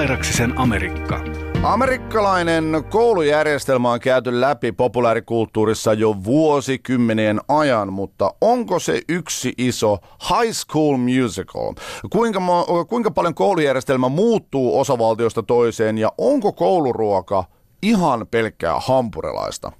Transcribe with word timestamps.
Airaksisen 0.00 0.58
Amerikka. 0.58 1.20
Amerikkalainen 1.62 2.84
koulujärjestelmä 2.90 3.92
on 3.92 4.00
käyty 4.00 4.40
läpi 4.40 4.72
populaarikulttuurissa 4.72 5.92
jo 5.92 6.24
vuosikymmenien 6.24 7.40
ajan, 7.48 7.92
mutta 7.92 8.34
onko 8.40 8.78
se 8.78 9.02
yksi 9.08 9.52
iso 9.58 9.98
high 10.28 10.52
school 10.52 10.96
musical? 10.96 11.74
Kuinka, 12.10 12.40
kuinka 12.88 13.10
paljon 13.10 13.34
koulujärjestelmä 13.34 14.08
muuttuu 14.08 14.80
osavaltiosta 14.80 15.42
toiseen 15.42 15.98
ja 15.98 16.12
onko 16.18 16.52
kouluruoka 16.52 17.44
ihan 17.82 18.26
pelkkää 18.26 18.80
hampurilaista? 18.80 19.72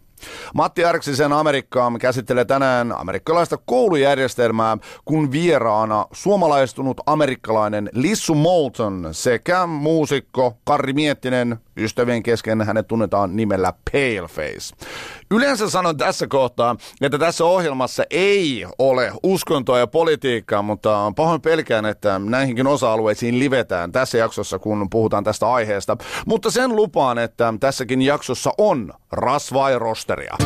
Matti 0.54 0.84
Arksisen 0.84 1.32
Amerikkaa 1.32 1.92
käsittelee 2.00 2.44
tänään 2.44 2.92
amerikkalaista 2.98 3.56
koulujärjestelmää, 3.56 4.78
kun 5.04 5.32
vieraana 5.32 6.06
suomalaistunut 6.12 7.00
amerikkalainen 7.06 7.90
Lissu 7.94 8.34
Moulton 8.34 9.08
sekä 9.12 9.66
muusikko 9.66 10.56
Karri 10.64 10.92
Miettinen, 10.92 11.56
ystävien 11.76 12.22
kesken 12.22 12.62
hänet 12.62 12.88
tunnetaan 12.88 13.36
nimellä 13.36 13.72
Paleface. 13.92 14.76
Yleensä 15.34 15.70
sanon 15.70 15.96
tässä 15.96 16.26
kohtaa, 16.26 16.76
että 17.00 17.18
tässä 17.18 17.44
ohjelmassa 17.44 18.04
ei 18.10 18.66
ole 18.78 19.12
uskontoa 19.22 19.78
ja 19.78 19.86
politiikkaa, 19.86 20.62
mutta 20.62 21.12
pahoin 21.16 21.40
pelkään, 21.40 21.86
että 21.86 22.18
näihinkin 22.18 22.66
osa-alueisiin 22.66 23.38
livetään 23.38 23.92
tässä 23.92 24.18
jaksossa, 24.18 24.58
kun 24.58 24.90
puhutaan 24.90 25.24
tästä 25.24 25.52
aiheesta. 25.52 25.96
Mutta 26.26 26.50
sen 26.50 26.76
lupaan, 26.76 27.18
että 27.18 27.54
tässäkin 27.60 28.02
jaksossa 28.02 28.52
on 28.58 28.92
rasvaa 29.12 29.70
ja 29.70 29.78
rosteria. 29.78 30.36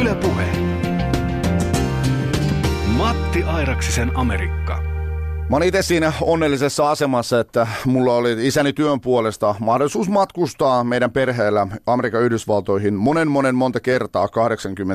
Ylepuhe. 0.00 0.46
Matti 2.86 3.42
Airaksisen 3.42 4.12
Amerikka. 4.14 4.83
Mä 5.50 5.56
olin 5.56 5.68
itse 5.68 5.82
siinä 5.82 6.12
onnellisessa 6.20 6.90
asemassa, 6.90 7.40
että 7.40 7.66
mulla 7.84 8.14
oli 8.14 8.46
isäni 8.46 8.72
työn 8.72 9.00
puolesta 9.00 9.54
mahdollisuus 9.60 10.08
matkustaa 10.08 10.84
meidän 10.84 11.10
perheellä 11.10 11.66
Amerikan 11.86 12.22
Yhdysvaltoihin 12.22 12.94
monen 12.94 13.28
monen 13.28 13.54
monta 13.54 13.80
kertaa 13.80 14.26
80- 14.26 14.28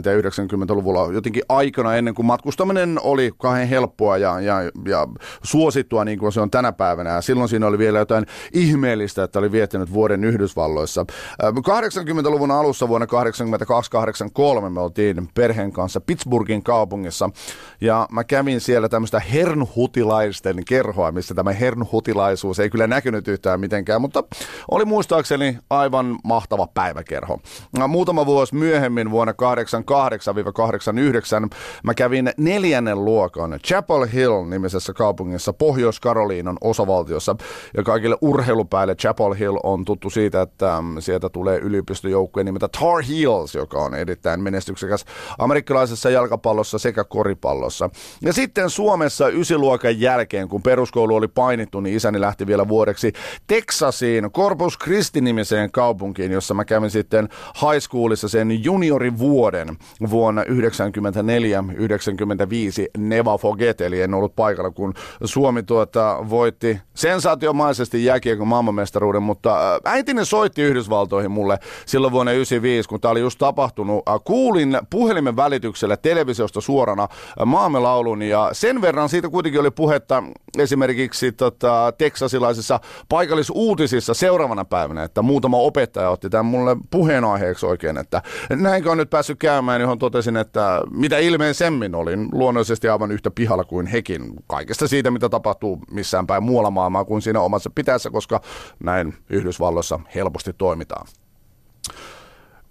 ja 0.05 0.21
90-luvulla 0.21 1.13
jotenkin 1.13 1.43
aikana 1.49 1.95
ennen 1.95 2.15
kuin 2.15 2.25
matkustaminen 2.25 2.99
oli 3.03 3.31
kahden 3.37 3.67
helppoa 3.67 4.17
ja, 4.17 4.39
ja, 4.39 4.55
ja 4.85 5.07
suosittua 5.43 6.05
niin 6.05 6.19
kuin 6.19 6.31
se 6.31 6.41
on 6.41 6.51
tänä 6.51 6.71
päivänä. 6.71 7.09
Ja 7.09 7.21
silloin 7.21 7.49
siinä 7.49 7.67
oli 7.67 7.77
vielä 7.77 7.99
jotain 7.99 8.25
ihmeellistä, 8.53 9.23
että 9.23 9.39
oli 9.39 9.51
viettänyt 9.51 9.93
vuoden 9.93 10.23
Yhdysvalloissa. 10.23 11.05
80-luvun 11.43 12.51
alussa 12.51 12.87
vuonna 12.87 13.07
82-83 14.65 14.69
me 14.69 14.81
oltiin 14.81 15.29
perheen 15.33 15.71
kanssa 15.71 16.01
Pittsburghin 16.01 16.63
kaupungissa 16.63 17.29
ja 17.81 18.07
mä 18.11 18.23
kävin 18.23 18.61
siellä 18.61 18.89
tämmöistä 18.89 19.19
hernhutilaista 19.19 20.38
naisten 20.45 20.65
kerhoa, 20.65 21.11
missä 21.11 21.35
tämä 21.35 21.51
hernhutilaisuus 21.51 22.59
ei 22.59 22.69
kyllä 22.69 22.87
näkynyt 22.87 23.27
yhtään 23.27 23.59
mitenkään, 23.59 24.01
mutta 24.01 24.23
oli 24.71 24.85
muistaakseni 24.85 25.57
aivan 25.69 26.19
mahtava 26.23 26.67
päiväkerho. 26.67 27.39
Muutama 27.87 28.25
vuosi 28.25 28.55
myöhemmin 28.55 29.11
vuonna 29.11 29.33
88-89 29.33 29.35
mä 31.83 31.93
kävin 31.93 32.31
neljännen 32.37 33.05
luokan 33.05 33.59
Chapel 33.67 34.07
Hill-nimisessä 34.13 34.93
kaupungissa 34.93 35.53
Pohjois-Karoliinan 35.53 36.57
osavaltiossa. 36.61 37.35
Ja 37.77 37.83
kaikille 37.83 38.17
urheilupäille 38.21 38.95
Chapel 38.95 39.33
Hill 39.33 39.57
on 39.63 39.85
tuttu 39.85 40.09
siitä, 40.09 40.41
että 40.41 40.83
sieltä 40.99 41.29
tulee 41.29 41.57
yliopistojoukkue 41.57 42.43
nimeltä 42.43 42.67
Tar 42.67 43.03
Heels, 43.09 43.55
joka 43.55 43.79
on 43.79 43.95
erittäin 43.95 44.41
menestyksekäs 44.41 45.05
amerikkalaisessa 45.37 46.09
jalkapallossa 46.09 46.79
sekä 46.79 47.03
koripallossa. 47.03 47.89
Ja 48.21 48.33
sitten 48.33 48.69
Suomessa 48.69 49.29
ysiluokan 49.29 49.99
jälkeen 49.99 50.28
jälkeen, 50.33 50.49
kun 50.49 50.61
peruskoulu 50.61 51.15
oli 51.15 51.27
painittu, 51.27 51.79
niin 51.79 51.95
isäni 51.95 52.21
lähti 52.21 52.47
vielä 52.47 52.67
vuodeksi 52.67 53.13
Texasiin, 53.47 54.31
Corpus 54.31 54.77
Christi-nimiseen 54.77 55.71
kaupunkiin, 55.71 56.31
jossa 56.31 56.53
mä 56.53 56.65
kävin 56.65 56.89
sitten 56.89 57.29
high 57.61 57.79
schoolissa 57.79 58.27
sen 58.27 58.63
juniorivuoden 58.63 59.77
vuonna 60.09 60.43
1994-1995 60.43 60.47
Neva 62.97 63.37
Foget, 63.37 63.81
eli 63.81 64.01
en 64.01 64.13
ollut 64.13 64.35
paikalla, 64.35 64.71
kun 64.71 64.93
Suomi 65.23 65.63
tuota, 65.63 66.17
voitti 66.29 66.79
sensaatiomaisesti 66.93 68.05
jääkiekon 68.05 68.47
maailmanmestaruuden, 68.47 69.23
mutta 69.23 69.75
äh, 69.75 69.79
äitini 69.85 70.25
soitti 70.25 70.61
Yhdysvaltoihin 70.61 71.31
mulle 71.31 71.59
silloin 71.85 72.13
vuonna 72.13 72.31
1995, 72.31 72.89
kun 72.89 73.01
tämä 73.01 73.11
oli 73.11 73.19
just 73.19 73.39
tapahtunut. 73.39 74.09
Äh, 74.09 74.15
kuulin 74.23 74.79
puhelimen 74.89 75.35
välityksellä 75.35 75.97
televisiosta 75.97 76.61
suorana 76.61 77.03
äh, 77.03 77.09
maamelaulun 77.45 78.21
ja 78.21 78.49
sen 78.51 78.81
verran 78.81 79.09
siitä 79.09 79.29
kuitenkin 79.29 79.61
oli 79.61 79.71
puhetta 79.71 80.18
esimerkiksi 80.57 81.31
tota, 81.31 81.93
teksasilaisissa 81.97 82.79
paikallisuutisissa 83.09 84.13
seuraavana 84.13 84.65
päivänä, 84.65 85.03
että 85.03 85.21
muutama 85.21 85.57
opettaja 85.57 86.09
otti 86.09 86.29
tämän 86.29 86.45
mulle 86.45 86.77
puheenaiheeksi 86.91 87.65
oikein, 87.65 87.97
että 87.97 88.21
näinkö 88.49 88.91
on 88.91 88.97
nyt 88.97 89.09
päässyt 89.09 89.39
käymään, 89.39 89.81
johon 89.81 89.99
totesin, 89.99 90.37
että 90.37 90.81
mitä 90.91 91.17
ilmeisemmin 91.17 91.95
olin 91.95 92.29
luonnollisesti 92.31 92.89
aivan 92.89 93.11
yhtä 93.11 93.31
pihalla 93.31 93.63
kuin 93.63 93.85
hekin 93.85 94.33
kaikesta 94.47 94.87
siitä, 94.87 95.11
mitä 95.11 95.29
tapahtuu 95.29 95.79
missään 95.91 96.27
päin 96.27 96.43
muualla 96.43 96.71
maailmaa 96.71 97.05
kuin 97.05 97.21
siinä 97.21 97.41
omassa 97.41 97.69
pitäessä, 97.75 98.09
koska 98.09 98.41
näin 98.83 99.13
Yhdysvalloissa 99.29 99.99
helposti 100.15 100.53
toimitaan. 100.53 101.07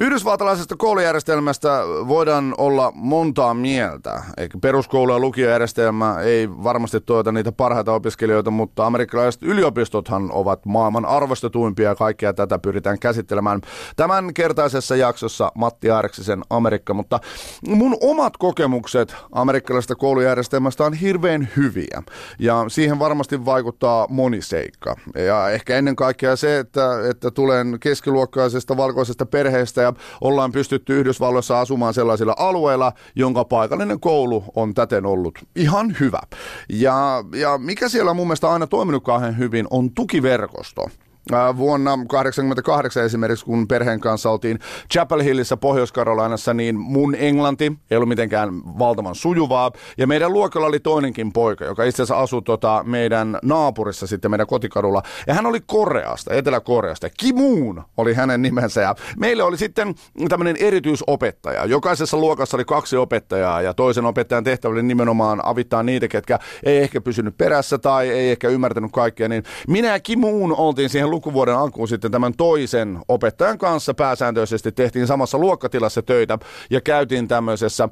Yhdysvaltalaisesta 0.00 0.76
koulujärjestelmästä 0.76 1.68
voidaan 2.08 2.54
olla 2.58 2.92
montaa 2.94 3.54
mieltä. 3.54 4.22
Peruskoulu- 4.60 5.12
ja 5.12 5.18
lukiojärjestelmä 5.18 6.20
ei 6.20 6.50
varmasti 6.50 7.00
tuota 7.00 7.32
niitä 7.32 7.52
parhaita 7.52 7.92
opiskelijoita, 7.92 8.50
mutta 8.50 8.86
amerikkalaiset 8.86 9.42
yliopistothan 9.42 10.30
ovat 10.32 10.66
maailman 10.66 11.04
arvostetuimpia 11.04 11.88
ja 11.88 11.94
kaikkea 11.94 12.32
tätä 12.32 12.58
pyritään 12.58 12.98
käsittelemään 12.98 13.60
tämän 13.96 14.34
kertaisessa 14.34 14.96
jaksossa 14.96 15.52
Matti 15.54 15.90
Aareksisen 15.90 16.42
Amerikka. 16.50 16.94
Mutta 16.94 17.20
mun 17.68 17.96
omat 18.00 18.36
kokemukset 18.36 19.16
amerikkalaisesta 19.32 19.94
koulujärjestelmästä 19.94 20.84
on 20.84 20.94
hirveän 20.94 21.48
hyviä 21.56 22.02
ja 22.38 22.64
siihen 22.68 22.98
varmasti 22.98 23.44
vaikuttaa 23.44 24.06
moni 24.10 24.42
seikka. 24.42 24.96
Ja 25.14 25.50
ehkä 25.50 25.76
ennen 25.76 25.96
kaikkea 25.96 26.36
se, 26.36 26.58
että, 26.58 27.08
että 27.10 27.30
tulen 27.30 27.76
keskiluokkaisesta 27.80 28.76
valkoisesta 28.76 29.26
perheestä 29.26 29.87
ja 29.88 29.94
ollaan 30.20 30.52
pystytty 30.52 31.00
Yhdysvalloissa 31.00 31.60
asumaan 31.60 31.94
sellaisilla 31.94 32.34
alueilla, 32.38 32.92
jonka 33.16 33.44
paikallinen 33.44 34.00
koulu 34.00 34.44
on 34.56 34.74
täten 34.74 35.06
ollut 35.06 35.38
ihan 35.56 35.96
hyvä. 36.00 36.20
Ja, 36.68 37.24
ja 37.34 37.58
mikä 37.58 37.88
siellä 37.88 38.14
mun 38.14 38.26
mielestä 38.26 38.50
aina 38.50 38.66
toiminut 38.66 39.04
kauhean 39.04 39.38
hyvin, 39.38 39.66
on 39.70 39.90
tukiverkosto. 39.94 40.88
Äh, 41.32 41.56
vuonna 41.56 41.90
1988 41.90 43.04
esimerkiksi, 43.04 43.44
kun 43.44 43.68
perheen 43.68 44.00
kanssa 44.00 44.30
oltiin 44.30 44.58
Chapel 44.92 45.22
Hillissä 45.22 45.56
Pohjois-Karolainassa, 45.56 46.54
niin 46.54 46.78
mun 46.78 47.14
englanti 47.14 47.72
ei 47.90 47.96
ollut 47.96 48.08
mitenkään 48.08 48.78
valtavan 48.78 49.14
sujuvaa. 49.14 49.72
Ja 49.98 50.06
meidän 50.06 50.32
luokalla 50.32 50.66
oli 50.66 50.80
toinenkin 50.80 51.32
poika, 51.32 51.64
joka 51.64 51.84
itse 51.84 52.02
asiassa 52.02 52.22
asui 52.22 52.42
tota 52.42 52.84
meidän 52.86 53.38
naapurissa 53.42 54.06
sitten 54.06 54.30
meidän 54.30 54.46
kotikadulla. 54.46 55.02
Ja 55.26 55.34
hän 55.34 55.46
oli 55.46 55.60
Koreasta, 55.66 56.34
Etelä-Koreasta. 56.34 57.08
Kimuun 57.10 57.82
oli 57.96 58.14
hänen 58.14 58.42
nimensä. 58.42 58.80
Ja 58.80 58.94
meille 59.18 59.42
oli 59.42 59.56
sitten 59.56 59.94
tämmöinen 60.28 60.56
erityisopettaja. 60.60 61.64
Jokaisessa 61.64 62.16
luokassa 62.16 62.56
oli 62.56 62.64
kaksi 62.64 62.96
opettajaa 62.96 63.62
ja 63.62 63.74
toisen 63.74 64.06
opettajan 64.06 64.44
tehtävä 64.44 64.72
oli 64.72 64.82
nimenomaan 64.82 65.40
avittaa 65.44 65.82
niitä, 65.82 66.08
ketkä 66.08 66.38
ei 66.62 66.78
ehkä 66.78 67.00
pysynyt 67.00 67.36
perässä 67.38 67.78
tai 67.78 68.08
ei 68.08 68.30
ehkä 68.30 68.48
ymmärtänyt 68.48 68.92
kaikkea. 68.92 69.28
Niin 69.28 69.42
minä 69.68 69.88
ja 69.88 70.00
Kimuun 70.00 70.54
oltiin 70.56 70.88
siihen 70.88 71.10
lukuvuoden 71.18 71.56
alkuun 71.56 71.88
sitten 71.88 72.10
tämän 72.10 72.34
toisen 72.36 72.98
opettajan 73.08 73.58
kanssa 73.58 73.94
pääsääntöisesti 73.94 74.72
tehtiin 74.72 75.06
samassa 75.06 75.38
luokkatilassa 75.38 76.02
töitä 76.02 76.38
ja 76.70 76.80
käytiin 76.80 77.28
tämmöisessä 77.28 77.84
äh, 77.84 77.90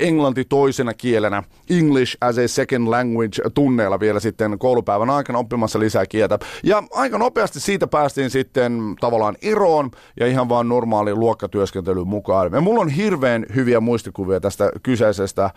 englanti 0.00 0.44
toisena 0.44 0.94
kielenä 0.94 1.42
English 1.70 2.16
as 2.20 2.38
a 2.38 2.48
second 2.48 2.88
language 2.88 3.42
tunneilla 3.54 4.00
vielä 4.00 4.20
sitten 4.20 4.58
koulupäivän 4.58 5.10
aikana 5.10 5.38
oppimassa 5.38 5.78
lisää 5.78 6.06
kieltä. 6.06 6.38
Ja 6.64 6.82
aika 6.92 7.18
nopeasti 7.18 7.60
siitä 7.60 7.86
päästiin 7.86 8.30
sitten 8.30 8.80
tavallaan 9.00 9.36
eroon 9.42 9.90
ja 10.20 10.26
ihan 10.26 10.48
vaan 10.48 10.68
normaaliin 10.68 11.20
luokkatyöskentelyyn 11.20 12.08
mukaan. 12.08 12.52
Ja 12.52 12.60
mulla 12.60 12.80
on 12.80 12.88
hirveän 12.88 13.46
hyviä 13.54 13.80
muistikuvia 13.80 14.40
tästä 14.40 14.70
kyseisestä 14.82 15.44
äh, 15.44 15.52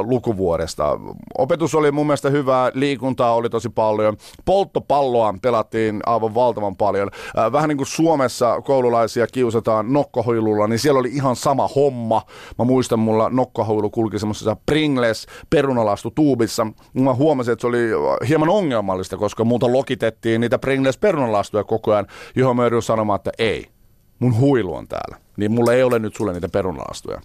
lukuvuodesta. 0.00 1.00
Opetus 1.38 1.74
oli 1.74 1.92
mun 1.92 2.06
mielestä 2.06 2.30
hyvää, 2.30 2.70
liikuntaa 2.74 3.34
oli 3.34 3.50
tosi 3.50 3.68
paljon, 3.68 4.16
polttopalloa 4.44 5.34
pelattiin 5.42 6.00
aivan 6.06 6.34
valtavasti 6.34 6.49
valtavan 6.50 6.76
paljon. 6.76 7.10
Äh, 7.38 7.52
vähän 7.52 7.68
niin 7.68 7.76
kuin 7.76 7.86
Suomessa 7.86 8.60
koululaisia 8.60 9.26
kiusataan 9.26 9.92
nokkohuilulla, 9.92 10.66
niin 10.66 10.78
siellä 10.78 11.00
oli 11.00 11.08
ihan 11.08 11.36
sama 11.36 11.68
homma. 11.68 12.22
Mä 12.58 12.64
muistan, 12.64 12.98
mulla 12.98 13.28
nokkohuilu 13.28 13.90
kulki 13.90 14.18
semmoisessa 14.18 14.56
Pringles 14.66 15.26
perunalastu 15.50 16.10
tuubissa. 16.10 16.66
Mä 16.94 17.14
huomasin, 17.14 17.52
että 17.52 17.60
se 17.60 17.66
oli 17.66 17.88
hieman 18.28 18.48
ongelmallista, 18.48 19.16
koska 19.16 19.44
muuta 19.44 19.72
lokitettiin 19.72 20.40
niitä 20.40 20.58
Pringles 20.58 20.98
perunalastuja 20.98 21.64
koko 21.64 21.92
ajan, 21.92 22.06
johon 22.36 22.56
mä 22.56 22.62
sanomaan, 22.80 23.16
että 23.16 23.30
ei 23.38 23.66
mun 24.18 24.38
huilu 24.38 24.74
on 24.74 24.88
täällä. 24.88 25.16
Niin 25.36 25.52
mulla 25.52 25.72
ei 25.72 25.82
ole 25.82 25.98
nyt 25.98 26.16
sulle 26.16 26.32
niitä 26.32 26.48
perunalastuja. 26.48 27.20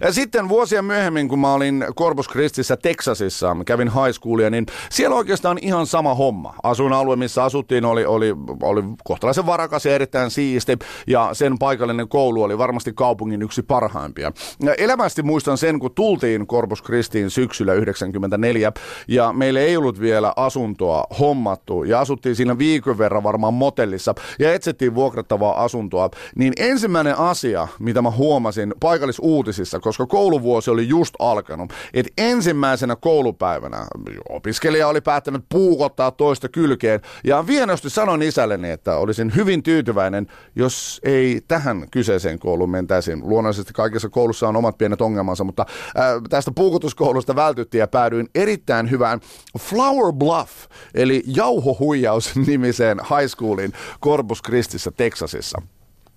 Ja 0.00 0.12
sitten 0.12 0.48
vuosia 0.48 0.82
myöhemmin, 0.82 1.28
kun 1.28 1.38
mä 1.38 1.52
olin 1.52 1.84
Corpus 1.98 2.28
Christissä 2.28 2.76
Texasissa, 2.76 3.56
kävin 3.66 3.88
high 3.88 4.12
schoolia, 4.12 4.50
niin 4.50 4.66
siellä 4.90 5.16
oikeastaan 5.16 5.58
ihan 5.62 5.86
sama 5.86 6.14
homma. 6.14 6.54
Asuin 6.62 6.92
alue, 6.92 7.16
missä 7.16 7.44
asuttiin, 7.44 7.84
oli, 7.84 8.04
oli, 8.04 8.34
oli 8.62 8.82
kohtalaisen 9.04 9.46
varakas 9.46 9.86
ja 9.86 9.94
erittäin 9.94 10.30
siisti, 10.30 10.78
ja 11.06 11.30
sen 11.32 11.58
paikallinen 11.58 12.08
koulu 12.08 12.42
oli 12.42 12.58
varmasti 12.58 12.92
kaupungin 12.92 13.42
yksi 13.42 13.62
parhaimpia. 13.62 14.32
Ja 14.62 14.74
elämästi 14.74 15.22
muistan 15.22 15.58
sen, 15.58 15.78
kun 15.78 15.94
tultiin 15.94 16.46
Corpus 16.46 16.82
Christiin 16.82 17.30
syksyllä 17.30 17.74
94, 17.74 18.72
ja 19.08 19.32
meillä 19.32 19.60
ei 19.60 19.76
ollut 19.76 20.00
vielä 20.00 20.32
asuntoa 20.36 21.04
hommattu, 21.18 21.84
ja 21.84 22.00
asuttiin 22.00 22.36
siinä 22.36 22.58
viikon 22.58 22.98
verran 22.98 23.22
varmaan 23.22 23.54
motellissa, 23.54 24.14
ja 24.38 24.54
etsittiin 24.54 24.94
vuokrattavaa 24.94 25.64
asuntoa, 25.64 26.10
niin 26.36 26.52
ensimmäinen 26.56 27.18
asia, 27.18 27.68
mitä 27.78 28.02
mä 28.02 28.10
huomasin 28.10 28.74
paikallisuutisissa, 28.80 29.51
uutisissa, 29.52 29.80
koska 29.80 30.06
kouluvuosi 30.06 30.70
oli 30.70 30.88
just 30.88 31.14
alkanut, 31.18 31.72
että 31.94 32.12
ensimmäisenä 32.18 32.96
koulupäivänä 32.96 33.86
opiskelija 34.28 34.88
oli 34.88 35.00
päättänyt 35.00 35.44
puukottaa 35.48 36.10
toista 36.10 36.48
kylkeen 36.48 37.00
ja 37.24 37.46
vienosti 37.46 37.90
sanoin 37.90 38.22
isälleni, 38.22 38.70
että 38.70 38.96
olisin 38.96 39.32
hyvin 39.36 39.62
tyytyväinen, 39.62 40.26
jos 40.56 41.00
ei 41.04 41.40
tähän 41.48 41.86
kyseiseen 41.90 42.38
kouluun 42.38 42.70
mentäisiin. 42.70 43.20
Luonnollisesti 43.24 43.72
kaikissa 43.72 44.08
koulussa 44.08 44.48
on 44.48 44.56
omat 44.56 44.78
pienet 44.78 45.00
ongelmansa, 45.00 45.44
mutta 45.44 45.66
ää, 45.94 46.20
tästä 46.30 46.50
puukotuskoulusta 46.54 47.36
vältyttiin 47.36 47.80
ja 47.80 47.88
päädyin 47.88 48.28
erittäin 48.34 48.90
hyvään 48.90 49.20
Flower 49.58 50.12
Bluff, 50.12 50.52
eli 50.94 51.22
jauhohuijaus 51.26 52.36
nimiseen 52.46 52.98
high 52.98 53.28
schoolin 53.28 53.72
Corpus 54.02 54.42
Christissä 54.42 54.90
Texasissa. 54.90 55.62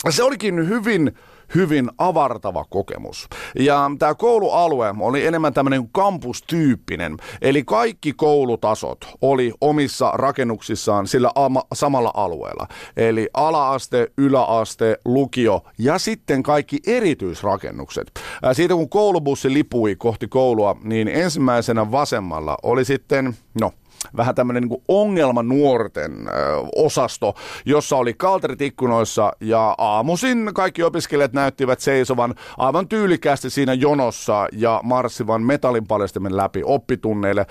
Se 0.10 0.24
olikin 0.24 0.70
hyvin 0.70 1.12
hyvin 1.56 1.90
avartava 1.98 2.66
kokemus. 2.70 3.28
Ja 3.60 3.92
tämä 4.00 4.16
koulualue 4.16 4.94
oli 5.00 5.26
enemmän 5.26 5.54
tämmöinen 5.54 5.90
kampustyyppinen, 5.92 7.18
eli 7.42 7.64
kaikki 7.64 8.14
koulutasot 8.14 9.06
oli 9.22 9.54
omissa 9.62 10.12
rakennuksissaan 10.12 11.08
sillä 11.08 11.32
ama, 11.36 11.64
samalla 11.74 12.12
alueella. 12.14 12.68
Eli 12.98 13.30
alaaste, 13.34 14.12
yläaste, 14.18 14.98
lukio 15.06 15.62
ja 15.78 16.00
sitten 16.00 16.44
kaikki 16.44 16.80
erityisrakennukset. 16.88 18.12
Siitä 18.54 18.74
kun 18.74 18.90
koulubussi 18.90 19.54
lipui 19.54 19.96
kohti 19.96 20.28
koulua, 20.28 20.76
niin 20.84 21.08
ensimmäisenä 21.08 21.92
vasemmalla 21.92 22.58
oli 22.64 22.86
sitten, 22.86 23.36
no 23.62 23.72
vähän 24.18 24.36
tämmöinen 24.36 24.63
niin 24.63 24.84
ongelma 24.88 25.44
nuorten 25.44 26.12
ö, 26.28 26.31
osasto, 26.75 27.34
jossa 27.66 27.98
oli 27.98 28.13
kalterit 28.13 28.62
ikkunoissa 28.62 29.31
ja 29.40 29.75
aamuisin 29.78 30.52
kaikki 30.54 30.84
opiskelijat 30.84 31.34
näyttivät 31.34 31.80
seisovan 31.80 32.36
aivan 32.57 32.88
tyylikästi 32.88 33.50
siinä 33.50 33.74
jonossa 33.74 34.48
ja 34.52 34.80
marssivan 34.84 35.42
metallin 35.42 35.88
paljastimen 35.88 36.38
läpi 36.38 36.62
oppitunneille, 36.66 37.46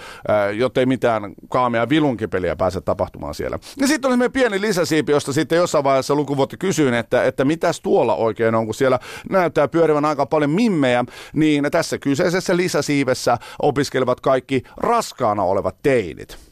jottei 0.56 0.86
mitään 0.86 1.32
kaamea 1.48 1.88
vilunkipeliä 1.88 2.56
pääse 2.56 2.80
tapahtumaan 2.80 3.34
siellä. 3.34 3.58
Ja 3.80 3.86
sitten 3.86 4.08
oli 4.08 4.16
meidän 4.16 4.32
pieni 4.32 4.60
lisäsiipi, 4.60 5.12
josta 5.12 5.32
sitten 5.32 5.56
jossain 5.56 5.84
vaiheessa 5.84 6.14
lukuvuotta 6.14 6.56
kysyin, 6.56 6.94
että, 6.94 7.24
että 7.24 7.44
mitäs 7.44 7.80
tuolla 7.80 8.14
oikein 8.14 8.54
on, 8.54 8.64
kun 8.64 8.74
siellä 8.74 8.98
näyttää 9.30 9.68
pyörivän 9.68 10.04
aika 10.04 10.26
paljon 10.26 10.50
mimmejä, 10.50 11.04
niin 11.32 11.68
tässä 11.70 11.98
kyseisessä 11.98 12.56
lisäsiivessä 12.56 13.38
opiskelevat 13.62 14.20
kaikki 14.20 14.62
raskaana 14.76 15.42
olevat 15.42 15.76
teinit. 15.82 16.43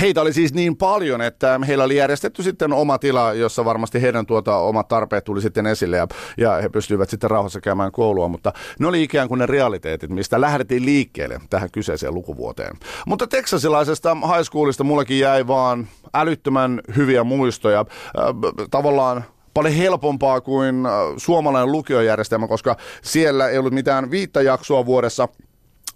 Heitä 0.00 0.20
oli 0.20 0.32
siis 0.32 0.54
niin 0.54 0.76
paljon, 0.76 1.22
että 1.22 1.60
heillä 1.66 1.84
oli 1.84 1.96
järjestetty 1.96 2.42
sitten 2.42 2.72
oma 2.72 2.98
tila, 2.98 3.32
jossa 3.32 3.64
varmasti 3.64 4.02
heidän 4.02 4.26
tuota 4.26 4.56
omat 4.56 4.88
tarpeet 4.88 5.24
tuli 5.24 5.42
sitten 5.42 5.66
esille 5.66 5.96
ja, 5.96 6.06
ja 6.36 6.52
he 6.54 6.68
pystyivät 6.68 7.10
sitten 7.10 7.30
rauhassa 7.30 7.60
käymään 7.60 7.92
koulua, 7.92 8.28
mutta 8.28 8.52
ne 8.78 8.86
oli 8.86 9.02
ikään 9.02 9.28
kuin 9.28 9.38
ne 9.38 9.46
realiteetit, 9.46 10.10
mistä 10.10 10.40
lähdettiin 10.40 10.84
liikkeelle 10.84 11.40
tähän 11.50 11.70
kyseiseen 11.70 12.14
lukuvuoteen. 12.14 12.76
Mutta 13.06 13.26
teksasilaisesta 13.26 14.14
high 14.14 14.44
schoolista 14.44 14.84
mullakin 14.84 15.18
jäi 15.18 15.46
vaan 15.46 15.88
älyttömän 16.14 16.80
hyviä 16.96 17.24
muistoja. 17.24 17.80
Äh, 17.80 18.24
tavallaan 18.70 19.24
paljon 19.54 19.74
helpompaa 19.74 20.40
kuin 20.40 20.86
äh, 20.86 20.92
suomalainen 21.16 21.72
lukiojärjestelmä, 21.72 22.48
koska 22.48 22.76
siellä 23.02 23.48
ei 23.48 23.58
ollut 23.58 23.72
mitään 23.74 24.10
viittä 24.10 24.42
jaksoa 24.42 24.86
vuodessa– 24.86 25.28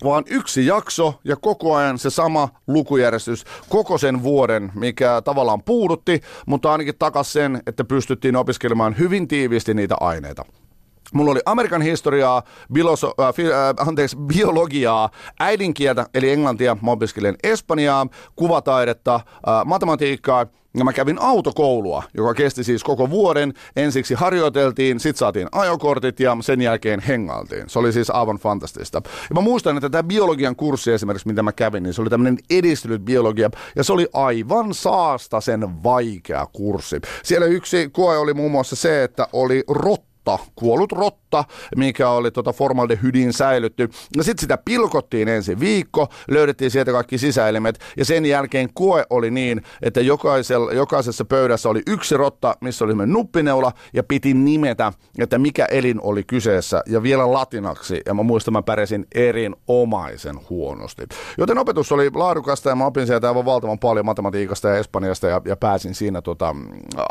vaan 0.05 0.25
yksi 0.27 0.67
jakso 0.67 1.15
ja 1.25 1.37
koko 1.37 1.75
ajan 1.77 1.99
se 1.99 2.11
sama 2.11 2.49
lukujärjestys 2.67 3.45
koko 3.69 3.99
sen 3.99 4.23
vuoden, 4.23 4.73
mikä 4.75 5.23
tavallaan 5.25 5.63
puudutti, 5.63 6.21
mutta 6.47 6.73
ainakin 6.73 6.95
takas 6.99 7.33
sen, 7.33 7.63
että 7.67 7.85
pystyttiin 7.85 8.37
opiskelemaan 8.37 8.99
hyvin 8.99 9.29
tiiviisti 9.29 9.75
niitä 9.75 9.97
aineita. 10.01 10.45
Mulla 11.15 11.31
oli 11.31 11.41
Amerikan 11.47 11.83
historiaa, 11.83 12.43
biloso, 12.73 13.15
äh, 13.21 13.35
fi, 13.35 13.45
äh, 13.47 13.89
anteeksi, 13.89 14.17
biologiaa, 14.17 15.11
äidinkieltä 15.41 16.07
eli 16.15 16.31
englantia, 16.31 16.77
mä 16.83 16.91
opiskelin 16.91 17.37
espanjaa, 17.43 18.07
kuvataidetta, 18.37 19.15
äh, 19.15 19.65
matematiikkaa 19.65 20.47
ja 20.77 20.85
mä 20.85 20.93
kävin 20.93 21.21
autokoulua, 21.21 22.03
joka 22.15 22.35
kesti 22.35 22.65
siis 22.65 22.85
koko 22.85 23.11
vuoden. 23.11 23.55
Ensiksi 23.77 24.15
harjoiteltiin, 24.15 25.01
sit 25.01 25.17
saatiin 25.17 25.49
ajokortit 25.53 26.21
ja 26.21 26.37
sen 26.41 26.61
jälkeen 26.61 27.01
hengailtiin. 27.01 27.65
Se 27.67 27.79
oli 27.79 27.93
siis 27.93 28.11
aivan 28.11 28.37
fantastista. 28.37 29.03
Ja 29.05 29.35
mä 29.35 29.41
muistan, 29.41 29.77
että 29.77 29.91
tämä 29.91 30.03
biologian 30.03 30.57
kurssi 30.57 30.93
esimerkiksi, 30.93 31.29
mitä 31.29 31.43
mä 31.43 31.53
kävin, 31.53 31.83
niin 31.83 31.95
se 31.95 32.03
oli 32.03 32.11
tämmöinen 32.11 32.39
edistynyt 32.51 33.03
biologia. 33.03 33.51
Ja 33.77 33.85
se 33.85 33.93
oli 33.93 34.09
aivan 34.13 34.75
saasta 34.75 35.41
sen 35.41 35.83
vaikea 35.83 36.47
kurssi. 36.53 37.01
Siellä 37.23 37.47
yksi 37.47 37.91
koe 37.91 38.19
oli 38.19 38.35
muun 38.35 38.51
muassa 38.51 38.77
se, 38.77 39.05
että 39.05 39.29
oli 39.33 39.65
rotta 39.69 40.15
rotta, 40.27 40.45
kuollut 40.55 40.93
rotta, 40.93 41.24
mikä 41.77 42.09
oli 42.09 42.31
tota 42.31 42.53
formaldehydin 42.53 43.33
säilytty. 43.33 43.89
Ja 44.17 44.23
sitten 44.23 44.41
sitä 44.41 44.59
pilkottiin 44.65 45.29
ensin 45.29 45.61
viikko, 45.61 46.09
löydettiin 46.31 46.71
sieltä 46.71 46.93
kaikki 46.93 47.19
sisäelimet 47.19 47.79
ja 47.97 48.05
sen 48.05 48.27
jälkeen 48.27 48.69
koe 48.75 49.05
oli 49.11 49.31
niin, 49.31 49.63
että 49.83 50.01
jokaisessa 50.73 51.25
pöydässä 51.25 51.69
oli 51.69 51.83
yksi 51.87 52.17
rotta, 52.17 52.57
missä 52.61 52.85
oli 52.85 53.07
nuppineula 53.07 53.73
ja 53.93 54.03
piti 54.03 54.35
nimetä, 54.35 54.93
että 55.19 55.39
mikä 55.39 55.67
elin 55.71 56.01
oli 56.01 56.23
kyseessä 56.23 56.83
ja 56.87 57.03
vielä 57.03 57.33
latinaksi. 57.33 58.01
Ja 58.07 58.15
mä 58.15 58.23
muistan, 58.23 58.53
mä 58.53 58.63
pärjäsin 58.63 59.07
erinomaisen 59.15 60.37
huonosti. 60.51 61.03
Joten 61.39 61.59
opetus 61.59 61.93
oli 61.93 62.11
laadukasta 62.15 62.69
ja 62.69 62.77
mä 62.77 62.87
opin 62.87 63.07
sieltä 63.07 63.29
aivan 63.29 63.45
valtavan 63.45 63.79
paljon 63.79 64.07
matematiikasta 64.07 64.69
ja 64.69 64.77
espanjasta 64.77 65.27
ja, 65.27 65.41
ja 65.45 65.57
pääsin 65.57 65.95
siinä 65.95 66.23
tota, 66.23 66.57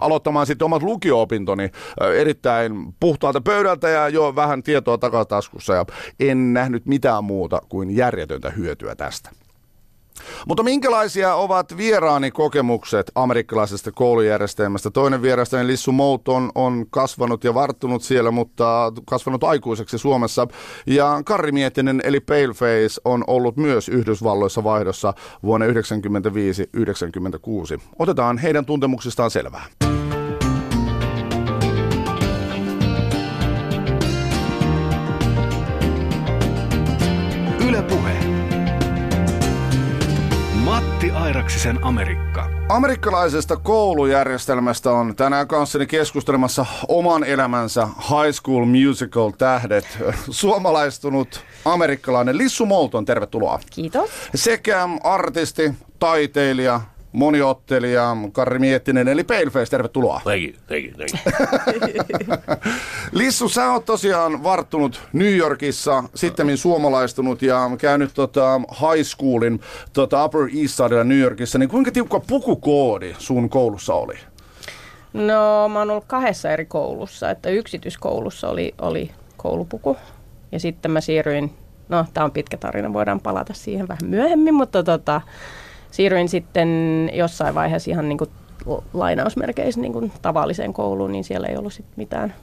aloittamaan 0.01 0.45
sitten 0.45 0.65
omat 0.65 0.83
lukio-opintoni 0.83 1.69
erittäin 2.15 2.93
puhtaalta 2.99 3.41
pöydältä 3.41 3.89
ja 3.89 4.09
jo 4.13 4.35
vähän 4.35 4.63
tietoa 4.63 4.97
takataskussa 4.97 5.73
ja 5.73 5.85
en 6.19 6.53
nähnyt 6.53 6.85
mitään 6.85 7.23
muuta 7.23 7.61
kuin 7.69 7.95
järjetöntä 7.95 8.49
hyötyä 8.49 8.95
tästä. 8.95 9.29
Mutta 10.47 10.63
minkälaisia 10.63 11.35
ovat 11.35 11.77
vieraani 11.77 12.31
kokemukset 12.31 13.11
amerikkalaisesta 13.15 13.91
koulujärjestelmästä? 13.91 14.91
Toinen 14.91 15.21
vierastani 15.21 15.67
Lissu 15.67 15.91
Mout 15.91 16.27
on, 16.27 16.51
on 16.55 16.85
kasvanut 16.89 17.43
ja 17.43 17.53
varttunut 17.53 18.03
siellä, 18.03 18.31
mutta 18.31 18.93
kasvanut 19.05 19.43
aikuiseksi 19.43 19.97
Suomessa. 19.97 20.47
Ja 20.87 21.21
Karri 21.25 21.51
Miettinen 21.51 22.01
eli 22.03 22.19
Paleface 22.19 23.01
on 23.05 23.23
ollut 23.27 23.57
myös 23.57 23.89
Yhdysvalloissa 23.89 24.63
vaihdossa 24.63 25.13
vuonna 25.43 25.65
1995-1996. 25.67 25.71
Otetaan 27.99 28.37
heidän 28.37 28.65
tuntemuksistaan 28.65 29.31
selvää. 29.31 29.65
Airaksisen 41.23 41.83
Amerikka. 41.83 42.49
Amerikkalaisesta 42.69 43.55
koulujärjestelmästä 43.55 44.91
on 44.91 45.15
tänään 45.15 45.47
kanssani 45.47 45.85
keskustelemassa 45.85 46.65
oman 46.87 47.23
elämänsä 47.23 47.85
High 47.85 48.31
School 48.41 48.65
Musical 48.65 49.31
tähdet. 49.37 49.99
Suomalaistunut 50.29 51.45
amerikkalainen 51.65 52.37
Lissu 52.37 52.65
Moulton, 52.65 53.05
tervetuloa. 53.05 53.59
Kiitos. 53.71 54.09
Sekä 54.35 54.89
artisti, 55.03 55.73
taiteilija, 55.99 56.81
moniottelija 57.13 58.17
Karri 58.31 58.59
Miettinen, 58.59 59.07
eli 59.07 59.23
Paleface, 59.23 59.69
tervetuloa. 59.69 60.21
Thank 60.23 60.43
you, 60.43 60.53
thank 60.67 60.85
you, 60.85 60.93
thank 60.93 61.95
you. 61.95 62.37
Lissu, 63.11 63.49
sä 63.49 63.71
oot 63.71 63.85
tosiaan 63.85 64.43
varttunut 64.43 65.01
New 65.13 65.35
Yorkissa, 65.35 66.03
sitten 66.15 66.57
suomalaistunut 66.57 67.41
ja 67.41 67.71
käynyt 67.77 68.11
tota 68.13 68.57
high 68.57 69.03
schoolin 69.03 69.59
tota 69.93 70.25
Upper 70.25 70.41
East 70.41 70.75
Sidella 70.75 71.03
New 71.03 71.19
Yorkissa, 71.19 71.57
niin 71.57 71.69
kuinka 71.69 71.91
tiukka 71.91 72.19
pukukoodi 72.19 73.15
sun 73.17 73.49
koulussa 73.49 73.93
oli? 73.93 74.15
No 75.13 75.69
mä 75.69 75.79
oon 75.79 75.91
ollut 75.91 76.05
kahdessa 76.07 76.51
eri 76.51 76.65
koulussa, 76.65 77.29
että 77.29 77.49
yksityiskoulussa 77.49 78.49
oli, 78.49 78.73
oli 78.81 79.11
koulupuku 79.37 79.97
ja 80.51 80.59
sitten 80.59 80.91
mä 80.91 81.01
siirryin, 81.01 81.53
no 81.89 82.05
tää 82.13 82.23
on 82.23 82.31
pitkä 82.31 82.57
tarina, 82.57 82.93
voidaan 82.93 83.19
palata 83.19 83.53
siihen 83.53 83.87
vähän 83.87 84.05
myöhemmin, 84.05 84.53
mutta 84.53 84.83
tota, 84.83 85.21
siirryin 85.93 86.29
sitten 86.29 86.69
jossain 87.13 87.55
vaiheessa 87.55 87.91
ihan 87.91 88.09
niin 88.09 88.17
kuin 88.17 88.29
lainausmerkeissä 88.93 89.81
niin 89.81 89.93
kuin 89.93 90.11
tavalliseen 90.21 90.73
kouluun, 90.73 91.11
niin 91.11 91.23
siellä 91.23 91.47
ei 91.47 91.57
ollut 91.57 91.73
sit 91.73 91.85
mitään 91.95 92.33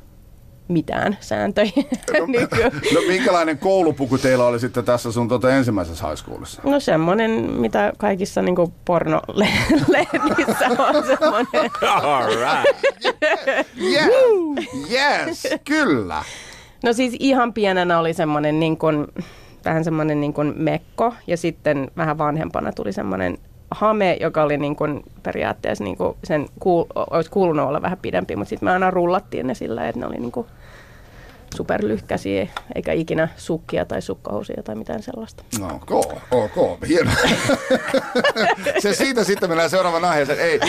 mitään 0.68 1.16
sääntöjä. 1.20 1.70
No, 2.12 2.26
no 2.94 3.00
minkälainen 3.08 3.58
koulupuku 3.58 4.18
teillä 4.18 4.44
oli 4.46 4.60
sitten 4.60 4.84
tässä 4.84 5.12
sun 5.12 5.28
tuota 5.28 5.50
ensimmäisessä 5.50 6.06
high 6.06 6.18
schoolissa? 6.18 6.62
No 6.64 6.80
semmoinen, 6.80 7.30
mitä 7.52 7.92
kaikissa 7.98 8.42
niin 8.42 8.56
pornolehdissä 8.84 10.66
on 10.88 11.06
semmoinen. 11.06 11.70
All 12.02 12.26
right. 12.26 12.88
yes, 13.80 14.90
yes, 14.90 15.48
kyllä. 15.64 16.24
No 16.84 16.92
siis 16.92 17.16
ihan 17.18 17.52
pienenä 17.52 17.98
oli 17.98 18.14
semmoinen 18.14 18.60
niin 18.60 18.76
kuin, 18.76 19.06
vähän 19.64 19.84
semmoinen 19.84 20.20
niin 20.20 20.32
kuin 20.32 20.54
mekko 20.56 21.14
ja 21.26 21.36
sitten 21.36 21.90
vähän 21.96 22.18
vanhempana 22.18 22.72
tuli 22.72 22.92
semmoinen 22.92 23.38
hame, 23.70 24.16
joka 24.20 24.42
oli 24.42 24.56
niin 24.56 24.76
kuin 24.76 25.02
periaatteessa 25.22 25.84
niin 25.84 25.96
kuin 25.96 26.16
sen 26.24 26.46
kuul, 26.60 26.84
olisi 26.94 27.30
kuulunut 27.30 27.68
olla 27.68 27.82
vähän 27.82 27.98
pidempi, 28.02 28.36
mutta 28.36 28.48
sitten 28.48 28.66
me 28.66 28.72
aina 28.72 28.90
rullattiin 28.90 29.46
ne 29.46 29.54
sillä, 29.54 29.88
että 29.88 30.00
ne 30.00 30.06
oli 30.06 30.18
niin 30.18 30.32
kuin 30.32 30.46
superlyhkäisiä, 31.54 32.48
eikä 32.74 32.92
ikinä 32.92 33.28
sukkia 33.36 33.84
tai 33.84 34.02
sukkahousia 34.02 34.62
tai 34.62 34.74
mitään 34.74 35.02
sellaista. 35.02 35.44
No, 35.58 35.80
ok, 35.90 36.16
ok, 36.30 36.88
hieno. 36.88 37.10
se 38.82 38.94
siitä 38.94 39.24
sitten 39.24 39.50
mennään 39.50 39.70
seuraavan 39.70 40.04
aiheeseen. 40.04 40.40
Ei, 40.40 40.60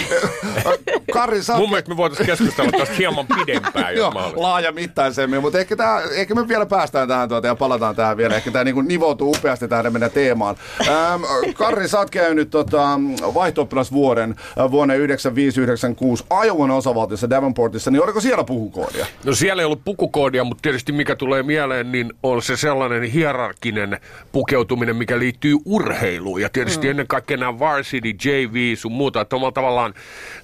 Kari, 1.12 1.44
sä 1.44 1.58
Mun 1.58 1.70
mielestä 1.70 1.90
me 1.90 1.98
voitaisiin 1.98 2.28
keskustella 2.28 2.72
tästä 2.72 2.96
hieman 2.96 3.28
pidempään, 3.28 3.96
jos 3.96 4.14
Joo, 4.14 4.34
laajamittaisemmin, 4.36 5.42
mutta 5.42 5.60
ehkä, 5.60 5.76
tää, 5.76 6.02
ehkä 6.02 6.36
me 6.36 6.48
vielä 6.48 6.66
päästään 6.66 7.08
tähän 7.08 7.30
tuota 7.30 7.48
ja 7.48 7.56
palataan 7.56 7.96
tähän 7.96 8.18
vielä. 8.18 8.36
Ehkä 8.36 8.52
tämä 8.52 8.64
niinku 8.64 8.82
nivoutuu 8.82 9.30
upeasti 9.38 9.68
tähän 9.68 9.94
meidän 9.94 10.12
teemaan. 10.12 10.56
Ähm, 10.88 11.24
Karri, 11.54 11.88
sä 11.88 12.00
oot 12.00 12.10
käynyt 12.10 12.50
tota, 12.50 13.00
vaihto-oppilasvuoden 13.34 14.36
äh, 14.60 14.72
vuonna 14.72 14.94
1996 14.94 16.24
Iowan 16.46 16.72
osavaltiossa 16.72 17.30
Davenportissa, 17.30 17.92
niin 17.92 18.04
oliko 18.04 18.22
siellä 18.22 18.44
puhukoodia? 18.44 19.06
No 19.26 19.34
siellä 19.36 19.62
ei 19.62 19.66
ollut 19.66 19.84
pukukoodia, 19.86 20.44
mutta 20.44 20.62
tietysti 20.72 20.92
mikä 20.92 21.16
tulee 21.16 21.44
mieleen, 21.44 21.92
niin 21.92 22.13
on 22.24 22.42
se 22.42 22.58
sellainen 22.58 23.04
hierarkinen 23.04 24.00
pukeutuminen, 24.32 24.96
mikä 24.96 25.20
liittyy 25.20 25.58
urheiluun. 25.66 26.42
Ja 26.42 26.50
tietysti 26.50 26.88
mm. 26.88 26.92
ennen 26.92 27.08
kaikkea 27.08 27.38
nämä 27.38 27.60
varsity, 27.60 28.10
JV, 28.10 28.75
sun 28.75 28.92
muuta. 28.92 29.22
Että 29.22 29.36
omalla 29.36 29.51
tavallaan 29.51 29.94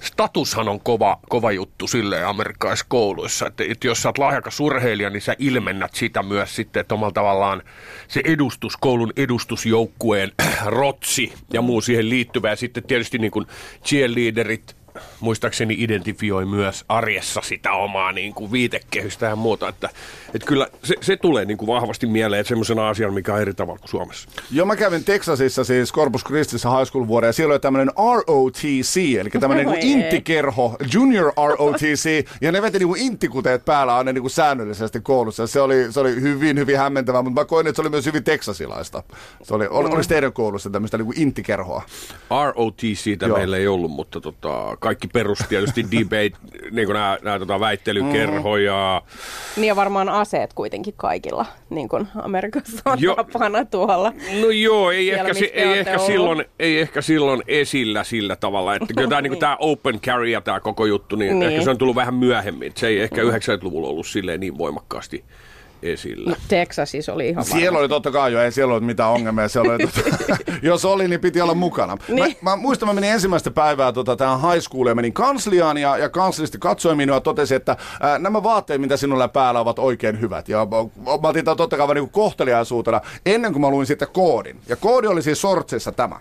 statushan 0.00 0.68
on 0.68 0.80
kova, 0.80 1.18
kova 1.28 1.52
juttu 1.52 1.86
silleen 1.86 2.26
amerikkalaisissa 2.26 2.86
kouluissa. 2.88 3.46
Että, 3.46 3.64
että 3.68 3.86
jos 3.86 4.02
sä 4.02 4.08
oot 4.08 4.18
lahjakas 4.18 4.60
urheilija, 4.60 5.10
niin 5.10 5.22
sä 5.22 5.36
ilmennät 5.38 5.94
sitä 5.94 6.22
myös 6.22 6.56
sitten, 6.56 6.80
että 6.80 6.94
omalla 6.94 7.12
tavallaan 7.12 7.62
se 8.08 8.20
edustus, 8.24 8.76
koulun 8.76 9.12
edustusjoukkueen 9.16 10.32
rotsi 10.66 11.32
ja 11.52 11.62
muu 11.62 11.80
siihen 11.80 12.08
liittyvä. 12.08 12.50
Ja 12.50 12.56
sitten 12.56 12.82
tietysti 12.82 13.18
niin 13.18 13.30
kuin 13.30 13.46
cheerleaderit, 13.84 14.77
muistaakseni 15.20 15.74
identifioi 15.78 16.44
myös 16.44 16.84
arjessa 16.88 17.40
sitä 17.44 17.72
omaa 17.72 18.12
niin 18.12 18.34
kuin 18.34 18.52
viitekehystä 18.52 19.26
ja 19.26 19.36
muuta. 19.36 19.68
Että, 19.68 19.88
että 20.34 20.46
kyllä 20.46 20.68
se, 20.84 20.94
se 21.00 21.16
tulee 21.16 21.44
niin 21.44 21.58
kuin 21.58 21.66
vahvasti 21.66 22.06
mieleen 22.06 22.40
että 22.40 22.48
semmoisena 22.48 22.88
asiana, 22.88 23.14
mikä 23.14 23.34
on 23.34 23.40
eri 23.40 23.54
tavalla 23.54 23.78
kuin 23.78 23.88
Suomessa. 23.88 24.28
Joo, 24.50 24.66
mä 24.66 24.76
kävin 24.76 25.04
Texasissa 25.04 25.64
siis 25.64 25.92
Corpus 25.92 26.24
Christissä 26.24 26.70
high 26.70 26.88
school 26.88 27.06
vuoden 27.06 27.28
ja 27.28 27.32
siellä 27.32 27.52
oli 27.52 27.60
tämmöinen 27.60 27.90
ROTC, 27.96 28.96
eli 29.20 29.30
tämmöinen 29.30 29.68
ei. 29.68 29.90
intikerho, 29.92 30.76
junior 30.94 31.32
ROTC, 31.36 32.26
ja 32.40 32.52
ne 32.52 32.62
veti 32.62 32.78
niinku 32.78 32.94
intikuteet 32.98 33.64
päällä 33.64 33.96
aina 33.96 34.12
niinku 34.12 34.28
säännöllisesti 34.28 35.00
koulussa. 35.00 35.46
Se 35.46 35.60
oli, 35.60 35.92
se 35.92 36.00
oli 36.00 36.20
hyvin, 36.20 36.58
hyvin 36.58 36.78
hämmentävää, 36.78 37.22
mutta 37.22 37.40
mä 37.40 37.44
koin, 37.44 37.66
että 37.66 37.76
se 37.76 37.82
oli 37.82 37.90
myös 37.90 38.06
hyvin 38.06 38.24
teksasilaista. 38.24 39.02
Se 39.42 39.54
oli, 39.54 39.66
oli, 39.66 39.88
oli 39.88 40.02
teidän 40.02 40.32
koulussa 40.32 40.70
tämmöistä 40.70 40.98
niinku 40.98 41.12
intikerhoa? 41.16 41.82
ROTC 42.54 43.16
meillä 43.36 43.56
ei 43.56 43.68
ollut, 43.68 43.90
mutta 43.90 44.20
tota, 44.20 44.76
kaikki 44.88 45.08
perusti 45.08 45.44
tietysti 45.48 45.86
debate, 45.92 46.30
niin 46.70 46.86
kuin 46.86 46.94
nämä, 46.94 47.18
nämä 47.22 47.38
tota, 47.38 47.60
väittelykerhoja. 47.60 49.02
Niin 49.56 49.66
ja 49.68 49.76
varmaan 49.76 50.08
aseet 50.08 50.52
kuitenkin 50.52 50.94
kaikilla, 50.96 51.46
niin 51.70 51.88
kuin 51.88 52.08
Amerikassa 52.22 52.82
on 52.84 52.98
Jo. 53.00 53.14
tapana 53.14 53.64
tuolla. 53.64 54.12
No 54.40 54.50
joo, 54.50 54.90
ei, 54.90 55.04
Siellä, 55.04 55.28
ehkä, 55.28 55.34
te 55.34 55.44
ei, 55.54 55.78
ehkä 55.78 55.92
ollut. 55.92 56.06
silloin, 56.06 56.44
ei 56.58 56.80
ehkä 56.80 57.02
silloin 57.02 57.42
esillä 57.48 58.04
sillä 58.04 58.36
tavalla. 58.36 58.74
Että 58.74 58.94
kyllä 58.94 59.08
tämä, 59.08 59.20
niin. 59.28 59.38
tämä 59.38 59.56
open 59.60 60.00
carry 60.00 60.28
ja 60.28 60.40
tämä 60.40 60.60
koko 60.60 60.86
juttu, 60.86 61.16
niin, 61.16 61.38
Niin. 61.38 61.50
ehkä 61.52 61.64
se 61.64 61.70
on 61.70 61.78
tullut 61.78 61.96
vähän 61.96 62.14
myöhemmin. 62.14 62.72
Se 62.76 62.86
ei 62.86 63.00
ehkä 63.00 63.22
90-luvulla 63.22 63.88
ollut 63.88 64.06
silleen 64.06 64.40
niin 64.40 64.58
voimakkaasti 64.58 65.24
esillä. 65.82 66.30
No, 66.30 66.36
Texasissa 66.48 67.12
oli 67.12 67.28
ihan 67.28 67.44
Siellä 67.44 67.64
varmasti. 67.64 67.78
oli 67.78 67.88
totta 67.88 68.10
kai 68.10 68.32
jo, 68.32 68.42
ei 68.42 68.52
siellä 68.52 68.72
ollut 68.74 68.86
mitään 68.86 69.10
ongelmia. 69.10 69.48
Siellä 69.48 69.74
oli, 69.74 69.86
totta, 69.86 70.00
jos 70.62 70.84
oli, 70.84 71.08
niin 71.08 71.20
piti 71.20 71.40
olla 71.40 71.54
mukana. 71.54 71.96
Niin. 72.08 72.36
Mä, 72.42 72.50
mä, 72.50 72.56
muistan, 72.56 72.88
mä 72.88 72.92
menin 72.92 73.10
ensimmäistä 73.10 73.50
päivää 73.50 73.92
tota, 73.92 74.16
tähän 74.16 74.40
high 74.40 74.62
schooleen, 74.62 74.96
menin 74.96 75.12
kansliaan 75.12 75.78
ja, 75.78 75.98
ja 75.98 76.08
kanslisti 76.08 76.58
katsoi 76.58 76.94
minua 76.94 77.16
ja 77.16 77.20
totesi, 77.20 77.54
että 77.54 77.76
ää, 78.00 78.18
nämä 78.18 78.42
vaatteet, 78.42 78.80
mitä 78.80 78.96
sinulla 78.96 79.28
päällä 79.28 79.60
ovat 79.60 79.78
oikein 79.78 80.20
hyvät. 80.20 80.48
Ja 80.48 80.58
mä, 80.58 81.10
mä 81.22 81.28
otin 81.28 81.44
tämän 81.44 81.56
totta 81.56 81.76
kai 81.76 81.94
niin 81.94 82.10
kohteliaisuutena 82.10 83.00
ennen 83.26 83.52
kuin 83.52 83.60
mä 83.60 83.70
luin 83.70 83.86
sitten 83.86 84.08
koodin. 84.12 84.60
Ja 84.68 84.76
koodi 84.76 85.06
oli 85.06 85.22
siis 85.22 85.40
sortsissa 85.40 85.92
tämä. 85.92 86.20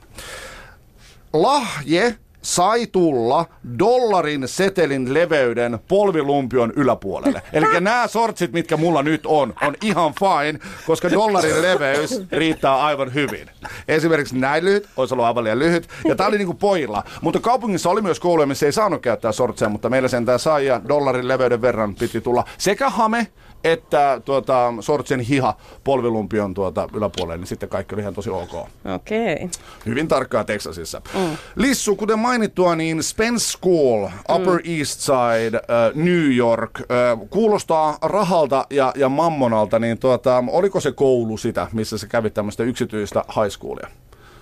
Lahje 1.33 2.17
sai 2.47 2.87
tulla 2.87 3.45
dollarin 3.79 4.47
setelin 4.47 5.13
leveyden 5.13 5.79
polvilumpion 5.87 6.73
yläpuolelle. 6.75 7.41
Eli 7.53 7.81
nämä 7.81 8.07
sortsit, 8.07 8.53
mitkä 8.53 8.77
mulla 8.77 9.03
nyt 9.03 9.25
on, 9.25 9.53
on 9.61 9.75
ihan 9.83 10.13
fine, 10.19 10.59
koska 10.85 11.11
dollarin 11.11 11.61
leveys 11.61 12.21
riittää 12.31 12.75
aivan 12.75 13.13
hyvin. 13.13 13.49
Esimerkiksi 13.87 14.37
näin 14.37 14.65
lyhyt, 14.65 14.89
olisi 14.97 15.13
ollut 15.13 15.25
aivan 15.25 15.43
liian 15.43 15.59
lyhyt, 15.59 15.87
ja 16.07 16.15
tää 16.15 16.27
oli 16.27 16.37
niinku 16.37 16.53
pojilla. 16.53 17.03
Mutta 17.21 17.39
kaupungissa 17.39 17.89
oli 17.89 18.01
myös 18.01 18.19
kouluja, 18.19 18.47
missä 18.47 18.65
ei 18.65 18.71
saanut 18.71 19.01
käyttää 19.01 19.31
sortseja, 19.31 19.69
mutta 19.69 19.89
meillä 19.89 20.07
sentään 20.07 20.39
sai, 20.39 20.65
ja 20.65 20.81
dollarin 20.87 21.27
leveyden 21.27 21.61
verran 21.61 21.95
piti 21.95 22.21
tulla 22.21 22.43
sekä 22.57 22.89
hame, 22.89 23.27
että 23.63 24.21
tuota, 24.25 24.73
sortsen 24.79 25.19
hiha 25.19 25.57
polvilumpion 25.83 26.53
tuota 26.53 26.89
yläpuolelle, 26.93 27.37
niin 27.37 27.47
sitten 27.47 27.69
kaikki 27.69 27.95
oli 27.95 28.01
ihan 28.01 28.13
tosi 28.13 28.29
ok. 28.29 28.53
Okei. 28.95 29.33
Okay. 29.33 29.49
Hyvin 29.85 30.07
tarkkaa 30.07 30.43
Texasissa. 30.43 31.01
Mm. 31.13 31.37
Lissu, 31.55 31.95
kuten 31.95 32.19
mainittua, 32.19 32.75
niin 32.75 33.03
Spence 33.03 33.45
School, 33.45 34.07
Upper 34.29 34.53
mm. 34.53 34.77
East 34.77 34.99
Side, 34.99 35.57
äh, 35.57 35.95
New 35.95 36.35
York, 36.35 36.79
äh, 36.81 37.29
kuulostaa 37.29 37.97
rahalta 38.01 38.65
ja, 38.69 38.91
ja 38.95 39.09
mammonalta, 39.09 39.79
niin 39.79 39.99
tuota, 39.99 40.43
oliko 40.51 40.79
se 40.79 40.91
koulu 40.91 41.37
sitä, 41.37 41.67
missä 41.73 41.97
sä 41.97 42.07
kävit 42.07 42.33
tämmöistä 42.33 42.63
yksityistä 42.63 43.23
high 43.35 43.51
schoolia? 43.51 43.87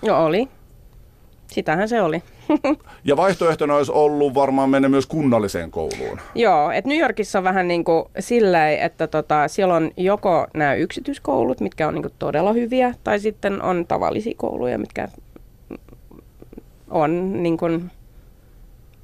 No 0.06 0.24
oli. 0.24 0.48
Sitähän 1.46 1.88
se 1.88 2.02
oli. 2.02 2.22
Ja 3.04 3.16
vaihtoehtona 3.16 3.74
olisi 3.74 3.92
ollut 3.92 4.34
varmaan 4.34 4.70
mennä 4.70 4.88
myös 4.88 5.06
kunnalliseen 5.06 5.70
kouluun. 5.70 6.20
Joo, 6.34 6.70
että 6.70 6.88
New 6.88 6.98
Yorkissa 6.98 7.38
on 7.38 7.44
vähän 7.44 7.68
niin 7.68 7.84
kuin 7.84 8.04
sillä 8.18 8.70
että 8.70 9.06
tota, 9.06 9.48
siellä 9.48 9.74
on 9.74 9.90
joko 9.96 10.46
nämä 10.54 10.74
yksityiskoulut, 10.74 11.60
mitkä 11.60 11.88
on 11.88 11.94
niin 11.94 12.02
kuin 12.02 12.14
todella 12.18 12.52
hyviä, 12.52 12.94
tai 13.04 13.20
sitten 13.20 13.62
on 13.62 13.86
tavallisia 13.86 14.34
kouluja, 14.36 14.78
mitkä 14.78 15.08
on 16.90 17.42
niin 17.42 17.56
kuin 17.56 17.90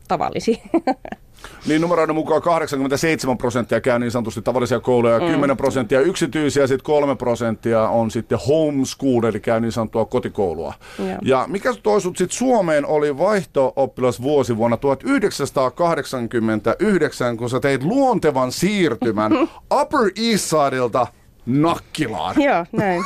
tavallisia. 0.08 0.56
Niin 1.66 1.80
numeroiden 1.80 2.14
mukaan 2.14 2.42
87 2.42 3.38
prosenttia 3.38 3.80
käy 3.80 3.99
niin 3.99 4.11
sanotusti 4.11 4.42
tavallisia 4.42 4.80
kouluja, 4.80 5.20
mm. 5.20 5.26
10 5.26 5.56
prosenttia 5.56 6.00
yksityisiä, 6.00 6.66
sitten 6.66 6.84
3 6.84 7.16
prosenttia 7.16 7.88
on 7.88 8.11
sitten 8.11 8.38
homeschool, 8.49 9.25
eli 9.25 9.40
käy 9.40 9.61
niin 9.61 9.72
sanottua 9.72 10.04
kotikoulua. 10.04 10.75
Joo. 10.99 11.18
Ja 11.22 11.44
mikä 11.49 11.75
toi 11.82 12.00
sut 12.00 12.16
sitten 12.16 12.38
Suomeen 12.38 12.87
oli 12.87 13.18
vaihto-oppilasvuosi 13.18 14.56
vuonna 14.56 14.76
1989, 14.76 17.37
kun 17.37 17.50
sä 17.50 17.61
teit 17.61 17.82
luontevan 17.82 18.52
siirtymän 18.52 19.32
Upper 19.80 20.11
East 20.16 20.44
Sideilta 20.44 21.06
Nakkilaan. 21.46 22.42
Joo, 22.42 22.66
näin. 22.72 23.04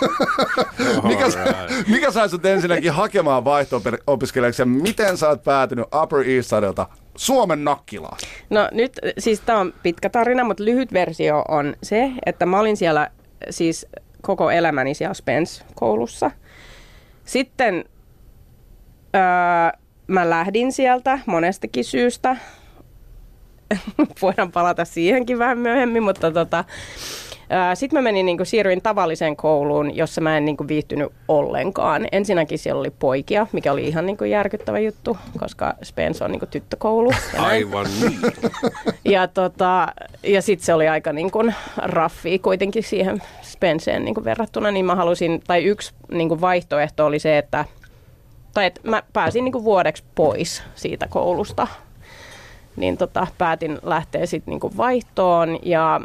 Mikä, 1.09 1.27
mikä 1.89 2.11
sai 2.11 2.29
sut 2.29 2.47
ensinnäkin 2.47 2.93
hakemaan 2.93 3.45
vaihto-opiskelijaksi 3.45 4.63
ja 4.63 4.67
miten 4.67 5.17
sä 5.17 5.29
oot 5.29 5.45
päätynyt 5.45 5.87
Upper 6.03 6.31
East 6.31 6.49
Sideilta 6.49 6.87
Suomen 7.17 7.65
Nakkilaan? 7.65 8.19
No 8.51 8.69
nyt, 8.73 8.99
siis 9.19 9.41
tämä 9.41 9.59
on 9.59 9.75
pitkä 9.83 10.11
tarina, 10.11 10.45
mutta 10.45 10.65
lyhyt 10.65 10.93
versio 10.93 11.45
on 11.49 11.77
se, 11.83 12.13
että 12.27 12.47
mä 12.47 12.61
olin 12.61 12.77
siellä 12.77 13.11
siis 13.51 13.87
koko 14.23 14.51
elämäni 14.51 14.95
siellä 14.95 15.15
Spence-koulussa. 15.15 16.31
Sitten 17.25 17.85
öö, 19.15 19.81
mä 20.07 20.31
lähdin 20.31 20.73
sieltä 20.73 21.19
monestakin 21.27 21.85
syystä. 21.85 22.37
Voidaan 24.23 24.53
palata 24.53 24.85
siihenkin 24.85 25.39
vähän 25.39 25.59
myöhemmin, 25.59 26.03
mutta 26.03 26.31
tota, 26.31 26.65
sitten 27.75 27.99
mä 27.99 28.03
menin, 28.03 28.27
niin 28.27 28.37
kuin, 28.37 28.47
siirryin 28.47 28.83
tavalliseen 28.83 29.37
kouluun, 29.37 29.97
jossa 29.97 30.21
mä 30.21 30.37
en 30.37 30.45
niin 30.45 30.57
kuin, 30.57 30.69
viihtynyt 30.69 31.13
ollenkaan. 31.29 32.07
Ensinnäkin 32.13 32.59
siellä 32.59 32.81
oli 32.81 32.91
poikia, 32.91 33.47
mikä 33.53 33.73
oli 33.73 33.89
ihan 33.89 34.07
niin 34.07 34.17
kuin, 34.17 34.31
järkyttävä 34.31 34.79
juttu, 34.79 35.17
koska 35.39 35.75
Spence 35.83 36.25
on 36.25 36.31
niin 36.31 36.41
kuin, 36.41 36.49
tyttökoulu. 36.49 37.11
ja. 37.35 37.43
Aivan 37.47 37.87
niin. 38.01 38.21
Ja, 39.05 39.29
tota, 39.29 39.89
ja 40.23 40.43
sitten 40.43 40.67
se 40.67 40.75
oli 40.75 40.89
aika 40.89 41.13
niin 41.13 41.31
kuin 41.31 41.55
raffi 41.77 42.39
kuitenkin 42.39 42.83
siihen 42.83 43.23
Spenceen 43.43 44.05
niin 44.05 44.15
kuin 44.15 44.25
verrattuna, 44.25 44.71
niin 44.71 44.87
mä 44.87 44.95
halusin, 44.95 45.41
tai 45.47 45.65
yksi 45.65 45.95
niin 46.13 46.29
kuin 46.29 46.41
vaihtoehto 46.41 47.07
oli 47.07 47.19
se, 47.19 47.39
että, 47.39 47.65
tai 48.55 48.67
että 48.67 48.81
mä 48.85 49.03
pääsin 49.13 49.45
niin 49.45 49.53
kuin 49.53 49.65
vuodeksi 49.65 50.05
pois 50.15 50.63
siitä 50.75 51.07
koulusta. 51.09 51.67
niin 52.77 52.97
tota, 52.97 53.27
päätin 53.39 53.79
lähteä 53.83 54.27
sitten 54.27 54.53
niinku 54.53 54.77
vaihtoon 54.77 55.59
ja 55.63 56.01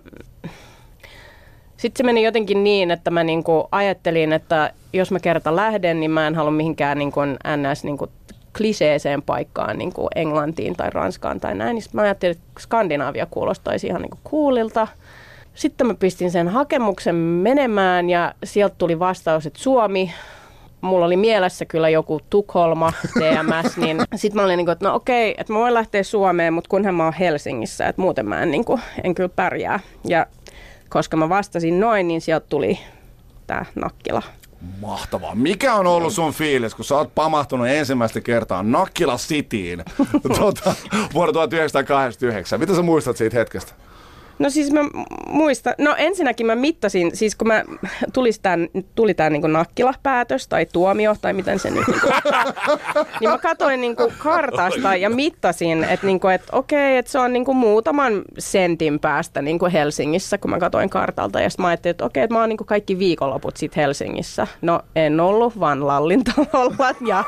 sitten 1.81 1.97
se 1.97 2.03
meni 2.03 2.23
jotenkin 2.23 2.63
niin, 2.63 2.91
että 2.91 3.11
mä 3.11 3.23
niinku 3.23 3.67
ajattelin, 3.71 4.33
että 4.33 4.73
jos 4.93 5.11
mä 5.11 5.19
kerta 5.19 5.55
lähden, 5.55 5.99
niin 5.99 6.11
mä 6.11 6.27
en 6.27 6.35
halua 6.35 6.51
mihinkään 6.51 6.97
niinku 6.97 7.19
ns. 7.57 7.83
Niinku 7.83 8.07
kliseeseen 8.57 9.21
paikkaan 9.21 9.77
niin 9.77 9.93
kuin 9.93 10.07
Englantiin 10.15 10.75
tai 10.75 10.89
Ranskaan 10.89 11.39
tai 11.39 11.55
näin. 11.55 11.75
Niin 11.75 11.83
mä 11.93 12.01
ajattelin, 12.01 12.37
että 12.37 12.61
Skandinaavia 12.61 13.25
kuulostaisi 13.25 13.87
ihan 13.87 14.01
niin 14.01 14.09
kuin 14.09 14.19
coolilta. 14.31 14.87
Sitten 15.53 15.87
mä 15.87 15.93
pistin 15.93 16.31
sen 16.31 16.47
hakemuksen 16.47 17.15
menemään 17.15 18.09
ja 18.09 18.33
sieltä 18.43 18.75
tuli 18.77 18.99
vastaus, 18.99 19.45
että 19.45 19.59
Suomi. 19.59 20.13
Mulla 20.81 21.05
oli 21.05 21.17
mielessä 21.17 21.65
kyllä 21.65 21.89
joku 21.89 22.19
Tukholma, 22.29 22.93
TMS, 23.13 23.77
niin 23.77 24.01
sitten 24.15 24.41
mä 24.41 24.45
olin 24.45 24.57
niin 24.57 24.65
kuin, 24.65 24.73
että 24.73 24.87
no 24.87 24.95
okei, 24.95 25.35
että 25.37 25.53
mä 25.53 25.59
voin 25.59 25.73
lähteä 25.73 26.03
Suomeen, 26.03 26.53
mutta 26.53 26.69
kunhan 26.69 26.95
mä 26.95 27.03
oon 27.03 27.13
Helsingissä, 27.13 27.87
että 27.87 28.01
muuten 28.01 28.27
mä 28.27 28.43
en, 28.43 28.51
niin 28.51 28.65
kuin, 28.65 28.81
en 29.03 29.15
kyllä 29.15 29.29
pärjää. 29.35 29.79
Ja 30.07 30.25
koska 30.91 31.17
mä 31.17 31.29
vastasin 31.29 31.79
noin, 31.79 32.07
niin 32.07 32.21
sieltä 32.21 32.45
tuli 32.49 32.79
tämä 33.47 33.65
Nakkila. 33.75 34.21
Mahtavaa. 34.81 35.35
Mikä 35.35 35.73
on 35.73 35.87
ollut 35.87 36.13
sun 36.13 36.33
fiilis, 36.33 36.75
kun 36.75 36.85
sä 36.85 36.95
oot 36.95 37.15
pamahtunut 37.15 37.67
ensimmäistä 37.67 38.21
kertaa 38.21 38.63
Nakkila 38.63 39.17
Cityin 39.17 39.83
tuota, 40.37 40.75
vuonna 41.13 41.33
1989? 41.33 42.59
Mitä 42.59 42.75
sä 42.75 42.81
muistat 42.81 43.17
siitä 43.17 43.37
hetkestä? 43.37 43.73
No 44.41 44.49
siis 44.49 44.71
mä 44.71 44.79
muistan, 45.27 45.73
no 45.77 45.95
ensinnäkin 45.97 46.45
mä 46.45 46.55
mittasin, 46.55 47.15
siis 47.15 47.35
kun 47.35 47.47
mä 47.47 47.63
tuli 48.13 48.31
tämän, 48.41 48.67
tuli 48.95 49.13
tämä 49.13 49.29
niin 49.29 49.53
nakkilapäätös 49.53 50.47
tai 50.47 50.65
tuomio 50.65 51.15
tai 51.21 51.33
miten 51.33 51.59
se 51.59 51.69
nyt 51.69 51.87
niin, 51.87 52.01
niin 53.19 53.29
mä 53.29 53.37
katsoin 53.37 53.81
niin 53.81 53.95
kartasta 54.17 54.95
ja 54.95 55.09
mittasin, 55.09 55.83
että, 55.83 56.05
niin 56.05 56.19
kuin, 56.19 56.33
että 56.33 56.57
okei, 56.57 56.97
että 56.97 57.11
se 57.11 57.19
on 57.19 57.33
niin 57.33 57.45
kuin 57.45 57.57
muutaman 57.57 58.21
sentin 58.39 58.99
päästä 58.99 59.41
niin 59.41 59.59
kuin 59.59 59.71
Helsingissä, 59.71 60.37
kun 60.37 60.51
mä 60.51 60.59
katsoin 60.59 60.89
kartalta 60.89 61.41
ja 61.41 61.49
sitten 61.49 61.63
mä 61.63 61.67
ajattelin, 61.67 61.91
että 61.91 62.05
okei, 62.05 62.23
että 62.23 62.33
mä 62.33 62.39
oon 62.39 62.49
niin 62.49 62.57
kuin 62.57 62.67
kaikki 62.67 62.99
viikonloput 62.99 63.57
sitten 63.57 63.81
Helsingissä. 63.81 64.47
No 64.61 64.81
en 64.95 65.19
ollut, 65.19 65.59
vaan 65.59 65.87
Lallintalolla 65.87 66.95
ja 67.07 67.23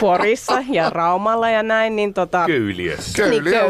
Porissa 0.00 0.58
ja 0.70 0.90
Raumalla 0.90 1.50
ja 1.50 1.62
näin. 1.62 1.96
Niin 1.96 2.14
tota, 2.14 2.44
Köyliössä. 2.46 3.12
Köyli 3.16 3.50
Niin, 3.50 3.62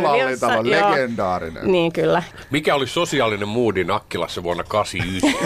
on 0.59 0.67
joo. 0.67 0.91
legendaarinen. 0.91 1.73
Niin 1.73 1.93
kyllä. 1.93 2.23
Mikä 2.51 2.75
oli 2.75 2.87
sosiaalinen 2.87 3.49
moodi 3.49 3.85
Nakkilassa 3.85 4.43
vuonna 4.43 4.65
89? 4.65 5.41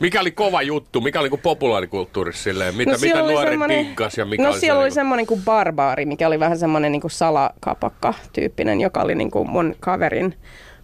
Mikä 0.00 0.20
oli 0.20 0.30
kova 0.30 0.62
juttu? 0.62 1.00
Mikä 1.00 1.20
oli 1.20 1.28
niin 1.28 1.40
populaarikulttuurissa 1.40 2.42
silleen? 2.42 2.76
Mitä, 2.76 2.98
siellä 2.98 3.14
mitä 3.14 3.24
oli 3.24 3.32
nuoret 3.32 3.52
semmonen- 3.52 3.86
diggas 3.86 4.18
ja 4.18 4.24
mikä 4.24 4.42
no 4.42 4.50
oli 4.50 4.60
siellä 4.60 4.80
oli 4.80 4.90
se, 4.90 4.94
semmoinen 4.94 5.26
kuin 5.26 5.42
barbaari, 5.44 6.06
mikä 6.06 6.26
oli 6.26 6.40
vähän 6.40 6.58
semmoinen 6.58 6.92
niin 6.92 7.00
kuin 7.00 7.10
salakapakka-tyyppinen, 7.10 8.80
joka 8.80 9.00
oli 9.00 9.14
niin 9.14 9.30
kuin 9.30 9.50
mun 9.50 9.76
kaverin 9.80 10.34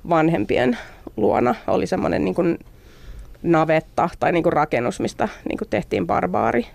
vanhempien 0.08 0.78
luona. 1.16 1.54
Oli 1.66 1.86
semmoinen 1.86 2.24
niin 2.24 2.34
kuin 2.34 2.58
navetta 3.42 4.08
tai 4.20 4.32
niin 4.32 4.42
kuin 4.42 4.52
rakennus, 4.52 5.00
mistä 5.00 5.28
niin 5.48 5.58
kuin 5.58 5.68
tehtiin 5.68 6.06
barbaari. 6.06 6.66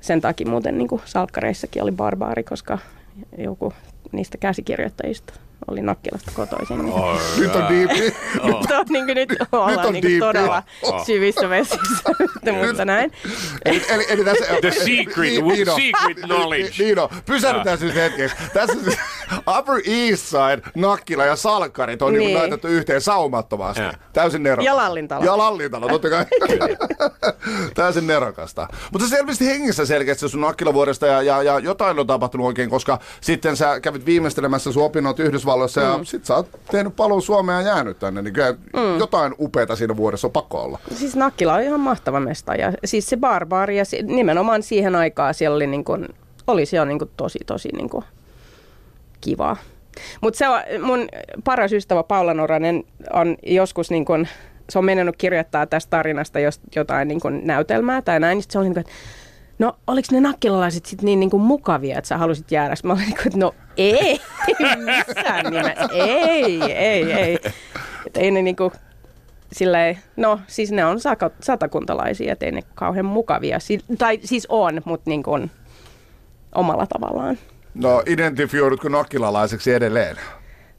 Sen 0.00 0.20
takia 0.20 0.46
muuten 0.46 0.78
niin 0.78 0.88
kuin 0.88 1.02
salkkareissakin 1.04 1.82
oli 1.82 1.92
barbaari, 1.92 2.44
koska 2.44 2.78
joku 3.38 3.72
niistä 4.12 4.38
käsikirjoittajista 4.38 5.34
oli 5.68 5.80
Nakkilasta 5.82 6.30
kotoisin. 6.34 6.78
Niin. 6.84 6.94
All 6.94 7.18
Nyt 7.38 7.56
on 7.56 7.68
diipi. 7.68 8.00
Nyt 8.00 8.70
on, 8.78 8.86
niin 8.88 9.06
kuin, 9.06 9.14
nyt 9.14 9.28
ollaan 9.52 9.86
on 9.86 9.92
niin 9.92 10.02
kuin 10.02 10.20
todella 10.20 10.62
Oh. 10.82 11.06
syvissä 11.06 11.48
vesissä, 11.48 12.10
mutta 12.66 12.84
näin. 12.84 13.12
Eli, 13.64 13.82
eli, 13.88 14.06
eli 14.08 14.24
tässä, 14.24 14.44
The 14.60 14.70
secret, 14.70 15.32
Niin, 15.44 15.66
secret 15.66 16.16
knowledge. 16.24 16.70
Niin, 16.78 16.96
no, 16.96 17.10
pysähdytään 17.26 17.78
siis 17.78 17.94
hetkeksi. 17.94 18.36
Tässä 18.54 18.78
siis 18.84 18.98
Upper 19.58 19.74
East 19.86 20.24
Side, 20.26 20.62
Nakkila 20.74 21.24
ja 21.24 21.36
Salkkarit 21.36 22.02
on 22.02 22.12
niin. 22.12 22.18
Niin. 22.26 22.38
laitettu 22.38 22.68
yhteen 22.68 23.00
saumattomasti. 23.00 23.82
Ja. 23.82 23.92
Täysin 24.12 24.42
nerokasta. 24.42 24.66
Ja 24.70 24.76
Lallintalo. 24.76 25.24
Ja 25.24 25.38
Lallintalo, 25.38 25.88
totta 25.88 26.10
kai. 26.10 26.24
Täysin 27.74 28.06
nerokasta. 28.06 28.68
Mutta 28.92 29.08
se 29.08 29.16
selvästi 29.16 29.46
hengissä 29.46 29.86
selkeästi 29.86 30.28
sun 30.28 30.40
Nakkilavuodesta 30.40 31.06
ja, 31.06 31.22
ja, 31.22 31.42
ja 31.42 31.58
jotain 31.58 31.98
on 31.98 32.06
tapahtunut 32.06 32.46
oikein, 32.46 32.70
koska 32.70 32.98
sitten 33.20 33.56
sä 33.56 33.80
kävit 33.80 34.06
viimeistelemässä 34.06 34.72
sun 34.72 34.84
opinnot 34.84 35.18
Yhdysvalloissa 35.20 35.49
ja 35.80 36.04
sit 36.04 36.24
sä 36.24 36.36
oot 36.36 36.48
tehnyt 36.70 36.96
palun 36.96 37.22
Suomeen 37.22 37.64
ja 37.64 37.72
jäänyt 37.72 37.98
tänne. 37.98 38.22
Niin 38.22 38.34
kyllä 38.34 38.54
jotain 38.98 39.34
upeata 39.38 39.76
siinä 39.76 39.96
vuodessa 39.96 40.26
on 40.26 40.32
pakko 40.32 40.62
olla. 40.62 40.78
Siis 40.94 41.16
Nakkila 41.16 41.54
on 41.54 41.62
ihan 41.62 41.80
mahtava 41.80 42.20
mesta 42.20 42.54
ja 42.54 42.72
siis 42.84 43.08
se 43.08 43.16
barbaari 43.16 43.78
ja 43.78 43.84
si- 43.84 44.02
nimenomaan 44.02 44.62
siihen 44.62 44.94
aikaan 44.94 45.34
siellä 45.34 45.56
oli, 45.56 45.66
niin 45.66 45.84
kuin, 45.84 46.08
oli 46.46 46.66
siellä 46.66 46.86
niin 46.86 46.98
kuin 46.98 47.10
tosi 47.16 47.38
tosi 47.46 47.68
niin 47.72 47.90
kuin 47.90 48.04
kivaa. 49.20 49.56
Mutta 50.20 50.38
se 50.38 50.48
on, 50.48 50.60
mun 50.82 51.08
paras 51.44 51.72
ystävä 51.72 52.02
Paula 52.02 52.34
Noranen 52.34 52.84
on 53.12 53.36
joskus 53.46 53.90
niin 53.90 54.04
kuin, 54.04 54.28
se 54.70 54.78
on 54.78 54.84
mennyt 54.84 55.16
kirjoittaa 55.16 55.66
tästä 55.66 55.90
tarinasta 55.90 56.38
jotain 56.76 57.08
niin 57.08 57.20
kuin 57.20 57.40
näytelmää 57.44 58.02
tai 58.02 58.20
näin, 58.20 58.36
niin 58.36 58.44
se 58.48 58.58
oli 58.58 58.64
niin 58.64 58.74
kuin, 58.74 58.80
että 58.80 58.92
no 59.60 59.76
oliko 59.86 60.08
ne 60.12 60.20
nakkilalaiset 60.20 60.86
sitten 60.86 61.04
niin, 61.06 61.20
niin 61.20 61.30
kuin 61.30 61.42
mukavia, 61.42 61.98
että 61.98 62.08
sä 62.08 62.18
halusit 62.18 62.52
jäädä? 62.52 62.74
Mä 62.84 62.92
olin 62.92 63.04
niin 63.04 63.16
kuin, 63.16 63.26
että 63.26 63.38
no 63.38 63.54
ei, 63.76 64.20
missään 64.76 65.44
nimessä, 65.44 65.88
ei, 65.92 66.62
ei, 66.62 67.12
ei. 67.12 67.38
Että 68.06 68.20
ei 68.20 68.30
ne 68.30 68.42
niin 68.42 68.56
kuin, 68.56 68.72
silleen, 69.52 69.98
no 70.16 70.40
siis 70.46 70.72
ne 70.72 70.84
on 70.84 70.98
satakuntalaisia, 71.40 72.32
et 72.32 72.42
ei 72.42 72.52
ne 72.52 72.62
kauhean 72.74 73.06
mukavia. 73.06 73.60
Si- 73.60 73.84
tai 73.98 74.18
siis 74.24 74.46
on, 74.48 74.82
mutta 74.84 75.10
niin 75.10 75.22
kuin 75.22 75.50
omalla 76.54 76.86
tavallaan. 76.86 77.38
No, 77.74 78.02
identifioidutko 78.06 78.88
nakkilalaiseksi 78.88 79.72
edelleen? 79.72 80.16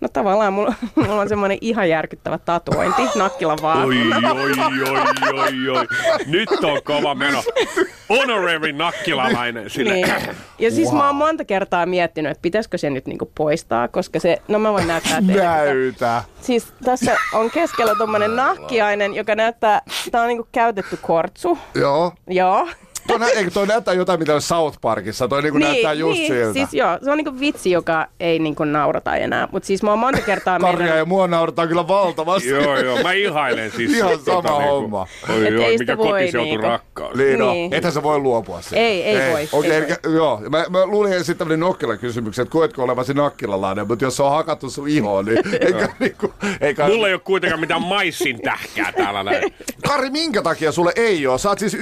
No 0.01 0.07
tavallaan 0.13 0.53
mulla, 0.53 0.73
mulla 0.95 1.21
on 1.21 1.29
semmoinen 1.29 1.57
ihan 1.61 1.89
järkyttävä 1.89 2.37
tatuointi 2.37 3.01
Nakkilan 3.15 3.57
Oi, 3.59 3.61
vaakuna. 3.61 4.31
oi, 4.31 4.51
oi, 4.51 5.39
oi, 5.39 5.69
oi. 5.77 5.87
Nyt 6.25 6.49
on 6.63 6.83
kova 6.83 7.15
meno. 7.15 7.43
Honorary 8.09 8.71
nakkilalainen 8.73 9.69
sille. 9.69 9.93
Niin. 9.93 10.07
Ja 10.59 10.71
siis 10.71 10.87
Wow. 10.89 10.97
mä 10.97 11.05
oon 11.07 11.15
monta 11.15 11.45
kertaa 11.45 11.85
miettinyt, 11.85 12.31
että 12.31 12.41
pitäisikö 12.41 12.77
se 12.77 12.89
nyt 12.89 13.05
niinku 13.05 13.31
poistaa, 13.37 13.87
koska 13.87 14.19
se, 14.19 14.41
no 14.47 14.59
mä 14.59 14.71
voin 14.73 14.87
näyttää 14.87 15.21
teille. 15.27 15.41
tätä. 15.41 15.55
Näytä. 15.65 16.23
Siis 16.41 16.73
tässä 16.83 17.17
on 17.33 17.51
keskellä 17.51 17.95
tuommoinen 17.95 18.35
nahkiainen, 18.35 19.13
joka 19.15 19.35
näyttää, 19.35 19.81
tää 20.11 20.21
on 20.21 20.27
niinku 20.27 20.47
käytetty 20.51 20.97
kortsu. 21.01 21.57
Joo. 21.75 22.13
Joo. 22.27 22.67
Toi, 23.07 23.19
nä- 23.19 23.27
eikö 23.29 23.51
toi 23.51 23.67
näyttää 23.67 23.93
jotain, 23.93 24.19
mitä 24.19 24.35
on 24.35 24.41
South 24.41 24.77
Parkissa? 24.81 25.27
Toi 25.27 25.41
niinku 25.41 25.57
näyttää 25.57 25.93
just 25.93 26.19
niin, 26.19 26.33
siltä. 26.33 26.53
Siis 26.53 26.73
joo, 26.73 26.99
se 27.03 27.11
on 27.11 27.17
niinku 27.17 27.39
vitsi, 27.39 27.71
joka 27.71 28.07
ei 28.19 28.39
niinku 28.39 28.63
naurata 28.63 29.15
enää. 29.15 29.47
Mutta 29.51 29.67
siis 29.67 29.83
mä 29.83 29.89
oon 29.89 29.99
monta 29.99 30.21
kertaa 30.21 30.59
Karja 30.59 30.85
ja 30.87 30.91
mennyt... 30.93 31.07
mua 31.07 31.27
naurataan 31.27 31.67
kyllä 31.67 31.87
valtavasti. 31.87 32.49
Joo, 32.49 32.77
joo, 32.79 33.03
mä 33.03 33.11
ihailen 33.13 33.71
siis. 33.71 33.93
Ihan 33.93 34.09
tota 34.11 34.23
sama 34.23 34.59
niinku- 34.59 34.73
homma. 34.75 35.07
Oi, 35.29 35.47
Et 35.47 35.53
joo, 35.53 35.63
ei 35.65 35.77
mikä 35.77 35.97
kotiseutu 35.97 36.49
niinku- 36.49 36.67
rakkaus. 36.67 37.15
Niin, 37.17 37.39
no. 37.39 37.51
Niin. 37.51 37.73
Ethän 37.73 37.93
sä 37.93 38.03
voi 38.03 38.19
luopua 38.19 38.61
siitä. 38.61 38.75
Ei, 38.75 39.03
ei 39.03 39.31
voi, 39.31 39.49
Okei, 39.51 39.71
ei 39.71 39.77
eli, 39.77 40.15
joo. 40.15 40.41
Mä, 40.49 40.65
mä 40.69 40.85
luulin 40.85 41.13
esittäväni 41.13 41.57
Nokkila 41.57 41.97
kysymyksen, 41.97 42.43
että 42.43 42.53
koetko 42.53 42.83
olevasi 42.83 43.13
nakkilalainen, 43.13 43.87
mutta 43.87 44.05
jos 44.05 44.17
se 44.17 44.23
on 44.23 44.31
hakattu 44.31 44.69
sun 44.69 44.87
ihoon, 44.87 45.25
niin 45.25 45.37
eikä 45.65 45.89
niinku... 45.99 46.33
Eikä... 46.61 46.87
Mulla 46.87 47.07
ei 47.07 47.13
ole 47.13 47.21
kuitenkaan 47.23 47.59
mitään 47.59 47.81
maissin 47.81 48.41
tähkää 48.41 48.91
täällä 48.91 49.23
näin. 49.23 49.53
Kari, 49.87 50.09
minkä 50.09 50.41
takia 50.41 50.71
sulle 50.71 50.91
ei 50.95 51.27
ole? 51.27 51.37
Sä 51.39 51.49
oot 51.49 51.59
siis 51.59 51.75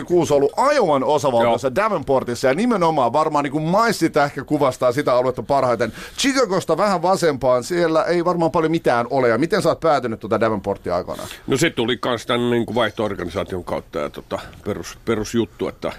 95-96 0.00 0.32
ollut 0.32 0.52
Iowan 0.74 1.04
osavaltiossa 1.04 1.74
Davenportissa 1.74 2.48
ja 2.48 2.54
nimenomaan 2.54 3.12
varmaan 3.12 3.42
niin 3.42 3.52
kuin 3.52 3.64
maissitähkä 3.64 4.44
kuvastaa 4.44 4.92
sitä 4.92 5.14
aluetta 5.14 5.42
parhaiten. 5.42 5.92
Chicagosta 6.18 6.76
vähän 6.76 7.02
vasempaan, 7.02 7.64
siellä 7.64 8.04
ei 8.04 8.24
varmaan 8.24 8.50
paljon 8.50 8.70
mitään 8.70 9.06
ole. 9.10 9.28
Ja 9.28 9.38
miten 9.38 9.62
sä 9.62 9.68
oot 9.68 9.80
päätynyt 9.80 10.20
tuota 10.20 10.40
Davenporttia 10.40 10.96
aikana? 10.96 11.22
No 11.46 11.56
se 11.56 11.70
tuli 11.70 11.96
kans 11.96 12.26
tämän 12.26 12.50
niin 12.50 12.66
kuin 12.66 12.74
vaihto-organisaation 12.74 13.64
kautta 13.64 13.98
ja 13.98 14.10
tota, 14.10 14.38
perus, 14.64 14.98
perusjuttu, 15.04 15.68
että 15.68 15.92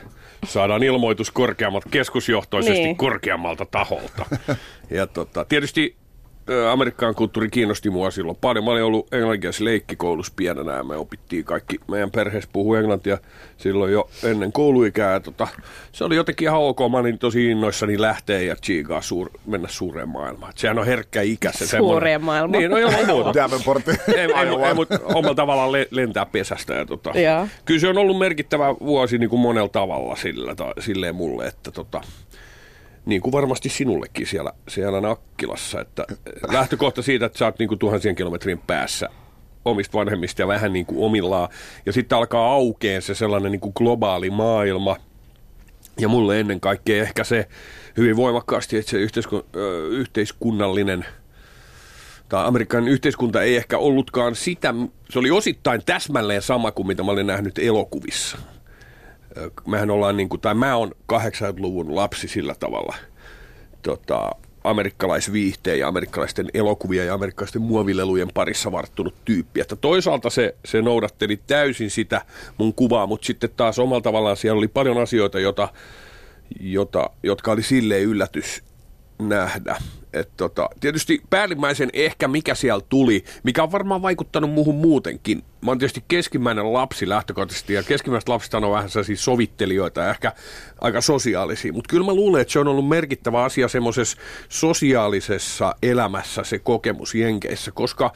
saadaan 0.48 0.84
ilmoitus 0.84 1.32
korkeammalta, 1.32 1.90
keskusjohtoisesti 1.90 2.84
Niin. 2.84 2.98
korkeammalta 2.98 3.66
taholta. 3.66 4.26
Ja 4.90 5.08
tota, 5.08 5.46
tietysti 5.46 5.96
Amerikkaan 6.72 7.16
kulttuuri 7.16 7.50
kiinnosti 7.50 7.90
mua 7.90 8.12
silloin 8.12 8.38
paljon. 8.42 8.66
Mä 8.66 8.72
olin 8.72 8.84
ollut 8.84 9.14
englanninkielessä 9.14 9.66
leikkikoulussa 9.66 10.34
pienenä 10.36 10.74
ja 10.74 10.84
me 10.84 10.96
opittiin 10.96 11.46
kaikki. 11.46 11.80
Meidän 11.88 12.12
perheessä 12.12 12.50
puhuu 12.54 12.76
englantia 12.76 13.18
silloin 13.58 13.94
jo 13.94 14.10
ennen 14.24 14.52
kouluikää. 14.52 15.20
Tota, 15.20 15.48
se 15.92 16.04
oli 16.04 16.16
jotenkin 16.16 16.48
ihan 16.48 16.60
ok. 16.60 16.80
Mä 16.92 16.98
olin 16.98 17.20
tosi 17.20 17.52
innoissani 17.52 18.02
lähteä 18.02 18.40
ja 18.40 18.56
chiigaa 18.56 19.02
suur, 19.02 19.30
mennä 19.46 19.68
suureen 19.68 20.10
maailmaan. 20.10 20.54
Sehän 20.56 20.80
on 20.80 20.86
herkkä 20.86 21.22
ikä 21.22 21.52
se 21.52 21.68
semmoinen. 21.68 21.94
Suureen 21.94 22.24
maailmaan. 22.24 22.60
Niin, 22.60 22.72
no 22.72 22.78
ilman 22.78 23.06
muuta 23.06 23.34
Davenportti. 23.34 23.92
ei, 24.08 24.18
ei, 24.18 24.68
ei, 24.68 24.74
mutta 24.74 25.00
omalla 25.04 25.36
tavallaan 25.36 25.72
le, 25.72 25.88
lentää 25.92 26.26
pesästä. 26.26 26.74
Ja 26.74 26.86
tota, 26.86 27.20
Joo. 27.20 27.48
kyllä 27.66 27.80
se 27.80 27.88
on 27.88 27.98
ollut 27.98 28.18
merkittävä 28.18 28.76
vuosi 28.76 29.18
niin 29.18 29.30
kuin 29.30 29.40
monella 29.40 29.70
tavalla 29.70 30.16
sillä, 30.16 30.56
ta, 30.56 30.74
silleen 30.80 31.16
mulle, 31.16 31.48
että 31.48 31.72
tota, 31.72 32.02
niin 33.06 33.22
kuin 33.22 33.32
varmasti 33.32 33.70
sinullekin 33.70 34.28
siellä, 34.28 34.54
siellä 34.68 35.02
Nakkilassa, 35.02 35.82
että 35.82 36.06
lähtökohta 36.52 37.02
siitä, 37.02 37.26
että 37.26 37.38
sä 37.38 37.46
oot 37.46 37.60
niin 37.60 37.68
kuin 37.68 37.80
tuhansien 37.80 38.16
kilometrin 38.16 38.60
päässä 38.60 39.10
omista 39.66 39.98
vanhemmista 39.98 40.42
ja 40.42 40.48
vähän 40.48 40.74
niin 40.74 40.86
kuin 40.86 41.06
omillaan. 41.06 41.50
Ja 41.86 41.94
sitten 41.94 42.18
alkaa 42.18 42.54
aukeen 42.54 43.02
se 43.02 43.16
sellainen 43.16 43.52
niin 43.52 43.60
kuin 43.60 43.74
globaali 43.76 44.30
maailma, 44.30 44.98
Ja 46.00 46.08
mulle 46.08 46.40
ennen 46.40 46.60
kaikkea 46.60 47.04
ehkä 47.04 47.24
se 47.24 47.48
hyvin 47.98 48.16
voimakkaasti, 48.16 48.78
että 48.78 48.92
se 48.92 48.98
yhteisku, 48.98 49.46
ö, 49.56 49.88
yhteiskunnallinen 49.88 51.06
tai 52.30 52.46
Amerikan 52.46 52.88
yhteiskunta 52.88 53.42
ei 53.42 53.56
ehkä 53.56 53.78
ollutkaan 53.78 54.36
sitä, 54.36 54.74
se 55.10 55.20
oli 55.20 55.32
osittain 55.32 55.82
täsmälleen 55.86 56.42
sama 56.42 56.72
kuin 56.72 56.88
mitä 56.88 57.04
mä 57.04 57.12
olin 57.12 57.28
nähnyt 57.28 57.60
elokuvissa. 57.60 58.38
Mehän 59.68 59.92
ollaan 59.92 60.18
niin 60.18 60.30
kuin, 60.30 60.42
tai 60.42 60.56
mä 60.56 60.76
oon 60.76 60.92
80-luvun 61.14 61.96
lapsi 61.96 62.28
sillä 62.28 62.56
tavalla. 62.60 62.96
Tota, 63.82 64.32
amerikkalaisviihteen 64.64 65.80
ja 65.80 65.88
amerikkalaisten 65.88 66.50
elokuvia 66.54 67.04
ja 67.06 67.14
amerikkalaisten 67.14 67.62
muovilelujen 67.62 68.30
parissa 68.34 68.72
varttunut 68.72 69.16
tyyppi. 69.26 69.62
Että 69.62 69.76
toisaalta 69.76 70.30
se, 70.30 70.56
se 70.66 70.82
noudatteli 70.82 71.40
täysin 71.48 71.90
sitä 71.90 72.22
mun 72.58 72.74
kuvaa, 72.74 73.08
mutta 73.08 73.26
sitten 73.26 73.50
taas 73.58 73.80
omalla 73.80 74.02
tavallaan 74.02 74.38
siellä 74.38 74.58
oli 74.58 74.68
paljon 74.68 74.98
asioita, 74.98 75.40
jota, 75.40 75.70
jota, 76.60 77.10
jotka 77.24 77.52
oli 77.52 77.64
silleen 77.64 78.04
yllätys 78.04 78.64
nähdä. 79.20 79.78
Et 80.14 80.30
tota, 80.38 80.70
tietysti 80.80 81.22
päällimmäisen 81.30 81.90
ehkä 81.94 82.28
mikä 82.28 82.56
siellä 82.56 82.86
tuli, 82.90 83.24
mikä 83.44 83.64
on 83.64 83.72
varmaan 83.72 84.02
vaikuttanut 84.02 84.52
muuhun 84.52 84.76
muutenkin. 84.76 85.44
Mä 85.62 85.72
oon 85.72 85.78
tietysti 85.78 86.04
keskimmäinen 86.08 86.74
lapsi 86.74 87.10
lähtökohtaisesti 87.10 87.74
ja 87.74 87.84
keskimmäiset 87.84 88.30
lapset 88.30 88.54
on 88.54 88.72
vähän 88.72 88.90
sellaisia 88.90 89.18
sovittelijoita 89.18 90.10
ehkä 90.10 90.34
aika 90.82 91.02
sosiaalisia. 91.02 91.74
Mutta 91.74 91.90
kyllä 91.90 92.06
mä 92.06 92.14
luulen, 92.14 92.42
että 92.42 92.52
se 92.52 92.60
on 92.60 92.68
ollut 92.68 92.88
merkittävä 92.88 93.44
asia 93.44 93.68
semmoisessa 93.68 94.18
sosiaalisessa 94.50 95.76
elämässä 95.84 96.44
se 96.44 96.60
kokemus 96.60 97.16
Jenkeissä, 97.16 97.72
koska 97.72 98.14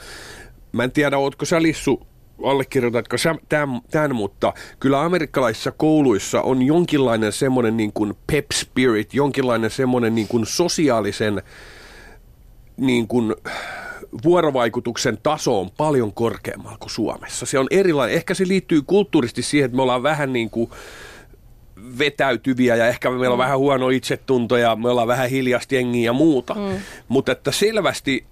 mä 0.71 0.83
en 0.83 0.91
tiedä, 0.91 1.17
ootko 1.17 1.45
sä 1.45 1.61
Lissu 1.61 2.07
allekirjoitatko 2.43 3.17
sä 3.17 3.35
tämän, 3.49 3.81
tämän, 3.91 4.15
mutta 4.15 4.53
kyllä 4.79 5.01
amerikkalaisissa 5.01 5.71
kouluissa 5.71 6.41
on 6.41 6.61
jonkinlainen 6.61 7.31
semmoinen 7.31 7.77
niin 7.77 7.93
kuin 7.93 8.13
pep 8.27 8.45
spirit, 8.53 9.13
jonkinlainen 9.13 9.69
semmoinen 9.69 10.15
niin 10.15 10.27
kuin 10.27 10.45
sosiaalisen 10.45 11.41
niin 12.77 13.07
kuin 13.07 13.35
vuorovaikutuksen 14.23 15.17
taso 15.23 15.61
on 15.61 15.71
paljon 15.77 16.13
korkeammalla 16.13 16.77
kuin 16.77 16.89
Suomessa. 16.89 17.45
Se 17.45 17.59
on 17.59 17.67
erilainen. 17.71 18.15
Ehkä 18.15 18.33
se 18.33 18.47
liittyy 18.47 18.81
kulttuurisesti 18.81 19.41
siihen, 19.41 19.65
että 19.65 19.75
me 19.75 19.81
ollaan 19.81 20.03
vähän 20.03 20.33
niin 20.33 20.49
kuin 20.49 20.69
vetäytyviä 21.99 22.75
ja 22.75 22.87
ehkä 22.87 23.09
meillä 23.09 23.29
on 23.29 23.37
mm. 23.37 23.43
vähän 23.43 23.57
huono 23.57 23.89
itsetunto 23.89 24.57
ja 24.57 24.75
me 24.75 24.89
ollaan 24.89 25.07
vähän 25.07 25.29
hiljasta 25.29 25.75
jengiä 25.75 26.05
ja 26.05 26.13
muuta. 26.13 26.53
Mm. 26.53 26.77
Mutta 27.07 27.31
että 27.31 27.51
selvästi 27.51 28.25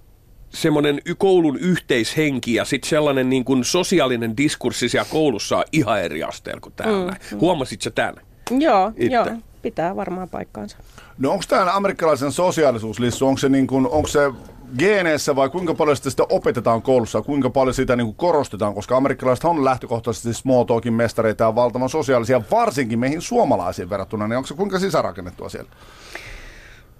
semmoinen 0.49 1.01
koulun 1.17 1.57
yhteishenki 1.57 2.53
ja 2.53 2.65
sitten 2.65 2.89
sellainen 2.89 3.29
niin 3.29 3.45
kuin 3.45 3.63
sosiaalinen 3.63 4.37
diskurssi 4.37 4.89
siellä 4.89 5.07
koulussa 5.11 5.57
on 5.57 5.63
ihan 5.71 6.01
eri 6.01 6.23
asteella 6.23 6.61
kuin 6.61 6.73
täällä. 6.75 7.15
Mm. 7.31 7.39
Huomasit 7.39 7.81
sä 7.81 7.91
tämän? 7.91 8.15
Joo, 8.59 8.91
joo, 8.97 9.27
pitää 9.63 9.95
varmaan 9.95 10.29
paikkaansa. 10.29 10.77
No 11.17 11.31
onko 11.31 11.43
tämä 11.47 11.75
amerikkalaisen 11.75 12.31
sosiaalisuus, 12.31 12.99
Lissu, 12.99 13.27
onko 13.27 13.37
se, 13.37 13.49
niin 13.49 13.67
kuin, 13.67 13.87
onko 13.87 14.07
se 14.07 14.31
geeneissä 14.77 15.35
vai 15.35 15.49
kuinka 15.49 15.73
paljon 15.73 15.97
sitä, 15.97 16.09
sitä 16.09 16.23
opetetaan 16.29 16.81
koulussa 16.81 17.19
ja 17.19 17.23
kuinka 17.23 17.49
paljon 17.49 17.73
sitä 17.73 17.95
niin 17.95 18.05
kuin 18.05 18.15
korostetaan, 18.15 18.73
koska 18.73 18.97
amerikkalaiset 18.97 19.45
on 19.45 19.65
lähtökohtaisesti 19.65 20.33
small 20.33 20.63
talkin 20.63 20.93
mestareita 20.93 21.43
ja 21.43 21.55
valtavan 21.55 21.89
sosiaalisia, 21.89 22.41
varsinkin 22.51 22.99
meihin 22.99 23.21
suomalaisiin 23.21 23.89
verrattuna, 23.89 24.27
niin 24.27 24.37
onko 24.37 24.47
se 24.47 24.53
kuinka 24.53 24.79
sisärakennettua 24.79 25.49
siellä? 25.49 25.69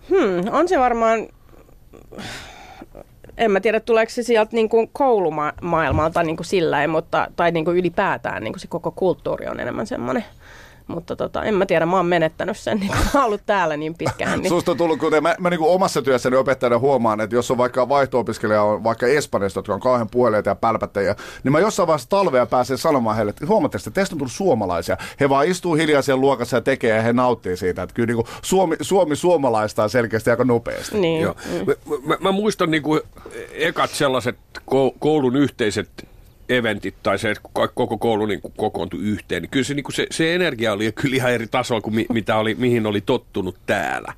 Hmm, 0.10 0.54
on 0.54 0.68
se 0.68 0.80
varmaan 0.80 1.28
en 3.38 3.52
mä 3.52 3.60
tiedä, 3.60 3.80
tuleeko 3.80 4.10
se 4.10 4.24
sieltä 4.24 4.56
niin 4.56 4.70
kuin 4.70 4.90
koulumaailmalta 4.94 6.24
niin 6.24 6.38
kuin 6.38 6.46
sillä, 6.46 6.88
mutta, 6.88 7.28
tai 7.36 7.52
niin 7.52 7.66
kuin 7.66 7.78
ylipäätään 7.78 8.44
niin 8.44 8.54
kuin 8.54 8.62
se 8.62 8.68
koko 8.68 8.92
kulttuuri 8.92 9.48
on 9.48 9.60
enemmän 9.60 9.88
semmoinen– 9.88 10.26
mutta 10.88 11.16
tota, 11.16 11.44
en 11.44 11.54
mä 11.54 11.66
tiedä, 11.66 11.86
mä 11.86 11.98
oon 11.98 12.06
menettänyt 12.06 12.58
sen, 12.58 12.80
niin 12.80 12.92
kun 12.92 13.06
mä 13.14 13.26
ollut 13.26 13.42
täällä 13.46 13.78
niin 13.78 13.96
pitkään. 13.96 14.40
Niin... 14.40 14.50
Susta 14.50 14.72
on 14.72 14.78
tullut, 14.78 15.00
kuten 15.00 15.24
mä, 15.24 15.36
mä 15.40 15.50
niin 15.50 15.62
omassa 15.62 16.02
työssäni 16.02 16.36
opettajana 16.36 16.80
huomaan, 16.80 17.22
että 17.22 17.36
jos 17.36 17.52
on 17.52 17.58
vaikka 17.58 17.90
vaihto-opiskelija 17.90 18.64
on 18.64 18.84
vaikka 18.84 19.08
Espanjasta, 19.08 19.58
jotka 19.58 19.74
on 19.74 19.80
kauhean 19.80 20.10
puhelijoita 20.10 20.50
ja 20.50 20.56
pälpättäjiä, 20.56 21.16
niin 21.44 21.52
mä 21.52 21.60
jossain 21.60 21.88
vaiheessa 21.88 22.10
talvea 22.10 22.46
pääsen 22.46 22.78
sanomaan 22.78 23.16
heille, 23.16 23.30
että 23.30 23.46
huomaatte, 23.46 23.78
että 23.78 23.92
teistä 23.92 24.16
on 24.16 24.20
tullut 24.20 24.32
suomalaisia. 24.32 24.98
He 25.20 25.30
vaan 25.30 25.48
istuu 25.48 25.76
hiljaa 25.76 26.02
siellä 26.02 26.22
luokassa 26.22 26.58
ja 26.58 26.62
tekee 26.62 26.96
ja 26.96 27.02
he 27.02 27.14
nauttii 27.14 27.58
siitä. 27.58 27.84
Että 27.84 27.96
kyllä 27.96 28.08
niin 28.08 28.16
kuin 28.16 28.28
Suomi, 28.42 28.76
Suomi 28.82 29.16
suomalaista 29.16 29.84
on 29.84 29.90
selkeästi 29.90 30.30
aika 30.30 30.44
nopeasti. 30.44 30.98
Niin. 30.98 31.22
Joo. 31.22 31.36
Mm. 31.46 31.66
Mä, 31.66 31.96
mä, 32.06 32.18
mä, 32.20 32.32
muistan 32.32 32.72
niin 32.72 32.84
kuin 32.84 33.02
ekat 33.52 33.90
sellaiset 33.90 34.38
koulun 35.00 35.36
yhteiset 35.36 35.90
eventit 36.58 36.96
tai 37.04 37.20
se, 37.20 37.32
että 37.32 37.42
koko 37.74 37.98
koulu 37.98 38.26
niin 38.26 38.42
kuin 38.42 38.54
kokoontui 38.58 39.00
yhteen, 39.04 39.42
niin 39.42 39.50
kyllä 39.50 39.64
se, 39.64 39.74
niin 39.74 39.84
kuin 39.84 39.96
se, 39.96 40.08
se 40.12 40.36
energia 40.36 40.74
oli 40.74 40.92
kyllä 40.92 41.16
ihan 41.16 41.32
eri 41.32 41.48
tasolla 41.48 41.82
kuin 41.82 41.96
mi, 41.96 42.06
mitä 42.14 42.38
oli, 42.38 42.56
mihin 42.56 42.86
oli 42.86 43.02
tottunut 43.02 43.58
täällä. 43.66 44.14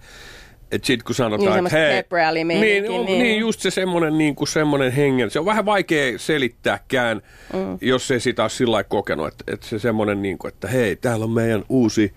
Et 0.71 0.84
sit 0.86 1.04
kun 1.04 1.15
sanotaan, 1.15 1.63
niin, 1.63 1.65
että 1.65 1.78
hei, 1.78 2.04
niin, 2.43 2.48
niin, 2.48 3.06
niin. 3.06 3.24
niin, 3.24 3.39
just 3.39 3.60
se 3.60 3.71
semmoinen, 3.71 4.17
niin 4.17 4.36
kuin 4.36 4.48
semmoinen 4.48 4.91
hengen. 4.91 5.32
Se 5.32 5.39
on 5.39 5.45
vähän 5.45 5.65
vaikea 5.65 6.19
selittääkään, 6.19 7.21
mm. 7.54 7.78
jos 7.82 8.12
ei 8.12 8.19
sitä 8.19 8.43
ole 8.43 8.50
sillä 8.50 8.84
kokenut, 8.84 9.28
että, 9.28 9.43
että 9.54 9.67
se 9.67 9.80
semmoinen, 9.80 10.21
niin 10.21 10.38
kuin, 10.38 10.54
että 10.54 10.67
hei, 10.67 10.95
täällä 10.95 11.26
on 11.26 11.32
meidän 11.32 11.63
uusi 11.69 12.13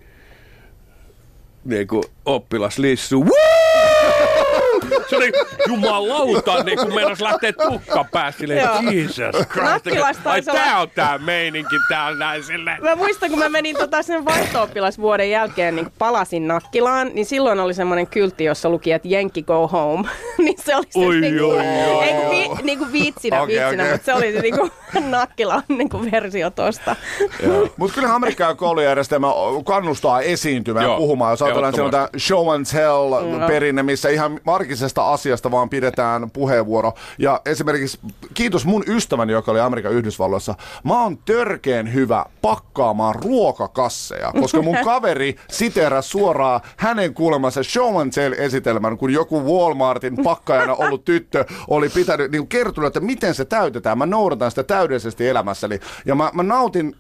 niin 1.65 1.87
kuin, 1.87 2.05
oppilaslissu. 2.25 3.25
Woo! 3.25 3.58
Se 5.11 5.17
oli 5.17 5.33
jumalauta, 5.69 6.63
niin 6.63 6.79
kun 6.79 6.95
meinas 6.95 7.21
lähtee 7.21 7.53
tukka 7.53 8.05
päästä 8.13 8.45
Jesus 8.91 9.37
Christ. 9.49 10.27
Ai 10.27 10.43
tää 10.43 10.81
on 10.81 10.91
tää 10.95 11.19
meininki 11.19 11.77
täällä 11.89 12.19
näin 12.19 12.45
silleen. 12.45 12.83
Mä 12.83 12.97
muistan, 12.97 13.31
kun 13.31 13.39
mä 13.39 13.49
menin 13.49 13.77
tota 13.77 14.03
sen 14.03 14.25
vaihto 14.25 14.69
jälkeen, 15.31 15.77
niin 15.77 15.93
palasin 15.99 16.49
Nakkilaan, 16.49 17.11
niin 17.15 17.27
silloin 17.27 17.61
oli 17.61 17.75
semmoinen 17.75 18.07
kyltti, 18.07 18.45
jossa 18.45 18.69
luki, 18.69 18.93
että 18.93 19.09
Jenki 19.09 19.43
go 19.43 19.69
home. 19.69 20.09
niin 20.45 20.59
se 20.65 20.77
oli 20.77 20.87
se 20.91 20.99
oi, 20.99 21.21
niinku, 21.21 21.45
oi, 21.45 21.59
oi, 21.59 22.05
ei 22.05 22.15
kun, 22.15 22.31
vi, 22.31 22.63
niinku 22.63 22.87
viitsinä, 22.93 23.43
okay, 23.43 23.55
viitsinä 23.55 23.83
okay. 23.83 23.93
mutta 23.93 24.05
se 24.05 24.15
oli 24.15 24.33
se 24.33 24.41
niinku 24.41 24.71
Nakkilan 25.11 25.63
niinku 25.69 26.05
versio 26.13 26.51
tosta. 26.51 26.97
mutta 27.77 27.95
kyllähän 27.95 28.17
Amerikan 28.17 28.57
koulujärjestelmä 28.57 29.27
kannustaa 29.65 30.21
esiintymään 30.21 30.91
ja 30.91 30.97
puhumaan. 30.97 31.33
Jos 31.33 31.43
ajatellaan 31.43 31.75
sellaista 31.75 32.09
show 32.19 32.55
and 32.55 32.67
tell 32.67 33.15
perinne, 33.47 33.83
missä 33.83 34.09
ihan 34.09 34.41
arkisesta 34.69 35.13
asiasta 35.13 35.51
vaan 35.51 35.71
pidetään 35.71 36.31
puheenvuoro. 36.31 36.93
Ja 37.19 37.41
esimerkiksi 37.47 37.99
kiitos 38.35 38.67
mun 38.67 38.85
ystäväni, 38.87 39.33
joka 39.33 39.51
oli 39.51 39.61
Amerikan 39.61 39.93
Yhdysvalloissa. 39.93 40.55
Mä 40.85 41.03
oon 41.03 41.19
törkeen 41.19 41.95
hyvä 41.95 42.25
pakkaamaan 42.43 43.15
ruokakasseja, 43.15 44.33
koska 44.41 44.63
mun 44.63 44.77
kaveri 44.85 45.37
siteeraa 45.51 46.03
suoraan 46.03 46.61
hänen 46.77 47.15
kuulemansa 47.15 47.63
show 47.63 48.01
and 48.01 48.13
tell 48.13 48.35
esitelmän, 48.39 48.99
kun 48.99 49.13
joku 49.13 49.41
Walmartin 49.41 50.17
pakkaajana 50.25 50.75
ollut 50.75 51.05
tyttö 51.05 51.45
oli 51.69 51.89
pitänyt, 51.89 52.31
niin 52.31 52.49
kertonut, 52.49 52.87
että 52.87 53.01
miten 53.01 53.35
se 53.35 53.45
täytetään. 53.45 53.99
Mä 53.99 54.07
noudatan 54.07 54.51
sitä 54.51 54.63
täydellisesti 54.63 55.29
elämässäni. 55.29 55.81
Ja 56.05 56.15
mä, 56.15 56.31
mä 56.35 56.43
nautin 56.43 56.97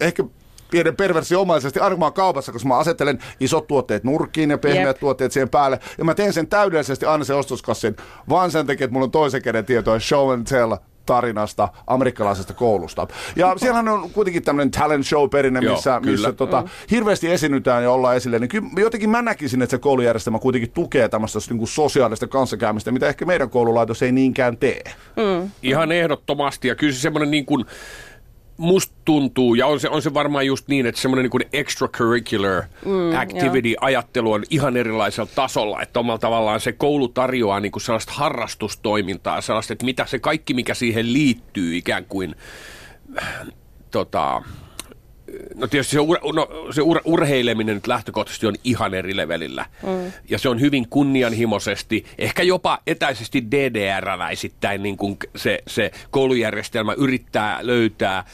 ehkä 0.00 0.24
pienen 0.70 0.96
perversiomaisesti 0.96 1.80
armaa 1.80 2.10
kaupassa, 2.10 2.52
koska 2.52 2.68
mä 2.68 2.78
asettelen 2.78 3.18
isot 3.40 3.66
tuotteet 3.66 4.04
nurkkiin 4.04 4.50
ja 4.50 4.58
pehmeät 4.58 4.86
yep. 4.86 5.00
tuotteet 5.00 5.32
siihen 5.32 5.48
päälle. 5.48 5.80
Ja 5.98 6.04
mä 6.04 6.14
teen 6.14 6.32
sen 6.32 6.48
täydellisesti 6.48 7.06
aina 7.06 7.24
se 7.24 7.34
ostoskassin, 7.34 7.96
vaan 8.28 8.50
sen 8.50 8.66
takia, 8.66 8.84
että 8.84 8.92
mulla 8.92 9.04
on 9.04 9.10
toisen 9.10 9.42
käden 9.42 9.64
tietoa 9.64 10.00
show 10.00 10.32
and 10.32 10.46
tell 10.46 10.76
tarinasta 11.08 11.68
amerikkalaisesta 11.86 12.54
koulusta. 12.54 13.06
Ja 13.36 13.54
siellähän 13.56 13.88
on 13.88 14.10
kuitenkin 14.10 14.42
tämmöinen 14.42 14.70
talent 14.70 15.06
show 15.06 15.30
perinne, 15.30 15.60
missä, 15.60 15.90
Joo, 15.90 16.00
missä 16.00 16.32
tota, 16.32 16.60
mm. 16.60 16.68
hirveästi 16.90 17.30
esiinnytään 17.30 17.82
ja 17.82 17.90
ollaan 17.90 18.16
esille. 18.16 18.38
Niin 18.38 18.48
kyllä 18.48 18.68
jotenkin 18.76 19.10
mä 19.10 19.22
näkisin, 19.22 19.62
että 19.62 19.70
se 19.70 19.78
koulujärjestelmä 19.78 20.38
kuitenkin 20.38 20.70
tukee 20.70 21.08
tämmöistä 21.08 21.38
niin 21.48 21.58
kuin 21.58 21.68
sosiaalista 21.68 22.26
kanssakäymistä, 22.26 22.92
mitä 22.92 23.08
ehkä 23.08 23.24
meidän 23.24 23.50
koululaitos 23.50 24.02
ei 24.02 24.12
niinkään 24.12 24.56
tee. 24.56 24.82
Mm. 25.16 25.50
Ihan 25.62 25.92
ehdottomasti. 25.92 26.68
Ja 26.68 26.74
kyllä 26.74 26.92
se 26.92 27.00
semmoinen 27.00 27.30
niin 27.30 27.46
kuin, 27.46 27.64
musta 28.58 28.94
tuntuu, 29.04 29.54
ja 29.54 29.66
on 29.66 29.80
se, 29.80 29.88
on 29.88 30.02
se 30.02 30.14
varmaan 30.14 30.46
just 30.46 30.68
niin, 30.68 30.86
että 30.86 31.00
semmoinen 31.00 31.30
niin 31.32 31.48
extracurricular 31.52 32.62
mm, 32.84 33.16
activity-ajattelu 33.18 34.32
on 34.32 34.44
ihan 34.50 34.76
erilaisella 34.76 35.30
tasolla, 35.34 35.82
että 35.82 36.00
omalla 36.00 36.18
tavallaan 36.18 36.60
se 36.60 36.72
koulu 36.72 37.08
tarjoaa 37.08 37.60
niin 37.60 37.72
kuin 37.72 37.82
sellaista 37.82 38.12
harrastustoimintaa, 38.12 39.40
sellaista, 39.40 39.72
että 39.72 39.84
mitä 39.84 40.06
se 40.06 40.18
kaikki, 40.18 40.54
mikä 40.54 40.74
siihen 40.74 41.12
liittyy 41.12 41.76
ikään 41.76 42.04
kuin 42.04 42.34
tota, 43.90 44.42
No 45.54 45.66
tietysti 45.66 45.92
se, 45.92 46.00
ur, 46.00 46.18
no, 46.32 46.48
se 46.70 46.82
ur, 46.82 47.00
urheileminen 47.04 47.74
nyt 47.74 47.86
lähtökohtaisesti 47.86 48.46
on 48.46 48.54
ihan 48.64 48.94
eri 48.94 49.16
levelillä. 49.16 49.66
Mm. 49.82 50.12
Ja 50.30 50.38
se 50.38 50.48
on 50.48 50.60
hyvin 50.60 50.88
kunnianhimoisesti, 50.88 52.04
ehkä 52.18 52.42
jopa 52.42 52.78
etäisesti 52.86 53.44
DDR-läisittäin 53.50 54.82
niin 54.82 54.96
kuin 54.96 55.16
se, 55.36 55.58
se 55.66 55.90
koulujärjestelmä 56.10 56.92
yrittää 56.92 57.58
löytää 57.62 58.24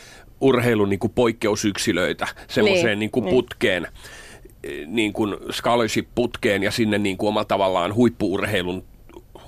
urheilun 0.40 0.90
niin 0.90 1.00
kuin 1.00 1.12
poikkeusyksilöitä 1.14 2.28
semmoiseen 2.48 2.87
niin. 2.87 2.98
niin 2.98 3.11
kuin 3.11 3.24
niin. 3.24 3.35
putkeen, 3.35 3.87
niin 4.87 5.12
kuin 5.12 5.37
scholarship-putkeen 5.52 6.62
ja 6.62 6.70
sinne 6.70 6.98
niin 6.98 7.16
kuin 7.16 7.28
omalla 7.28 7.44
tavallaan 7.44 7.94
huippuurheilun 7.94 8.85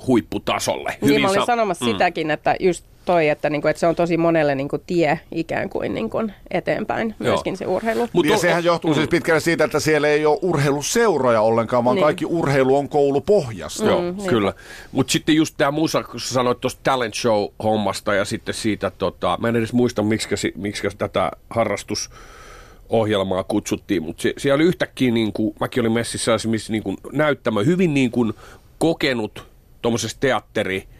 huipputasolle. 0.06 0.90
Niin, 0.90 1.09
Hyvin 1.09 1.22
mä 1.22 1.28
olin 1.28 1.40
sa- 1.40 1.46
sanomassa 1.46 1.85
mm. 1.85 1.90
sitäkin, 1.90 2.30
että 2.30 2.56
just 2.61 2.85
toi, 3.07 3.29
että, 3.29 3.51
niin 3.51 3.62
kuin, 3.62 3.71
että 3.71 3.81
se 3.81 3.87
on 3.87 3.97
tosi 3.97 4.16
monelle 4.16 4.55
niin 4.55 4.69
kuin, 4.69 4.83
tie 4.87 5.21
ikään 5.33 5.69
kuin, 5.69 5.95
niin 5.95 6.11
kuin 6.11 6.33
eteenpäin, 6.51 7.14
myöskin 7.19 7.51
Joo. 7.51 7.57
se 7.57 7.66
urheilu. 7.66 8.09
Mut 8.12 8.27
ja 8.27 8.33
on- 8.35 8.38
sehän 8.38 8.64
johtuu 8.64 8.95
siis 8.95 9.09
pitkälle 9.09 9.40
siitä, 9.40 9.64
että 9.64 9.81
siellä 9.81 10.09
ei 10.09 10.27
ole 10.27 10.38
urheiluseuroja 10.42 11.40
ollenkaan, 11.40 11.85
vaan 11.85 11.95
Niin. 11.95 12.05
kaikki 12.05 12.27
urheilu 12.27 12.77
on 12.77 12.88
koulupohjasta. 12.88 13.85
Joo, 13.85 14.01
Mm, 14.01 14.07
mm, 14.07 14.16
niin. 14.16 14.29
kyllä. 14.29 14.53
Mutta 14.92 15.11
sitten 15.12 15.37
just 15.37 15.55
tämä 15.59 15.71
musa, 15.71 16.03
kun 16.03 16.21
sä 16.21 16.35
sanoit 16.35 16.61
tuosta 16.61 16.81
talent 16.85 17.14
show-hommasta 17.14 18.14
ja 18.14 18.25
sitten 18.25 18.55
siitä, 18.55 18.90
tota, 18.90 19.38
mä 19.40 19.49
en 19.49 19.57
edes 19.57 19.73
muista, 19.73 20.03
miksi, 20.03 20.53
miksi 20.57 20.88
tätä 20.99 21.31
harrastusohjelmaa 21.51 23.45
kutsuttiin, 23.45 24.03
mutta 24.03 24.23
se, 24.23 24.33
siellä 24.38 24.55
oli 24.55 24.64
yhtäkkiä, 24.64 25.11
niin 25.11 25.33
kuin, 25.33 25.55
mäkin 25.61 25.81
olin 25.81 25.92
messissä 25.92 26.33
missä 26.47 26.73
niin 26.73 26.83
kuin 26.83 26.97
näyttämö, 27.12 27.64
hyvin 27.64 27.95
niin 27.95 28.11
kuin 28.11 28.33
kokenut 28.79 29.47
tuommoisessa 29.83 30.16
teatteri- 30.21 30.95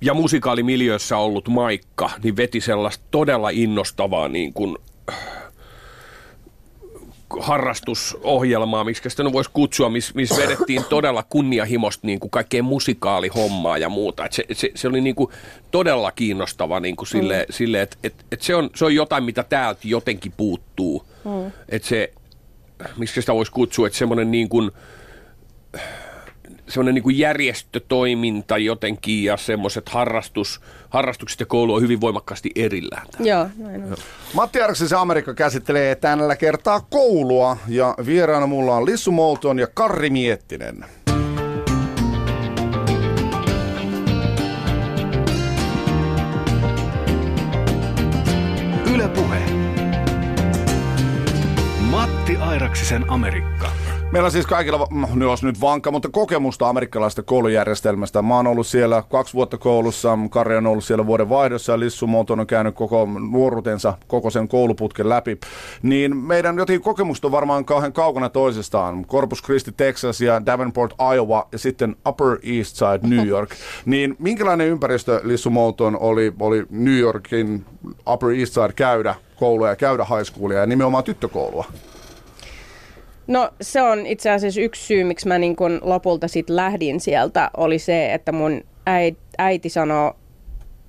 ja 0.00 0.14
musikaalimiljöössä 0.14 1.16
ollut 1.16 1.48
Maikka, 1.48 2.10
niin 2.22 2.36
veti 2.36 2.60
sellaista 2.60 3.04
todella 3.10 3.50
innostavaa 3.50 4.28
niin 4.28 4.52
kuin 4.52 4.76
harrastusohjelmaa, 7.40 8.84
miksi 8.84 9.10
sitä 9.10 9.32
voisi 9.32 9.50
kutsua, 9.52 9.88
missä 9.88 10.12
miss 10.14 10.36
vedettiin 10.36 10.84
todella 10.84 11.22
kunnianhimosta 11.22 12.06
niin 12.06 12.20
kuin 12.20 12.30
kaikkea 12.30 12.62
musikaalihommaa 12.62 13.78
ja 13.78 13.88
muuta. 13.88 14.24
Et 14.24 14.32
se, 14.32 14.44
se, 14.52 14.70
se 14.74 14.88
oli 14.88 15.00
niin 15.00 15.14
kuin 15.14 15.30
todella 15.70 16.12
kiinnostava 16.12 16.80
niin 16.80 16.96
kuin 16.96 17.08
sille, 17.08 17.46
mm. 17.48 17.52
sille 17.52 17.82
että 17.82 17.96
et, 18.04 18.14
et 18.32 18.42
se, 18.42 18.54
on, 18.54 18.70
se 18.74 18.84
on 18.84 18.94
jotain, 18.94 19.24
mitä 19.24 19.42
täältä 19.42 19.80
jotenkin 19.84 20.32
puuttuu. 20.36 21.06
Mm. 21.24 21.52
Että 21.68 21.88
se, 21.88 22.12
miksi 22.96 23.20
sitä 23.20 23.34
voisi 23.34 23.52
kutsua, 23.52 23.86
että 23.86 23.98
semmoinen 23.98 24.30
niin 24.30 24.48
kuin, 24.48 24.70
semmoinen 26.68 26.94
niin 26.94 27.02
kuin 27.02 27.18
järjestötoiminta 27.18 28.58
jotenkin 28.58 29.24
ja 29.24 29.36
semmoiset 29.36 29.88
harrastus, 29.88 30.60
harrastukset 30.88 31.40
ja 31.40 31.46
koulu 31.46 31.74
on 31.74 31.82
hyvin 31.82 32.00
voimakkaasti 32.00 32.50
erillään. 32.54 33.06
Joo, 33.20 33.46
näin 33.58 33.84
on. 33.84 33.96
Matti 34.34 34.60
Arksisen 34.60 34.98
Amerikka 34.98 35.34
käsittelee 35.34 35.94
tällä 35.94 36.36
kertaa 36.36 36.80
koulua 36.80 37.56
ja 37.68 37.94
vieraana 38.06 38.46
mulla 38.46 38.76
on 38.76 38.86
Lissu 38.86 39.12
Moulton 39.12 39.58
ja 39.58 39.66
Karri 39.74 40.10
Miettinen. 40.10 40.84
Yle 48.94 49.08
Puhe. 49.08 49.38
Matti 51.80 52.36
Airaksisen 52.36 53.04
Amerikka. 53.08 53.70
Meillä 54.12 54.26
on 54.26 54.32
siis 54.32 54.46
kaikilla, 54.46 54.86
no, 54.90 55.36
nyt 55.42 55.60
vankka, 55.60 55.90
mutta 55.90 56.08
kokemusta 56.08 56.68
amerikkalaisesta 56.68 57.22
koulujärjestelmästä. 57.22 58.22
Mä 58.22 58.36
oon 58.36 58.46
ollut 58.46 58.66
siellä 58.66 59.02
kaksi 59.10 59.34
vuotta 59.34 59.58
koulussa, 59.58 60.18
Kari 60.30 60.56
on 60.56 60.66
ollut 60.66 60.84
siellä 60.84 61.06
vuoden 61.06 61.28
vaihdossa 61.28 61.72
ja 61.72 61.80
Lissu 61.80 62.08
on 62.38 62.46
käynyt 62.46 62.74
koko 62.74 63.08
nuoruutensa, 63.30 63.94
koko 64.06 64.30
sen 64.30 64.48
kouluputken 64.48 65.08
läpi. 65.08 65.38
Niin 65.82 66.16
meidän 66.16 66.58
jotenkin 66.58 66.84
kokemusta 66.84 67.28
on 67.28 67.32
varmaan 67.32 67.64
kauhean 67.64 67.92
kaukana 67.92 68.28
toisistaan. 68.28 69.04
Corpus 69.06 69.42
Christi, 69.42 69.72
Texas 69.76 70.20
ja 70.20 70.46
Davenport, 70.46 70.94
Iowa 71.14 71.48
ja 71.52 71.58
sitten 71.58 71.96
Upper 72.08 72.38
East 72.42 72.76
Side, 72.76 73.16
New 73.16 73.26
York. 73.34 73.50
Niin 73.86 74.16
minkälainen 74.18 74.66
ympäristö 74.66 75.20
Lissu 75.24 75.50
oli, 76.00 76.32
oli 76.40 76.66
New 76.70 76.98
Yorkin 76.98 77.66
Upper 78.12 78.30
East 78.30 78.52
Side 78.52 78.72
käydä 78.76 79.14
koulua 79.36 79.68
ja 79.68 79.76
käydä 79.76 80.04
high 80.04 80.24
schoolia 80.24 80.58
ja 80.58 80.66
nimenomaan 80.66 81.04
tyttökoulua? 81.04 81.64
No 83.28 83.50
se 83.60 83.82
on 83.82 84.06
itse 84.06 84.30
asiassa 84.30 84.60
yksi 84.60 84.86
syy, 84.86 85.04
miksi 85.04 85.28
mä 85.28 85.38
niin 85.38 85.56
kun 85.56 85.80
lopulta 85.82 86.28
sit 86.28 86.50
lähdin 86.50 87.00
sieltä, 87.00 87.50
oli 87.56 87.78
se, 87.78 88.14
että 88.14 88.32
mun 88.32 88.62
äiti, 88.86 89.18
äiti 89.38 89.68
sanoi 89.68 90.12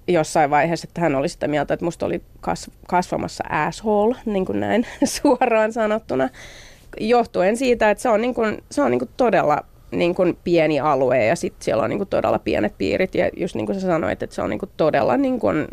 jossain 0.08 0.50
vaiheessa, 0.50 0.88
että 0.90 1.02
hän 1.02 1.16
oli 1.16 1.30
sitä 1.30 1.48
mieltä, 1.48 1.74
että 1.74 1.86
musta 1.86 2.06
oli 2.06 2.22
kas, 2.42 2.72
kasvamassa 2.88 3.44
asshole, 3.50 4.16
niin 4.26 4.46
kuin 4.46 4.60
näin 4.60 4.86
suoraan 5.22 5.74
sanottuna, 5.74 6.30
johtuen 7.00 7.58
siitä, 7.58 7.90
että 7.90 8.02
se 8.02 8.10
on, 8.10 8.22
niin 8.22 8.34
kun, 8.34 8.58
se 8.72 8.82
on 8.82 8.92
niin 8.92 9.00
kun 9.00 9.10
todella 9.18 9.66
niin 9.92 10.16
kun 10.16 10.38
pieni 10.44 10.80
alue 10.80 11.26
ja 11.26 11.36
sitten 11.36 11.64
siellä 11.66 11.84
on 11.84 11.90
niin 11.90 11.98
kun 11.98 12.08
todella 12.08 12.40
pienet 12.40 12.78
piirit 12.78 13.16
ja 13.16 13.30
just 13.38 13.56
niin 13.56 13.66
kuin 13.66 13.80
sä 13.80 13.88
sanoit, 13.88 14.24
että 14.24 14.36
se 14.36 14.42
on 14.42 14.50
niin 14.50 14.60
kun 14.60 14.70
todella 14.78 15.18
niin 15.18 15.40
kun, 15.40 15.68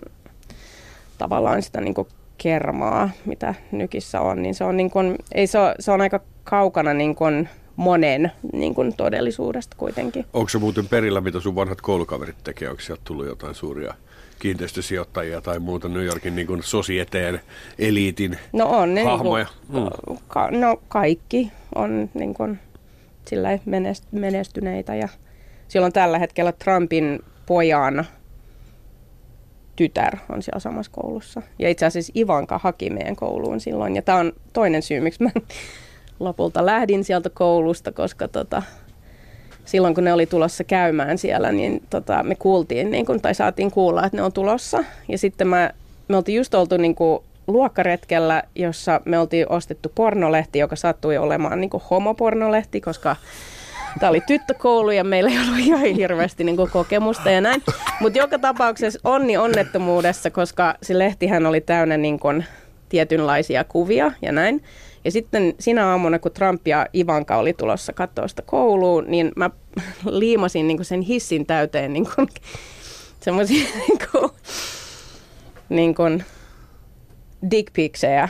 tavallaan 1.18 1.62
sitä 1.62 1.80
niin 1.80 1.94
kuin 1.94 2.08
kermaa, 2.38 3.10
mitä 3.24 3.54
nykissä 3.72 4.20
on, 4.20 4.42
niin 4.42 4.54
se 4.54 4.64
on, 4.64 4.76
niin 4.76 4.90
kuin, 4.90 5.16
ei 5.32 5.46
se, 5.46 5.58
ole, 5.58 5.74
se 5.80 5.92
on 5.92 6.00
aika 6.00 6.20
kaukana 6.50 6.94
niin 6.94 7.14
kuin 7.14 7.48
monen 7.76 8.32
niin 8.52 8.74
kuin 8.74 8.96
todellisuudesta 8.96 9.76
kuitenkin. 9.76 10.26
Onko 10.32 10.48
se 10.48 10.58
muuten 10.58 10.88
perillä, 10.88 11.20
mitä 11.20 11.40
sun 11.40 11.54
vanhat 11.54 11.80
koulukaverit 11.80 12.36
tekee? 12.44 12.70
Onko 12.70 12.82
sieltä 12.82 13.02
tullut 13.04 13.26
jotain 13.26 13.54
suuria 13.54 13.94
kiinteistösijoittajia 14.38 15.40
tai 15.40 15.58
muuta 15.58 15.88
New 15.88 16.04
Yorkin 16.04 16.36
niin 16.36 16.46
kuin 16.46 16.62
sosieteen 16.62 17.40
eliitin 17.78 18.38
No 18.52 18.66
on 18.66 18.94
ne 18.94 19.04
hahmoja? 19.04 19.46
Niin 19.68 19.90
kuin, 20.06 20.18
ka, 20.28 20.50
no 20.50 20.76
kaikki 20.88 21.52
on 21.74 22.10
niin 22.14 22.34
kuin, 22.34 22.58
sillä 23.24 23.48
menestyneitä 24.12 24.94
ja 24.94 25.08
silloin 25.68 25.92
tällä 25.92 26.18
hetkellä 26.18 26.52
Trumpin 26.52 27.20
pojan 27.46 28.06
tytär 29.76 30.16
on 30.28 30.42
siellä 30.42 30.60
samassa 30.60 30.92
koulussa. 30.92 31.42
Ja 31.58 31.68
itse 31.68 31.86
asiassa 31.86 32.12
Ivanka 32.16 32.60
haki 32.62 32.90
meidän 32.90 33.16
kouluun 33.16 33.60
silloin. 33.60 33.96
Ja 33.96 34.02
tämä 34.02 34.18
on 34.18 34.32
toinen 34.52 34.82
syy, 34.82 35.00
miksi 35.00 35.22
mä 35.22 35.30
lopulta 36.20 36.66
lähdin 36.66 37.04
sieltä 37.04 37.30
koulusta, 37.30 37.92
koska 37.92 38.28
tota, 38.28 38.62
silloin 39.64 39.94
kun 39.94 40.04
ne 40.04 40.12
oli 40.12 40.26
tulossa 40.26 40.64
käymään 40.64 41.18
siellä, 41.18 41.52
niin 41.52 41.82
tota, 41.90 42.22
me 42.22 42.34
kuultiin, 42.34 42.90
niin 42.90 43.06
kun, 43.06 43.20
tai 43.20 43.34
saatiin 43.34 43.70
kuulla, 43.70 44.06
että 44.06 44.16
ne 44.16 44.22
on 44.22 44.32
tulossa. 44.32 44.84
Ja 45.08 45.18
sitten 45.18 45.46
mä, 45.46 45.70
me 46.08 46.16
oltiin 46.16 46.36
just 46.36 46.54
oltu 46.54 46.76
niin 46.76 46.94
kuin 46.94 47.22
luokkaretkellä, 47.46 48.42
jossa 48.54 49.00
me 49.04 49.18
oltiin 49.18 49.46
ostettu 49.48 49.92
pornolehti, 49.94 50.58
joka 50.58 50.76
sattui 50.76 51.16
olemaan 51.16 51.60
niin 51.60 51.70
kuin 51.70 51.82
homopornolehti, 51.90 52.80
koska 52.80 53.16
Tämä 54.00 54.10
oli 54.10 54.20
tyttökoulu 54.20 54.90
ja 54.90 55.04
meillä 55.04 55.30
ei 55.30 55.38
ollut 55.38 55.58
ihan 55.58 55.80
hirveästi 55.80 56.44
niin 56.44 56.56
kuin 56.56 56.70
kokemusta 56.70 57.30
ja 57.30 57.40
näin. 57.40 57.62
Mutta 58.00 58.18
joka 58.18 58.38
tapauksessa 58.38 59.00
onni 59.04 59.36
onnettomuudessa, 59.36 60.30
koska 60.30 60.74
se 60.82 60.98
lehtihän 60.98 61.46
oli 61.46 61.60
täynnä 61.60 61.96
niin 61.96 62.20
kuin 62.20 62.44
tietynlaisia 62.88 63.64
kuvia 63.64 64.12
ja 64.22 64.32
näin. 64.32 64.62
Ja 65.06 65.12
sitten 65.12 65.54
sinä 65.60 65.88
aamuna, 65.88 66.18
kun 66.18 66.32
Trump 66.32 66.66
ja 66.68 66.86
Ivanka 66.94 67.36
oli 67.36 67.52
tulossa 67.52 67.92
katsoa 67.92 68.28
sitä 68.28 68.42
kouluun, 68.42 69.04
niin 69.08 69.32
mä 69.36 69.50
liimasin 70.04 70.68
niin 70.68 70.76
kuin 70.76 70.84
sen 70.84 71.00
hissin 71.00 71.46
täyteen 71.46 71.92
niin 71.92 72.08
kuin, 72.14 72.28
semmoisia 73.20 73.64
niin 73.88 73.98
kuin, 74.12 74.30
niin 75.68 75.94
kuin 75.94 76.24
dick 77.50 77.72
picsejä. 77.72 78.28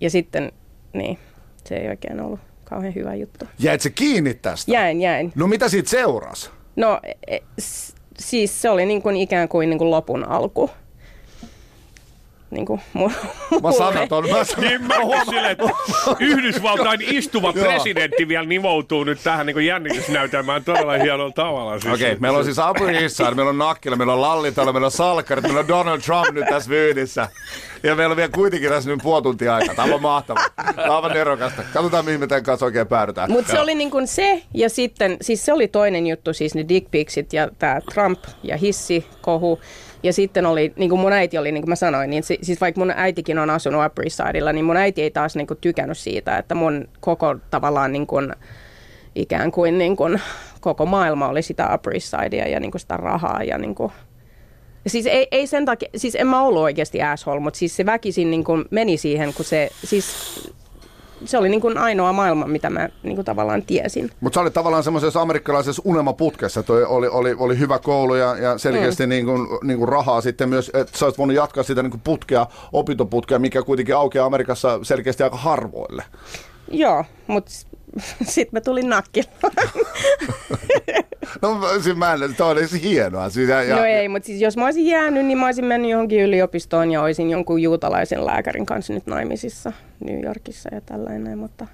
Ja 0.00 0.10
sitten, 0.10 0.52
niin, 0.92 1.18
se 1.64 1.74
ei 1.76 1.88
oikein 1.88 2.20
ollut 2.20 2.40
kauhean 2.64 2.94
hyvä 2.94 3.14
juttu. 3.14 3.44
Jäit 3.58 3.80
se 3.80 3.90
kiinni 3.90 4.34
tästä? 4.34 4.72
Jäin, 4.72 5.00
jäin. 5.00 5.32
No 5.34 5.46
mitä 5.46 5.68
siitä 5.68 5.90
seurasi? 5.90 6.50
No 6.76 7.00
e- 7.26 7.38
s- 7.60 7.94
siis 8.18 8.62
se 8.62 8.70
oli 8.70 8.86
niin 8.86 9.02
kuin 9.02 9.16
ikään 9.16 9.48
kuin, 9.48 9.70
niin 9.70 9.78
kuin 9.78 9.90
lopun 9.90 10.24
alku. 10.28 10.70
Niin 12.50 12.66
kuin 12.66 12.80
mu- 12.96 13.12
Mä 13.62 14.06
ton, 14.08 14.30
mä 14.30 14.44
sanon. 14.44 14.70
Niin 14.70 14.82
mä 14.82 14.94
silleen, 15.24 15.50
että 15.50 15.64
Yhdysvaltain 16.20 17.00
istuva 17.02 17.52
presidentti 17.52 18.28
vielä 18.28 18.46
nivoutuu 18.46 19.04
nyt 19.04 19.20
tähän 19.24 19.46
niin 19.46 19.66
jännitysnäytelmään 19.66 20.64
todella 20.64 20.92
hienolla 20.92 21.32
tavalla. 21.32 21.78
Siis. 21.80 21.94
Okei, 21.94 22.06
okay, 22.06 22.20
meillä 22.20 22.38
on 22.38 22.44
siis 22.44 22.58
East 23.00 23.16
Side, 23.16 23.34
meillä 23.34 23.48
on 23.50 23.58
Nakkila, 23.58 23.96
meillä 23.96 24.12
on 24.12 24.20
Lallitalo, 24.20 24.72
meillä 24.72 24.86
on 24.86 24.90
Salkkarit, 24.90 25.42
meillä 25.44 25.60
on 25.60 25.68
Donald 25.68 26.00
Trump 26.00 26.30
nyt 26.32 26.44
tässä 26.48 26.70
vyydissä. 26.70 27.28
Ja 27.82 27.94
meillä 27.94 28.12
on 28.12 28.16
vielä 28.16 28.30
kuitenkin 28.34 28.70
tässä 28.70 28.90
nyt 28.90 29.00
puoli 29.02 29.22
tuntia 29.22 29.54
aikaa. 29.54 29.74
Tämä 29.74 29.94
on 29.94 30.02
mahtavaa. 30.02 30.44
Tämä 30.56 30.88
on 30.88 30.96
aivan 30.96 31.10
nerokasta. 31.10 31.62
Katsotaan, 31.72 32.04
mihin 32.04 32.20
me 32.20 32.26
tämän 32.26 32.42
kanssa 32.42 32.66
oikein 32.66 32.86
päädytään. 32.86 33.32
Mutta 33.32 33.52
se 33.52 33.60
oli 33.60 33.74
niin 33.74 33.90
kuin 33.90 34.06
se, 34.06 34.42
ja 34.54 34.68
sitten, 34.68 35.16
siis 35.20 35.44
se 35.44 35.52
oli 35.52 35.68
toinen 35.68 36.06
juttu, 36.06 36.32
siis 36.32 36.54
ne 36.54 36.64
dick 36.68 36.88
ja 37.32 37.48
tämä 37.58 37.80
Trump 37.94 38.24
ja 38.42 38.56
hissi, 38.56 39.06
kohu. 39.20 39.60
Ja 40.06 40.12
sitten 40.12 40.46
oli, 40.46 40.72
niin 40.76 40.90
kuin 40.90 41.00
mun 41.00 41.12
äiti 41.12 41.38
oli, 41.38 41.52
niin 41.52 41.62
kuin 41.62 41.68
mä 41.70 41.76
sanoin, 41.76 42.10
niin 42.10 42.22
si- 42.22 42.38
siis 42.42 42.60
vaikka 42.60 42.80
mun 42.80 42.90
äitikin 42.96 43.38
on 43.38 43.50
asunut 43.50 43.86
Upper 43.86 44.04
East 44.04 44.20
Sidella, 44.26 44.52
niin 44.52 44.64
mun 44.64 44.76
äiti 44.76 45.02
ei 45.02 45.10
taas 45.10 45.36
niin 45.36 45.46
kuin 45.46 45.58
tykännyt 45.60 45.98
siitä, 45.98 46.38
että 46.38 46.54
mun 46.54 46.88
koko 47.00 47.36
tavallaan 47.50 47.92
niin 47.92 48.06
kuin, 48.06 48.32
ikään 49.14 49.52
kuin, 49.52 49.78
niin 49.78 49.96
kuin 49.96 50.20
koko 50.60 50.86
maailma 50.86 51.28
oli 51.28 51.42
sitä 51.42 51.74
Upper 51.74 51.94
East 51.94 52.14
Sidea 52.22 52.48
ja 52.48 52.60
niin 52.60 52.70
kuin 52.70 52.80
sitä 52.80 52.96
rahaa 52.96 53.42
ja 53.42 53.58
niin 53.58 53.74
kuin, 53.74 53.92
siis 54.86 55.06
ei, 55.06 55.28
ei 55.30 55.46
sen 55.46 55.64
takia, 55.64 55.88
siis 55.96 56.14
en 56.14 56.26
mä 56.26 56.42
ollut 56.42 56.62
oikeasti 56.62 57.02
asshole, 57.02 57.40
mutta 57.40 57.58
siis 57.58 57.76
se 57.76 57.86
väkisin 57.86 58.30
niin 58.30 58.44
kuin 58.44 58.64
meni 58.70 58.96
siihen, 58.96 59.34
kun 59.34 59.44
se, 59.44 59.70
siis 59.84 60.14
se 61.24 61.38
oli 61.38 61.48
niin 61.48 61.60
kuin 61.60 61.78
ainoa 61.78 62.12
maailma, 62.12 62.46
mitä 62.46 62.70
mä 62.70 62.88
niin 63.02 63.14
kuin 63.14 63.24
tavallaan 63.24 63.62
tiesin. 63.62 64.10
Mutta 64.20 64.34
sä 64.34 64.40
olit 64.40 64.54
tavallaan 64.54 64.84
semmoisessa 64.84 65.20
amerikkalaisessa 65.20 65.82
unelmaputkessa. 65.84 66.62
Toi 66.62 66.84
oli, 66.84 67.08
oli, 67.08 67.34
oli 67.38 67.58
hyvä 67.58 67.78
koulu 67.78 68.14
ja, 68.14 68.36
ja 68.36 68.58
selkeästi 68.58 69.06
mm. 69.06 69.10
niin 69.10 69.24
kuin, 69.24 69.48
niin 69.64 69.78
kuin 69.78 69.88
rahaa 69.88 70.20
sitten 70.20 70.48
myös, 70.48 70.70
että 70.74 70.98
sä 70.98 71.06
olisit 71.06 71.18
voinut 71.18 71.36
jatkaa 71.36 71.62
sitä 71.62 71.82
niin 71.82 71.90
kuin 71.90 72.00
putkea, 72.04 72.46
opintoputkea, 72.72 73.38
mikä 73.38 73.62
kuitenkin 73.62 73.96
aukeaa 73.96 74.26
Amerikassa 74.26 74.78
selkeästi 74.82 75.22
aika 75.22 75.36
harvoille. 75.36 76.04
Joo, 76.70 77.04
mutta 77.26 77.50
sitten 78.22 78.48
mä 78.52 78.60
tulin 78.60 78.88
nakkilaan. 78.88 79.52
No 81.42 81.60
siis 81.82 81.96
mä 81.96 82.12
en, 82.12 82.34
toi 82.36 82.50
oli 82.52 82.68
siis 82.68 82.82
hienoa. 82.82 83.30
Siis 83.30 83.48
ja, 83.48 83.62
ja, 83.62 83.76
No 83.76 83.84
ei, 83.84 84.08
mutta 84.08 84.26
siis 84.26 84.40
jos 84.40 84.56
mä 84.56 84.64
olisin 84.64 84.86
jäänyt, 84.86 85.26
niin 85.26 85.38
mä 85.38 85.46
olisin 85.46 85.64
mennyt 85.64 85.90
johonkin 85.90 86.20
yliopistoon 86.22 86.90
ja 86.90 87.02
olisin 87.02 87.30
jonkun 87.30 87.62
juutalaisen 87.62 88.26
lääkärin 88.26 88.66
kanssa 88.66 88.92
nyt 88.92 89.06
naimisissa 89.06 89.72
New 90.00 90.24
Yorkissa 90.24 90.74
ja 90.74 90.80
tällainen, 90.80 91.38
mutta 91.38 91.66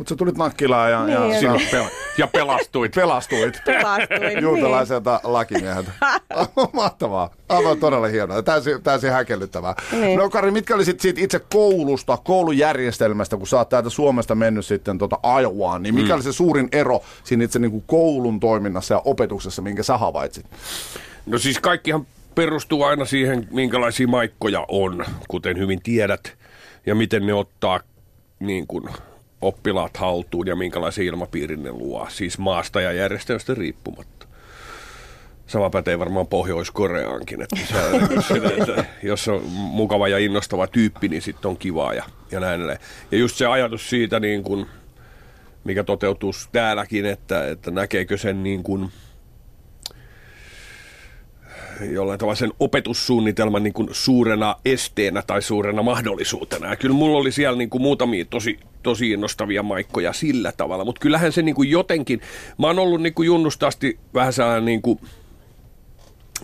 Mutta 0.00 0.08
sä 0.08 0.16
tulit 0.16 0.36
nakkilaan 0.36 0.90
ja, 0.90 1.06
Niin, 1.06 1.14
ja, 1.14 1.24
ja- 1.24 1.40
ja 1.42 1.52
Pel- 1.54 1.90
ja 2.18 2.26
pelastuit. 2.26 2.92
pelastuit 2.94 3.60
pelastuin. 3.66 4.42
juutalaiselta 4.42 5.20
lakimieheltä. 5.24 5.90
Mahtavaa. 6.72 7.30
Aivan 7.48 7.78
todella 7.78 8.06
hienoa. 8.06 8.42
Täysin, 8.42 8.82
täysin 8.82 9.10
häkellyttävää. 9.12 9.74
Niin. 9.92 10.18
No 10.18 10.30
Kari, 10.30 10.50
mitkä 10.50 10.74
oli 10.74 10.84
sit 10.84 11.00
siitä 11.00 11.20
itse 11.20 11.40
koulusta, 11.52 12.16
koulujärjestelmästä, 12.24 13.36
kun 13.36 13.46
sä 13.46 13.56
oot 13.58 13.68
täältä 13.68 13.90
Suomesta 13.90 14.34
mennyt 14.34 14.66
sitten 14.66 14.98
tota 14.98 15.18
Iowaan, 15.40 15.82
niin 15.82 15.94
mikä 15.94 16.08
Mm. 16.08 16.14
oli 16.14 16.22
se 16.22 16.32
suurin 16.32 16.68
ero 16.72 17.00
siinä 17.24 17.44
itse 17.44 17.58
niin 17.58 17.70
kuin 17.70 17.84
koulun 17.86 18.40
toiminnassa 18.40 18.94
ja 18.94 19.02
opetuksessa, 19.04 19.62
minkä 19.62 19.82
sä 19.82 19.98
havaitsit? 19.98 20.46
No 21.26 21.38
siis 21.38 21.58
kaikkihan 21.58 22.06
perustuu 22.34 22.82
aina 22.84 23.04
siihen, 23.04 23.48
minkälaisia 23.50 24.08
maikkoja 24.08 24.64
on, 24.68 25.04
kuten 25.28 25.58
hyvin 25.58 25.82
tiedät, 25.82 26.32
ja 26.86 26.94
miten 26.94 27.26
ne 27.26 27.34
ottaa 27.34 27.80
niin 28.40 28.66
kuin, 28.66 28.84
oppilaat 29.42 29.96
haltuun 29.96 30.46
ja 30.46 30.56
minkälaisen 30.56 31.04
ilmapiirin 31.04 31.62
ne 31.62 31.72
luo, 31.72 32.06
siis 32.10 32.38
maasta 32.38 32.80
ja 32.80 32.92
järjestelmästä 32.92 33.54
riippumatta. 33.54 34.26
Sama 35.46 35.70
pätee 35.70 35.98
varmaan 35.98 36.26
Pohjois-Koreaankin, 36.26 37.42
että, 37.42 37.56
sä, 37.70 37.82
että 38.58 38.84
jos 39.02 39.28
on 39.28 39.42
mukava 39.52 40.08
ja 40.08 40.18
innostava 40.18 40.66
tyyppi, 40.66 41.08
niin 41.08 41.22
sitten 41.22 41.48
on 41.48 41.56
kivaa 41.56 41.94
ja, 41.94 42.04
ja 42.30 42.40
näin. 42.40 42.60
Ja 43.10 43.18
just 43.18 43.36
se 43.36 43.46
ajatus 43.46 43.90
siitä, 43.90 44.20
niin 44.20 44.42
kun, 44.42 44.66
mikä 45.64 45.84
toteutuu 45.84 46.32
täälläkin, 46.52 47.06
että, 47.06 47.48
että 47.48 47.70
näkeekö 47.70 48.18
sen 48.18 48.42
niin 48.42 48.62
kuin, 48.62 48.90
jollain 51.84 52.18
tavalla 52.18 52.36
sen 52.36 52.52
opetussuunnitelman 52.60 53.62
niin 53.62 53.72
kuin 53.72 53.88
suurena 53.92 54.56
esteenä 54.64 55.22
tai 55.22 55.42
suurena 55.42 55.82
mahdollisuutena. 55.82 56.70
Ja 56.70 56.76
kyllä 56.76 56.94
mulla 56.94 57.18
oli 57.18 57.32
siellä 57.32 57.58
niin 57.58 57.70
kuin 57.70 57.82
muutamia 57.82 58.24
tosi, 58.24 58.58
tosi 58.82 59.10
innostavia 59.10 59.62
maikkoja 59.62 60.12
sillä 60.12 60.52
tavalla, 60.52 60.84
mutta 60.84 61.00
kyllähän 61.00 61.32
se 61.32 61.42
niin 61.42 61.54
kuin 61.54 61.70
jotenkin, 61.70 62.20
mä 62.58 62.66
oon 62.66 62.78
ollut 62.78 63.02
niin 63.02 63.14
kuin 63.14 63.26
junnusta 63.26 63.66
asti 63.66 63.98
vähän 64.14 64.32
sellainen 64.32 64.64
niin 64.64 64.82
kuin, 64.82 65.00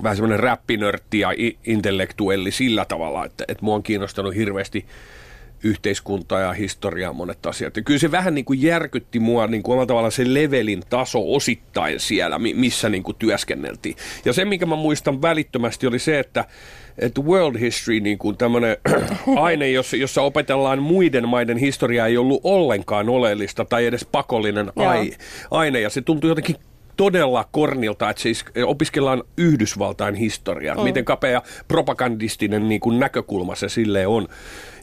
vähän 0.03 0.17
semmoinen 0.17 0.41
räppinörtti 0.41 1.19
ja 1.19 1.29
intellektuelli 1.67 2.51
sillä 2.51 2.85
tavalla, 2.85 3.25
että, 3.25 3.45
että 3.49 3.65
mua 3.65 3.75
on 3.75 3.83
kiinnostanut 3.83 4.35
hirveästi 4.35 4.87
yhteiskuntaa 5.67 6.41
ja 6.41 6.53
historiaa 6.53 7.13
monet 7.13 7.47
asiat. 7.47 7.77
Ja 7.77 7.83
kyllä 7.83 8.01
se 8.01 8.11
vähän 8.11 8.35
niin 8.35 8.45
kuin 8.45 8.63
järkytti 8.63 9.21
mua 9.21 9.47
niin 9.47 9.63
kuin 9.63 9.73
omalla 9.73 9.87
tavallaan 9.87 10.13
se 10.13 10.35
levelin 10.35 10.83
taso 10.91 11.35
osittain 11.35 12.01
siellä, 12.01 12.39
mi- 12.39 12.55
missä 12.55 12.89
niin 12.89 13.03
kuin 13.03 13.17
työskenneltiin. 13.19 13.97
Ja 14.25 14.33
se, 14.33 14.45
mikä 14.45 14.67
mä 14.67 14.77
muistan 14.77 15.23
välittömästi, 15.23 15.87
oli 15.87 15.99
se, 15.99 16.19
että 16.19 16.45
että 16.99 17.21
world 17.21 17.59
history, 17.61 18.01
niin 18.01 18.19
kuin 18.19 18.37
tämmöinen 18.37 18.77
aine, 19.37 19.71
jossa, 19.71 19.97
jossa 19.97 20.23
opetellaan 20.23 20.83
muiden 20.83 21.29
maiden 21.29 21.59
historiaa, 21.59 22.07
ei 22.07 22.17
ollut 22.17 22.41
ollenkaan 22.45 23.09
oleellista 23.09 23.65
tai 23.65 23.87
edes 23.87 24.05
pakollinen 24.05 24.73
ai, 24.77 25.13
aine. 25.51 25.81
Ja 25.81 25.91
se 25.91 26.03
tuntui 26.03 26.31
jotenkin 26.31 26.57
todella 26.97 27.49
kornilta, 27.51 28.11
että 28.11 28.23
siis 28.23 28.45
opiskellaan 28.67 29.23
Yhdysvaltain 29.37 30.15
historiaa, 30.15 30.77
mm. 30.77 30.83
miten 30.83 31.05
kapea 31.05 31.43
propagandistinen 31.69 32.69
niin 32.69 32.81
kuin 32.81 33.01
näkökulma 33.01 33.55
se 33.55 33.69
sille 33.69 34.07
on. 34.07 34.29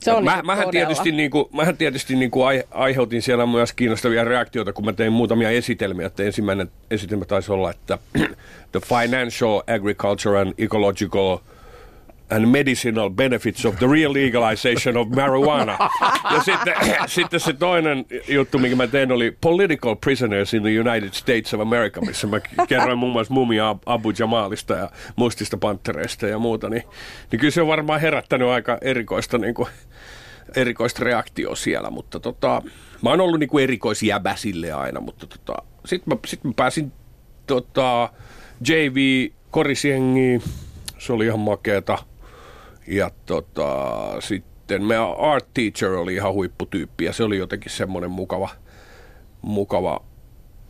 Se 0.03 0.11
on 0.11 0.23
mä, 0.23 0.41
mähän, 0.43 0.69
tietysti, 0.69 1.11
niin 1.11 1.31
kuin, 1.31 1.45
mähän 1.53 1.77
tietysti 1.77 2.15
niin 2.15 2.31
kuin 2.31 2.47
ai, 2.47 2.63
aiheutin 2.71 3.21
siellä 3.21 3.45
myös 3.45 3.73
kiinnostavia 3.73 4.23
reaktioita, 4.23 4.73
kun 4.73 4.85
mä 4.85 4.93
tein 4.93 5.13
muutamia 5.13 5.49
esitelmiä. 5.49 6.07
Että 6.07 6.23
ensimmäinen 6.23 6.71
esitelmä 6.91 7.25
taisi 7.25 7.51
olla, 7.51 7.71
että 7.71 7.97
the 8.71 8.79
financial, 8.79 9.61
agriculture 9.75 10.41
and 10.41 10.53
ecological 10.57 11.37
and 12.35 12.45
medicinal 12.45 13.09
benefits 13.09 13.65
of 13.65 13.79
the 13.79 13.87
real 13.87 14.13
legalization 14.13 14.97
of 14.97 15.07
marijuana. 15.07 15.77
Ja 16.33 16.43
sitten, 16.43 16.73
sitten 17.07 17.39
se 17.39 17.53
toinen 17.53 18.05
juttu, 18.27 18.59
minkä 18.59 18.75
mä 18.75 18.87
tein, 18.87 19.11
oli 19.11 19.37
Political 19.41 19.95
Prisoners 19.95 20.53
in 20.53 20.61
the 20.61 20.79
United 20.79 21.13
States 21.13 21.53
of 21.53 21.61
America, 21.61 22.01
missä 22.01 22.27
mä 22.27 22.39
kerroin 22.67 22.97
muun 22.97 23.11
muassa 23.11 23.33
Mumia 23.33 23.75
Abu 23.85 24.11
Jamalista 24.19 24.73
ja 24.73 24.89
mustista 25.15 25.57
panttereista 25.57 26.27
ja 26.27 26.39
muuta. 26.39 26.69
Niin, 26.69 26.83
niin 27.31 27.39
kyllä 27.39 27.51
se 27.51 27.61
on 27.61 27.67
varmaan 27.67 28.01
herättänyt 28.01 28.47
aika 28.47 28.77
erikoista, 28.81 29.37
niin 29.37 29.53
kuin, 29.53 29.67
erikoista 30.55 31.03
reaktioa 31.03 31.55
siellä, 31.55 31.89
mutta 31.89 32.19
tota, 32.19 32.61
mä 33.01 33.09
oon 33.09 33.21
ollut 33.21 33.39
niin 33.39 33.49
kuin 33.49 33.63
erikoisjäbä 33.63 34.35
sille 34.35 34.71
aina, 34.71 34.99
mutta 34.99 35.27
tota, 35.27 35.63
sitten 35.85 36.13
mä, 36.13 36.19
sit 36.25 36.43
mä 36.43 36.51
pääsin 36.55 36.91
tota, 37.47 38.09
JV 38.69 39.29
korisjengiin, 39.51 40.43
se 40.97 41.13
oli 41.13 41.25
ihan 41.25 41.39
makeeta. 41.39 41.97
Ja 42.87 43.11
tota, 43.25 43.67
sitten 44.19 44.83
meidän 44.83 45.19
art 45.19 45.47
teacher 45.53 45.91
oli 45.91 46.13
ihan 46.13 46.33
huipputyyppi 46.33 47.05
ja 47.05 47.13
se 47.13 47.23
oli 47.23 47.37
jotenkin 47.37 47.71
semmoinen 47.71 48.11
mukava, 48.11 48.49
mukava, 49.41 49.99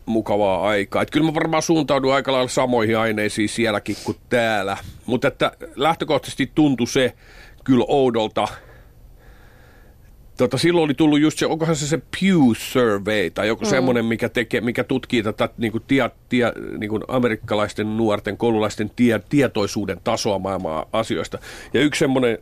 mukavaa 0.06 0.67
aikaa. 0.67 1.02
Et 1.02 1.12
kyllä 1.12 1.26
mä 1.26 1.34
varmaan 1.34 1.63
suuntaudun 1.63 2.13
aika 2.13 2.32
lailla 2.32 2.49
samoihin 2.49 2.97
aineisiin 2.97 3.49
sielläkin 3.49 3.95
kuin 4.04 4.17
täällä. 4.30 4.78
Mutta 5.06 5.28
että 5.28 5.52
lähtökohtaisesti 5.76 6.52
tuntui 6.56 6.88
se 6.88 7.13
kyllä 7.63 7.86
oudolta. 7.88 8.47
Tota, 10.37 10.57
silloin 10.57 10.85
oli 10.85 10.93
tullut 10.93 11.19
just 11.19 11.39
se, 11.39 11.45
onkohan 11.45 11.75
se 11.75 11.87
se 11.87 11.97
Pew 11.97 12.39
Survey 12.57 13.29
tai 13.29 13.47
joku 13.47 13.65
mm. 13.65 13.69
semmoinen, 13.69 14.05
mikä, 14.05 14.29
tekee, 14.29 14.61
mikä 14.61 14.83
tutkii 14.83 15.23
tätä 15.23 15.49
niin 15.57 15.71
kuin 15.71 15.83
tie, 15.87 16.09
tie, 16.29 16.53
niin 16.77 16.89
kuin 16.89 17.03
amerikkalaisten 17.07 17.97
nuorten 17.97 18.37
koululaisten 18.37 18.91
tie, 18.95 19.21
tietoisuuden 19.29 19.97
tasoa 20.03 20.39
maailmaa 20.39 20.85
asioista. 20.93 21.39
Ja 21.73 21.81
yksi 21.81 21.99
semmoinen 21.99 22.37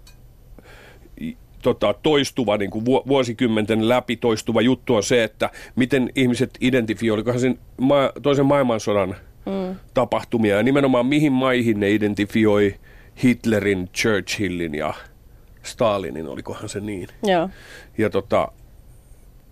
tota, 1.61 1.93
toistuva, 1.93 2.57
niin 2.57 2.71
kuin 2.71 2.85
vu- 2.85 3.03
vuosikymmenten 3.07 3.89
läpi 3.89 4.15
toistuva 4.15 4.61
juttu 4.61 4.95
on 4.95 5.03
se, 5.03 5.23
että 5.23 5.49
miten 5.75 6.09
ihmiset 6.15 6.57
identifioi, 6.61 7.13
olikohan 7.13 7.39
sen 7.39 7.59
ma- 7.77 8.11
toisen 8.21 8.45
maailmansodan 8.45 9.15
mm. 9.45 9.75
tapahtumia 9.93 10.55
ja 10.55 10.63
nimenomaan 10.63 11.05
mihin 11.05 11.31
maihin 11.31 11.79
ne 11.79 11.91
identifioi 11.91 12.75
Hitlerin, 13.23 13.89
Churchillin 13.95 14.75
ja 14.75 14.93
Stalinin, 15.63 16.27
olikohan 16.27 16.69
se 16.69 16.79
niin. 16.79 17.07
Joo. 17.23 17.49
Ja 17.97 18.09
tota, 18.09 18.51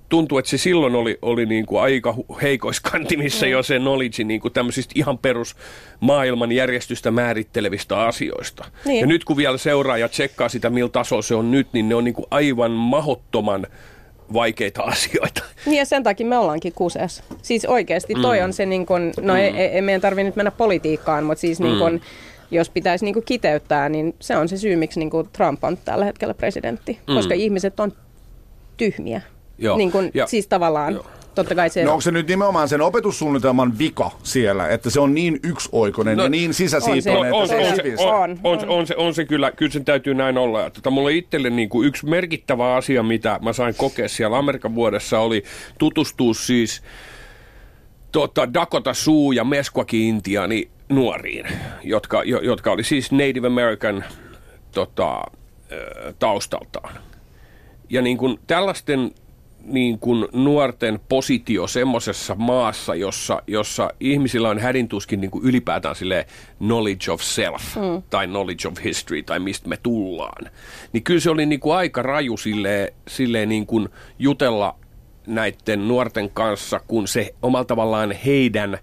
tuntuu, 0.10 0.38
että 0.38 0.52
se 0.52 0.58
silloin 0.58 0.96
oli, 0.96 1.20
oli 1.22 1.46
niin 1.46 1.66
kuin 1.66 1.82
aika 1.82 2.16
heikoiskantimissa 2.42 3.46
mm. 3.46 3.52
jo 3.52 3.64
se 3.64 3.80
knowledge 3.80 4.24
niin 4.24 4.42
kuin 4.42 4.54
tämmöisistä 4.54 4.94
ihan 4.96 5.18
perus 5.18 5.56
maailman 6.00 6.52
järjestystä 6.52 7.12
määrittelevistä 7.12 8.02
asioista. 8.02 8.66
Niin. 8.86 9.02
Ja 9.02 9.08
nyt 9.08 9.24
kun 9.24 9.38
vielä 9.38 9.58
seuraa 9.58 9.98
ja 9.98 10.10
tsekkaa 10.10 10.50
sitä, 10.50 10.70
millä 10.70 10.90
tasolla 10.90 11.22
se 11.22 11.36
on 11.36 11.52
nyt, 11.52 11.68
niin 11.74 11.90
ne 11.90 11.96
on 11.96 12.04
niin 12.04 12.14
kuin 12.14 12.28
aivan 12.32 12.72
mahottoman 12.72 13.68
vaikeita 14.34 14.84
asioita. 14.94 15.44
Niin 15.66 15.78
ja 15.78 15.86
sen 15.86 16.04
takia 16.04 16.28
me 16.28 16.38
ollaankin 16.38 16.74
kuseessa. 16.74 17.24
Siis 17.42 17.66
oikeasti 17.66 18.14
toi 18.22 18.38
mm. 18.38 18.44
on 18.44 18.54
se 18.54 18.66
niin 18.66 18.86
kun, 18.86 19.14
no 19.22 19.36
ei, 19.36 19.50
ei, 19.50 19.68
ei 19.68 19.82
meidän 19.82 20.02
tarvitse 20.02 20.24
nyt 20.24 20.36
mennä 20.36 20.52
politiikkaan, 20.52 21.24
mutta 21.24 21.42
siis 21.42 21.60
niin 21.60 21.78
kun, 21.78 22.02
jos 22.52 22.70
pitäisi 22.70 23.06
niin 23.06 23.14
kun 23.14 23.24
kiteyttää, 23.26 23.90
niin 23.90 24.16
se 24.20 24.38
on 24.38 24.50
se 24.50 24.58
syy, 24.58 24.76
miksi 24.76 25.00
niin 25.00 25.10
kun 25.10 25.30
Trump 25.34 25.64
on 25.64 25.78
tällä 25.78 26.06
hetkellä 26.06 26.34
presidentti. 26.34 27.00
Mm. 27.08 27.16
Koska 27.16 27.34
ihmiset 27.34 27.80
on 27.80 27.92
tyhmiä. 28.78 29.22
Joo. 29.58 29.78
Niin 29.78 29.92
kun, 29.92 30.12
Ja- 30.14 30.28
siis 30.28 30.48
tavallaan, 30.48 30.94
Joo. 30.94 31.06
totta 31.36 31.56
kai 31.56 31.70
se 31.70 31.84
No 31.84 31.92
onko 31.92 32.02
se 32.02 32.12
nyt 32.12 32.28
nimenomaan 32.28 32.70
sen 32.70 32.82
opetussuunnitelman 32.82 33.78
vika 33.80 34.12
siellä, 34.24 34.68
että 34.68 34.90
se 34.90 35.00
on 35.00 35.14
niin 35.16 35.40
yksioikoinen 35.44 36.18
No, 36.18 36.24
ja 36.24 36.30
niin 36.30 36.54
sisäsiitoinen, 36.54 37.34
on 37.34 37.44
että 37.44 37.56
se- 37.58 37.70
on 37.70 37.76
se- 37.98 38.04
on. 38.06 38.40
on, 38.44 38.60
on, 38.60 38.70
on, 38.70 38.88
se, 38.88 38.96
on 38.96 39.14
se 39.14 39.26
kyllä, 39.26 39.52
kyllä 39.52 39.72
sen 39.72 39.86
täytyy 39.86 40.14
näin 40.14 40.38
olla. 40.38 40.70
Tota, 40.70 40.90
mulla 40.90 41.10
itselle 41.10 41.50
niin 41.50 41.70
kuin 41.70 41.88
yksi 41.88 42.06
merkittävä 42.06 42.76
asia, 42.76 43.04
mitä 43.04 43.40
mä 43.42 43.54
sain 43.54 43.76
kokea 43.78 44.10
siellä 44.10 44.38
Amerikan 44.38 44.76
vuodessa, 44.76 45.20
oli 45.20 45.44
tutustua 45.78 46.34
siis 46.34 46.82
tota, 48.12 48.54
Dakota 48.54 48.94
Sioux 48.94 49.36
ja 49.36 49.44
Meskwaki 49.44 50.08
Intiani 50.08 50.70
nuoriin, 50.90 51.46
jotka, 51.84 52.24
jo, 52.24 52.40
jotka 52.40 52.72
oli 52.72 52.84
siis 52.84 53.12
Native 53.12 53.48
American 53.48 54.04
tota, 54.72 55.22
taustaltaan. 56.20 56.94
Ja 57.90 58.02
niin 58.02 58.18
kuin 58.18 58.40
tällaisten 58.48 59.12
niin 59.64 60.00
kuin 60.00 60.28
nuorten 60.34 61.00
positio 61.10 61.68
semmoisessa 61.68 62.36
maassa, 62.36 62.96
jossa, 62.96 63.44
jossa 63.48 63.90
ihmisillä 64.00 64.50
on 64.50 64.60
hädintuskin 64.60 65.22
niin 65.22 65.32
kuin 65.32 65.46
ylipäätään 65.46 65.96
sille 65.96 66.28
knowledge 66.58 67.12
of 67.12 67.22
self 67.22 67.76
mm. 67.76 68.04
tai 68.10 68.28
knowledge 68.28 68.68
of 68.68 68.74
history 68.84 69.24
tai 69.24 69.40
mistä 69.40 69.70
me 69.70 69.78
tullaan. 69.84 70.52
Niin 70.94 71.04
kyllä 71.04 71.20
se 71.20 71.30
oli 71.30 71.46
niin 71.46 71.60
kuin 71.60 71.76
aika 71.76 72.02
raju 72.02 72.38
silleen, 72.38 72.94
silleen 73.08 73.50
niin 73.50 73.66
kuin 73.66 73.90
jutella 74.20 74.76
näiden 75.28 75.88
nuorten 75.88 76.30
kanssa, 76.30 76.80
kun 76.88 77.08
se 77.08 77.36
omalla 77.42 77.66
tavallaan 77.66 78.12
heidän 78.12 78.80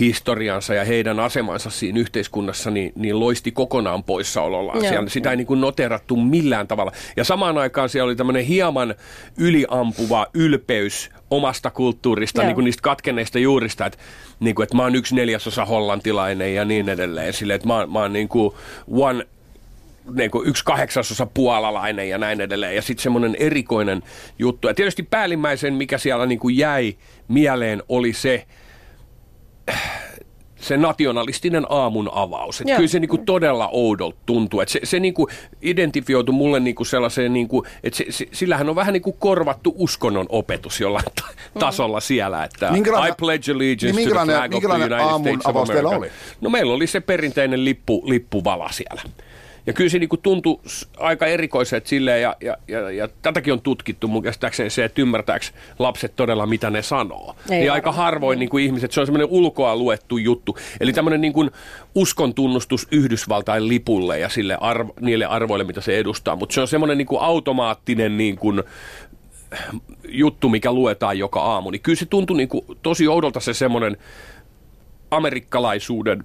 historiansa 0.00 0.74
ja 0.74 0.84
heidän 0.84 1.20
asemansa 1.20 1.70
siinä 1.70 2.00
yhteiskunnassa, 2.00 2.70
niin, 2.70 2.92
niin 2.94 3.20
loisti 3.20 3.52
kokonaan 3.52 4.04
poissaolollaan. 4.04 4.80
Siellä 4.80 5.08
sitä 5.08 5.30
ei 5.30 5.36
niin 5.36 5.46
kuin 5.46 5.60
noterattu 5.60 6.16
millään 6.16 6.68
tavalla. 6.68 6.92
Ja 7.16 7.24
samaan 7.24 7.58
aikaan 7.58 7.88
siellä 7.88 8.06
oli 8.06 8.16
tämmöinen 8.16 8.44
hieman 8.44 8.94
yliampuva 9.38 10.26
ylpeys 10.34 11.10
omasta 11.30 11.70
kulttuurista, 11.70 12.40
Joo. 12.40 12.46
niin 12.46 12.54
kuin 12.54 12.64
niistä 12.64 12.82
katkenneista 12.82 13.38
juurista, 13.38 13.86
että, 13.86 13.98
niin 14.40 14.54
kuin, 14.54 14.64
että 14.64 14.76
mä 14.76 14.82
oon 14.82 14.94
yksi 14.94 15.14
neljäsosa 15.14 15.64
hollantilainen 15.64 16.54
ja 16.54 16.64
niin 16.64 16.88
edelleen. 16.88 17.32
Sille, 17.32 17.54
että 17.54 17.68
mä, 17.68 17.86
mä 17.86 17.98
oon 17.98 18.12
niin 18.12 18.28
kuin 18.28 18.54
one 18.90 19.26
niin 20.14 20.30
kuin 20.30 20.48
yksi 20.48 20.64
kahdeksasosa 20.64 21.26
puolalainen 21.26 22.08
ja 22.08 22.18
näin 22.18 22.40
edelleen. 22.40 22.76
Ja 22.76 22.82
sitten 22.82 23.02
semmoinen 23.02 23.36
erikoinen 23.38 24.02
juttu. 24.38 24.68
Ja 24.68 24.74
tietysti 24.74 25.02
päällimmäisen, 25.02 25.74
mikä 25.74 25.98
siellä 25.98 26.26
niin 26.26 26.38
kuin 26.38 26.56
jäi 26.56 26.96
mieleen, 27.28 27.82
oli 27.88 28.12
se, 28.12 28.46
se 30.60 30.76
nationalistinen 30.76 31.66
aamun 31.68 32.10
avaus. 32.12 32.60
Että 32.60 32.76
kyllä 32.76 32.88
se 32.88 33.00
niinku 33.00 33.18
todella 33.18 33.68
oudolta 33.72 34.16
tuntuu. 34.26 34.60
Että 34.60 34.72
se, 34.72 34.80
se 34.84 35.00
niinku 35.00 35.28
identifioitu 35.62 36.32
mulle 36.32 36.60
niinku 36.60 36.84
sellaiseen, 36.84 37.32
niinku, 37.32 37.66
että 37.82 37.96
se, 37.96 38.04
se, 38.10 38.26
sillähän 38.32 38.68
on 38.68 38.76
vähän 38.76 38.92
niinku 38.92 39.12
korvattu 39.12 39.74
uskonnon 39.78 40.26
opetus 40.28 40.80
jollain 40.80 41.04
ta- 41.04 41.28
tasolla 41.58 42.00
siellä. 42.00 42.44
Että 42.44 42.70
Minkälainen- 42.72 43.12
I 43.12 43.14
pledge 43.18 43.52
allegiance 43.52 43.96
niin 44.00 44.08
to 44.08 44.14
the 44.14 44.24
minkälainen- 44.24 44.88
flag 44.88 45.14
of 45.14 45.22
the 45.22 45.30
United 45.30 45.40
States 45.40 45.46
of 45.46 45.56
America. 45.56 45.88
oli? 45.96 46.08
No 46.40 46.50
meillä 46.50 46.72
oli 46.72 46.86
se 46.86 47.00
perinteinen 47.00 47.64
lippu, 47.64 48.02
lippuvala 48.06 48.68
siellä. 48.72 49.02
Ja 49.66 49.72
kyllä 49.72 49.90
se 49.90 49.98
niinku 49.98 50.16
tuntui 50.16 50.60
s- 50.66 50.88
aika 50.98 51.26
erikoiselta 51.26 51.88
silleen, 51.88 52.22
ja, 52.22 52.36
ja, 52.40 52.56
ja, 52.68 52.90
ja 52.90 53.08
tätäkin 53.22 53.52
on 53.52 53.60
tutkittu 53.60 54.08
mun 54.08 54.22
käsittääkseni 54.22 54.70
se, 54.70 54.84
että 54.84 55.02
ymmärtääkö 55.02 55.46
lapset 55.78 56.16
todella, 56.16 56.46
mitä 56.46 56.70
ne 56.70 56.82
sanoo. 56.82 57.36
Ei 57.50 57.58
niin 57.60 57.72
aika 57.72 57.92
harvoin 57.92 58.38
niin 58.38 58.48
kuin 58.48 58.64
ihmiset, 58.64 58.92
se 58.92 59.00
on 59.00 59.06
semmoinen 59.06 59.28
ulkoa 59.30 59.76
luettu 59.76 60.16
juttu. 60.16 60.56
Eli 60.80 60.92
tämmöinen 60.92 61.20
niin 61.20 61.32
kuin 61.32 61.50
uskon 61.94 62.34
tunnustus 62.34 62.88
Yhdysvaltain 62.90 63.68
lipulle 63.68 64.18
ja 64.18 64.28
sille 64.28 64.58
arvo, 64.60 64.94
niille 65.00 65.24
arvoille, 65.24 65.64
mitä 65.64 65.80
se 65.80 65.98
edustaa. 65.98 66.36
Mutta 66.36 66.54
se 66.54 66.60
on 66.60 66.68
semmoinen 66.68 66.98
niin 66.98 67.06
kuin 67.08 67.22
automaattinen 67.22 68.18
niin 68.18 68.36
kuin 68.36 68.62
juttu, 70.08 70.48
mikä 70.48 70.72
luetaan 70.72 71.18
joka 71.18 71.40
aamu. 71.42 71.70
Niin 71.70 71.82
kyllä 71.82 71.98
se 71.98 72.06
tuntui 72.06 72.36
niin 72.36 72.48
kuin 72.48 72.64
tosi 72.82 73.08
oudolta 73.08 73.40
se 73.40 73.54
semmoinen 73.54 73.96
amerikkalaisuuden 75.10 76.24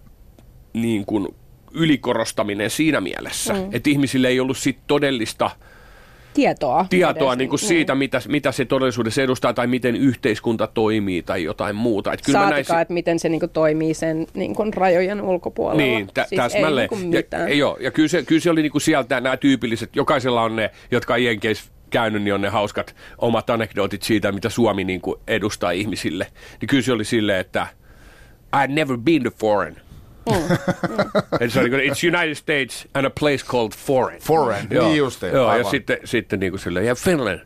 niin 0.73 1.05
kuin 1.05 1.27
ylikorostaminen 1.75 2.69
siinä 2.69 3.01
mielessä, 3.01 3.53
mm. 3.53 3.69
että 3.71 3.89
ihmisille 3.89 4.27
ei 4.27 4.39
ollut 4.39 4.57
sit 4.57 4.77
todellista 4.87 5.51
Tietoa. 6.33 6.85
tietoa 6.89 7.31
edes. 7.33 7.37
niin 7.37 7.49
kuin 7.49 7.59
siitä, 7.59 7.95
mitä, 7.95 8.21
mitä 8.27 8.51
se 8.51 8.65
todellisuudessa 8.65 9.21
edustaa 9.21 9.53
tai 9.53 9.67
miten 9.67 9.95
yhteiskunta 9.95 10.67
toimii 10.67 11.23
tai 11.23 11.43
jotain 11.43 11.75
muuta. 11.75 12.13
Et 12.13 12.21
kyllä 12.25 12.39
mä 12.39 12.43
Saatikaan, 12.43 12.55
näissä- 12.57 12.81
että 12.81 12.93
miten 12.93 13.19
se 13.19 13.29
niinku 13.29 13.47
toimii 13.47 13.93
sen 13.93 14.27
niinku 14.33 14.63
rajojen 14.75 15.21
ulkopuolella. 15.21 15.81
niin, 15.81 16.09
tä, 16.13 16.25
siis 16.29 16.41
täsmälleen. 16.41 16.89
Ei 16.91 16.97
niinku 16.97 17.17
mitään. 17.17 17.49
ja, 17.49 17.55
joo, 17.55 17.77
ja 17.79 17.91
kyllä 17.91 18.07
se, 18.07 18.23
kyllä 18.23 18.41
se 18.41 18.49
oli 18.49 18.61
niinku 18.61 18.79
sieltä 18.79 19.21
nämä 19.21 19.37
tyypilliset, 19.37 19.95
jokaisella 19.95 20.41
on 20.41 20.55
ne, 20.55 20.71
jotka 20.91 21.13
on 21.13 21.23
Jenkeissä 21.23 21.71
käynyt, 21.89 22.23
niin 22.23 22.33
on 22.33 22.41
ne 22.41 22.49
hauskat 22.49 22.95
omat 23.17 23.49
anekdootit 23.49 24.03
siitä, 24.03 24.31
mitä 24.31 24.49
Suomi 24.49 24.83
niinku 24.83 25.21
edustaa 25.27 25.71
ihmisille. 25.71 26.27
Niin 26.61 26.67
kyllä 26.67 26.83
se 26.83 26.91
oli 26.91 27.05
silleen, 27.05 27.39
että 27.39 27.67
I've 28.55 28.71
never 28.71 28.97
been 28.97 29.23
to 29.23 29.29
foreign. 29.39 29.84
Et 31.39 31.51
se 31.51 31.59
oli, 31.59 31.69
niin 31.69 31.79
kuin, 31.81 31.91
it's 31.91 32.17
United 32.17 32.35
States 32.35 32.87
and 32.93 33.05
a 33.05 33.09
place 33.19 33.45
called 33.45 33.71
foreign. 33.77 34.21
Foreign, 34.21 34.67
niin 34.69 34.97
justiin, 34.97 35.33
Joo, 35.33 35.45
ja 35.45 35.51
aivan. 35.51 35.71
sitten, 35.71 35.97
sitten 36.05 36.39
niin 36.39 36.51
kuin 36.51 36.59
silleen, 36.59 36.85
yeah, 36.85 36.97
Finland. 36.97 37.39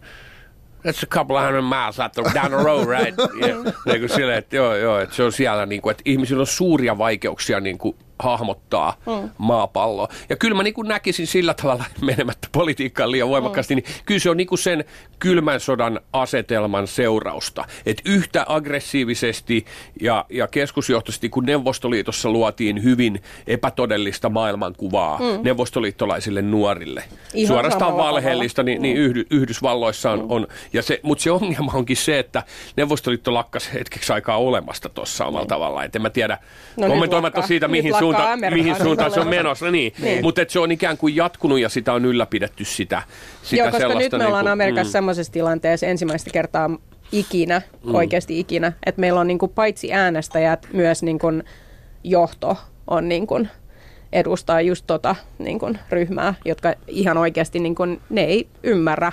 That's 0.88 1.04
a 1.04 1.08
couple 1.18 1.36
of 1.38 1.44
hundred 1.44 1.62
miles 1.62 2.00
out 2.00 2.12
the, 2.12 2.24
down 2.34 2.52
the 2.52 2.64
road, 2.64 2.88
right? 2.88 3.16
Yeah. 3.46 3.58
Niin 3.86 4.00
kuin 4.00 4.10
silleen, 4.10 4.38
että 4.38 4.56
joo, 4.56 4.76
joo, 4.76 5.00
että 5.00 5.16
se 5.16 5.24
on 5.24 5.32
siellä, 5.32 5.66
niin 5.66 5.82
kuin, 5.82 5.92
että 5.92 6.04
ihmisillä 6.06 6.42
on 6.42 6.48
suuria 6.48 6.98
vaikeuksia 6.98 7.60
niin 7.60 7.78
kuin, 7.78 7.96
hahmottaa 8.20 8.94
mm. 9.06 9.30
maapalloa. 9.38 10.08
Ja 10.30 10.36
kyllä 10.36 10.56
mä 10.56 10.64
niin 10.64 10.74
kuin 10.74 10.88
näkisin 10.88 11.28
sillä 11.28 11.54
tavalla, 11.54 11.84
menemättä 12.02 12.48
politiikkaan 12.52 13.12
liian 13.12 13.30
voimakkaasti, 13.30 13.76
niin 13.76 13.86
kyllä 14.06 14.20
se 14.20 14.30
on 14.30 14.38
niin 14.38 14.48
kuin 14.48 14.60
sen 14.60 14.86
kylmän 15.20 15.60
sodan 15.60 16.00
asetelman 16.14 16.88
seurausta. 16.88 17.66
Että 17.86 18.04
yhtä 18.06 18.46
aggressiivisesti 18.48 19.66
ja, 20.02 20.26
ja 20.30 20.48
keskusjohtoisesti, 20.48 21.30
kun 21.30 21.46
Neuvostoliitossa 21.46 22.30
luotiin 22.30 22.84
hyvin 22.84 23.22
epätodellista 23.48 24.30
maailmankuvaa 24.30 25.20
mm. 25.20 25.44
neuvostoliittolaisille 25.44 26.42
nuorille. 26.42 27.04
Ihan 27.34 27.48
Suorastaan 27.48 27.98
valheellista, 27.98 28.64
niin, 28.64 28.82
niin 28.82 28.98
Yhdy, 28.98 29.26
Yhdysvalloissa 29.32 30.12
on, 30.12 30.26
on 30.30 30.48
ja 30.74 30.82
se, 30.82 31.00
mutta 31.04 31.22
se 31.22 31.32
ongelma 31.32 31.72
onkin 31.76 31.98
se, 31.98 32.20
että 32.20 32.44
Neuvostoliitto 32.76 33.34
lakkas 33.34 33.74
hetkeksi 33.74 34.14
aikaa 34.14 34.38
olemasta 34.38 34.90
tuossa 34.90 35.26
omalla 35.26 35.46
tavallaan. 35.46 35.86
Et 35.86 35.96
en 35.96 36.02
mä 36.02 36.10
tiedä, 36.10 36.38
No 36.78 36.88
kommentoimatta 36.88 37.42
siitä, 37.42 37.68
mihin, 37.68 37.92
lakkaa 37.92 38.09
suunta, 38.16 38.52
mihin 38.52 38.76
suuntaan 38.76 39.12
se 39.12 39.20
on 39.20 39.28
menossa. 39.28 39.72
Niin. 39.72 39.94
Niin. 40.02 40.22
Mutta 40.22 40.42
se 40.48 40.60
on 40.60 40.72
ikään 40.72 40.98
kuin 40.98 41.16
jatkunut 41.16 41.60
ja 41.60 41.70
sitä 41.70 41.94
on 41.94 42.06
ylläpidetty 42.06 42.66
sitä, 42.66 43.02
sitä 43.44 43.64
Joo, 43.64 43.72
koska 43.72 43.88
nyt 43.88 44.12
me 44.12 44.18
ollaan 44.18 44.32
niin 44.32 44.32
kuin, 44.32 44.52
Amerikassa 44.52 44.92
semmoisessa 44.92 45.34
tilanteessa 45.34 45.86
ensimmäistä 45.86 46.30
kertaa 46.34 46.70
ikinä, 47.12 47.62
mm. 47.84 47.96
oikeasti 47.96 48.40
ikinä, 48.40 48.74
että 48.86 49.02
meillä 49.02 49.20
on 49.20 49.28
niin 49.28 49.40
kuin 49.40 49.52
paitsi 49.52 49.94
äänestäjät, 49.94 50.68
myös 50.74 51.04
niin 51.04 51.20
kuin 51.20 51.44
johto 52.04 52.58
on 52.88 53.10
niin 53.10 53.28
kuin 53.28 53.50
edustaa 54.14 54.62
just 54.62 54.84
tota 54.88 55.16
niin 55.40 55.60
kuin 55.60 55.80
ryhmää, 55.90 56.34
jotka 56.46 56.74
ihan 56.88 57.18
oikeasti 57.18 57.60
niin 57.60 57.76
kuin, 57.76 58.02
ne 58.10 58.24
ei 58.24 58.48
ymmärrä 58.64 59.12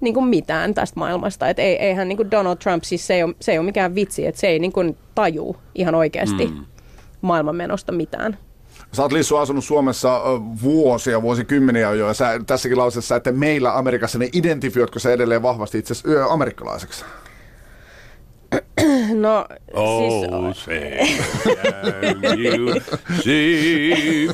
niin 0.00 0.14
kuin 0.14 0.26
mitään 0.26 0.74
tästä 0.74 1.00
maailmasta. 1.00 1.48
Et 1.48 1.58
ei, 1.58 1.76
eihän 1.76 2.08
niin 2.08 2.16
kuin 2.16 2.30
Donald 2.30 2.56
Trump, 2.56 2.84
siis 2.84 3.06
se 3.06 3.14
ei 3.14 3.22
ole, 3.22 3.34
se 3.40 3.52
ei 3.52 3.58
ole 3.58 3.66
mikään 3.66 3.94
vitsi, 3.94 4.26
että 4.26 4.40
se 4.40 4.46
ei 4.46 4.58
niin 4.58 4.72
kuin 4.72 4.96
tajuu 5.14 5.56
ihan 5.74 5.94
oikeasti 5.94 6.46
mm. 6.46 6.64
Maailmanmenosta 7.20 7.92
mitään. 7.92 8.38
Sä 8.92 9.02
oot 9.02 9.12
Lissu 9.12 9.36
asunut 9.36 9.64
Suomessa 9.64 10.20
vuosia, 10.62 11.22
vuosikymmeniä 11.22 11.92
jo, 11.92 12.06
ja 12.06 12.14
sä 12.14 12.40
tässäkin 12.46 12.78
lauseessa, 12.78 13.16
että 13.16 13.32
meillä 13.32 13.78
Amerikassa, 13.78 14.18
ne 14.18 14.28
identifioitko 14.32 14.98
sä 14.98 15.12
edelleen 15.12 15.42
vahvasti 15.42 15.78
itse 15.78 15.94
amerikkalaiseksi? 16.30 17.04
No, 19.14 19.46
Oh, 19.74 20.00
siis, 20.00 20.30
can 22.22 22.40
you 22.44 22.80
see? 23.22 24.28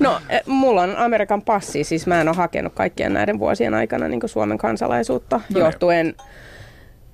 No, 0.00 0.20
e, 0.28 0.40
mulla 0.46 0.82
on 0.82 0.96
Amerikan 0.96 1.42
passi, 1.42 1.84
siis 1.84 2.06
mä 2.06 2.20
en 2.20 2.28
ole 2.28 2.36
hakenut 2.36 2.72
kaikkien 2.74 3.12
näiden 3.12 3.38
vuosien 3.38 3.74
aikana 3.74 4.08
niin 4.08 4.20
Suomen 4.26 4.58
kansalaisuutta, 4.58 5.40
no 5.54 5.60
johtuen, 5.60 6.14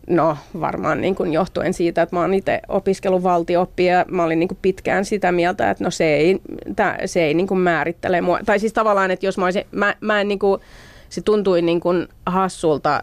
no 0.09 0.37
varmaan 0.61 1.01
niin 1.01 1.15
kuin 1.15 1.33
johtuen 1.33 1.75
siitä, 1.75 2.03
että 2.03 2.17
mä 2.17 2.21
oon 2.21 2.35
itse 2.35 2.61
opiskellut 2.69 3.23
valtio-oppia 3.23 3.93
ja 3.93 4.05
mä 4.09 4.25
olin 4.25 4.39
niin 4.39 4.49
kuin 4.49 4.59
pitkään 4.63 5.05
sitä 5.05 5.33
mieltä, 5.33 5.71
että 5.71 5.85
no 5.85 5.91
se 5.91 6.15
ei, 6.15 6.41
tää, 6.77 6.99
se 7.07 7.23
ei 7.23 7.35
niin 7.35 7.47
kuin 7.47 7.61
määrittele 7.61 8.21
mua. 8.21 8.39
Tai 8.47 8.59
siis 8.59 8.73
tavallaan, 8.73 9.11
että 9.11 9.27
jos 9.27 9.39
mä 9.39 9.45
olisin, 9.45 9.65
mä, 9.71 9.95
mä 10.01 10.21
en 10.21 10.29
niin 10.29 10.39
kuin, 10.39 10.61
se 11.09 11.21
tuntui 11.21 11.63
niin 11.63 11.81
kuin 11.81 12.09
hassulta, 12.27 13.03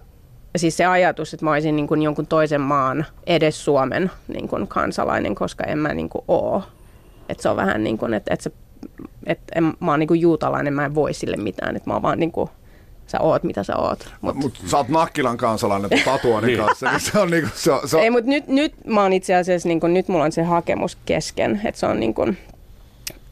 siis 0.56 0.78
se 0.78 0.86
ajatus, 0.86 1.34
että 1.34 1.46
mä 1.46 1.52
olisin 1.52 1.76
niin 1.76 1.88
kuin 1.88 2.02
jonkun 2.02 2.28
toisen 2.28 2.62
maan, 2.62 3.06
edes 3.28 3.66
Suomen 3.66 4.12
niin 4.28 4.48
kuin 4.48 4.68
kansalainen, 4.68 5.36
koska 5.36 5.64
en 5.64 5.78
mä 5.78 5.94
niin 5.94 6.10
kuin 6.10 6.26
oo. 6.28 6.64
Että 7.30 7.44
se 7.44 7.50
on 7.50 7.56
vähän 7.56 7.84
niin 7.84 7.98
kuin, 7.98 8.14
että, 8.14 8.34
että, 8.34 8.44
se, 8.44 8.52
että 9.26 9.54
en, 9.56 9.64
mä 9.64 9.92
oon 9.92 10.00
niin 10.00 10.08
kuin 10.08 10.22
juutalainen, 10.22 10.74
mä 10.74 10.86
en 10.86 10.96
voi 10.96 11.14
sille 11.14 11.38
mitään. 11.38 11.76
Että 11.76 11.90
mä 11.90 11.94
oon 11.94 12.02
vaan 12.02 12.20
niin 12.20 12.32
kuin, 12.32 12.50
sä 13.16 13.20
oot 13.20 13.44
mitä 13.44 13.64
sä 13.64 13.78
oot. 13.78 14.10
Mut, 14.22 14.36
Mutta 14.36 14.60
sä 14.66 14.78
oot 14.78 14.90
Nakkilan 14.90 15.38
kansalainen 15.38 15.90
tuon 15.90 16.02
tatuoinnin 16.06 16.58
Niin. 16.58 16.66
kanssa, 16.66 16.92
niin 16.92 17.00
se 17.00 17.20
on 17.20 17.30
niinku, 17.30 17.50
se 17.56 17.72
on, 17.72 17.90
se 17.90 17.98
on, 17.98 18.04
ei, 18.04 18.10
mutta 18.10 18.30
nyt, 18.30 18.48
nyt 18.48 18.74
mä 18.88 19.02
oon 19.02 19.14
itse 19.14 19.36
asiassa, 19.36 19.68
niin 19.68 19.80
kuin, 19.80 19.94
nyt 19.94 20.08
mulla 20.08 20.24
on 20.24 20.32
se 20.32 20.44
hakemus 20.44 20.98
kesken. 21.06 21.62
Että 21.66 21.80
se 21.80 21.86
on 21.86 22.00
niin 22.00 22.14
kuin, 22.14 22.38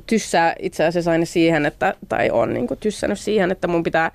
tyssää 0.07 0.55
itse 0.59 0.86
asiassa 0.86 1.11
aina 1.11 1.25
siihen, 1.25 1.65
että, 1.65 1.95
tai 2.09 2.29
on 2.31 2.53
niin 2.53 2.67
kuin, 2.67 2.79
tyssännyt 2.79 3.19
siihen, 3.19 3.51
että 3.51 3.67
mun 3.67 3.84
pitää 3.84 4.11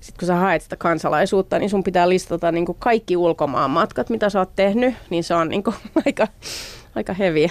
sitten 0.00 0.18
kun 0.18 0.26
sä 0.26 0.34
haet 0.34 0.62
sitä 0.62 0.76
kansalaisuutta, 0.76 1.58
niin 1.58 1.70
sun 1.70 1.84
pitää 1.84 2.08
listata 2.08 2.52
niin 2.52 2.66
kuin 2.66 2.76
kaikki 2.80 3.16
ulkomaan 3.16 3.70
matkat, 3.70 4.10
mitä 4.10 4.30
sä 4.30 4.38
oot 4.38 4.56
tehnyt, 4.56 4.94
niin 5.10 5.24
se 5.24 5.34
on 5.34 5.48
niin 5.48 5.62
kuin 5.62 5.76
aika, 6.06 6.28
aika 6.94 7.12
heviä. 7.12 7.50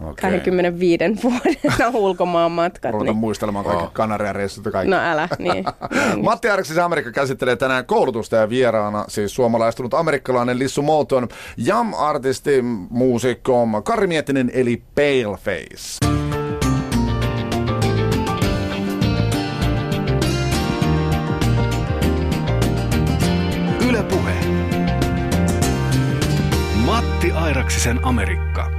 Okei. 0.00 0.30
25 0.30 1.04
vuoden 1.22 1.94
ulkomaan 1.94 2.52
matkat. 2.52 2.92
Ruvetaan 2.92 3.14
Niin. 3.14 3.20
muistelemaan 3.20 3.64
kaikki 3.64 3.84
oh. 3.84 3.92
Kanarian-reissut 3.92 4.64
ja 4.64 4.70
kaikki. 4.70 4.90
No 4.90 4.96
älä, 5.00 5.28
niin. 5.38 5.64
Matti 6.24 6.48
Arksis 6.50 6.78
Amerikka 6.78 7.12
käsittelee 7.12 7.56
tänään 7.56 7.86
koulutusta 7.86 8.36
ja 8.36 8.48
vieraana 8.48 9.04
siis 9.08 9.34
suomalaistunut 9.34 9.94
amerikkalainen 9.94 10.58
Lissu 10.58 10.82
Mouton, 10.82 11.28
jam-artisti, 11.56 12.62
muusikko, 12.90 13.66
Kari 13.84 14.06
Miettinen 14.06 14.50
eli 14.54 14.82
Paleface. 14.94 16.10
Yle 23.88 24.02
Puhe. 24.02 24.34
Matti 26.86 27.32
Airaksisen 27.32 28.00
Amerikka. 28.02 28.69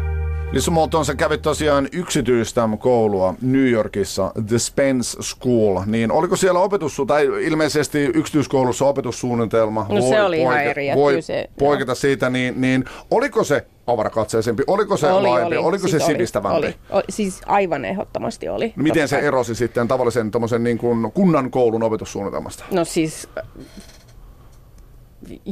Lisa 0.52 0.72
Moulton, 0.72 1.06
sä 1.06 1.16
kävit 1.16 1.42
tosiaan 1.42 1.88
yksityistä 1.92 2.70
koulua 2.80 3.36
New 3.42 3.70
Yorkissa, 3.70 4.32
The 4.48 4.60
Spence 4.60 5.22
School, 5.22 5.82
niin 5.86 6.12
oliko 6.12 6.36
siellä 6.36 6.60
opetus, 6.60 7.02
tai 7.08 7.26
ilmeisesti 7.26 8.00
yksityiskoulussa 8.00 8.86
opetussuunnitelma? 8.86 9.86
No 9.90 10.02
se 10.02 10.22
oli 10.22 10.40
ihan 10.42 10.64
eri, 10.64 10.88
Voi 10.96 11.22
se- 11.22 11.50
poiketa 11.60 11.96
siitä, 11.96 12.30
niin, 12.30 12.62
niin 12.62 12.86
oliko 13.12 13.44
se 13.44 13.66
avarakatseisempi, 13.88 14.64
oliko 14.68 14.98
se 14.98 15.12
laajempi, 15.12 15.58
oliko 15.58 15.88
se 15.88 15.92
siis 15.92 16.06
sivistävämpi? 16.06 16.58
Oli, 16.58 16.76
oli, 16.90 17.04
siis 17.10 17.42
aivan 17.46 17.86
ehdottomasti 17.86 18.50
oli. 18.50 18.74
Miten 18.76 19.08
se 19.08 19.20
erosi 19.20 19.56
sitten 19.56 19.88
tavallisen 19.88 20.32
niin 20.64 20.78
kuin 20.78 21.12
kunnan 21.12 21.52
koulun 21.52 21.84
opetussuunnitelmasta? 21.84 22.64
No 22.72 22.86
siis 22.86 23.28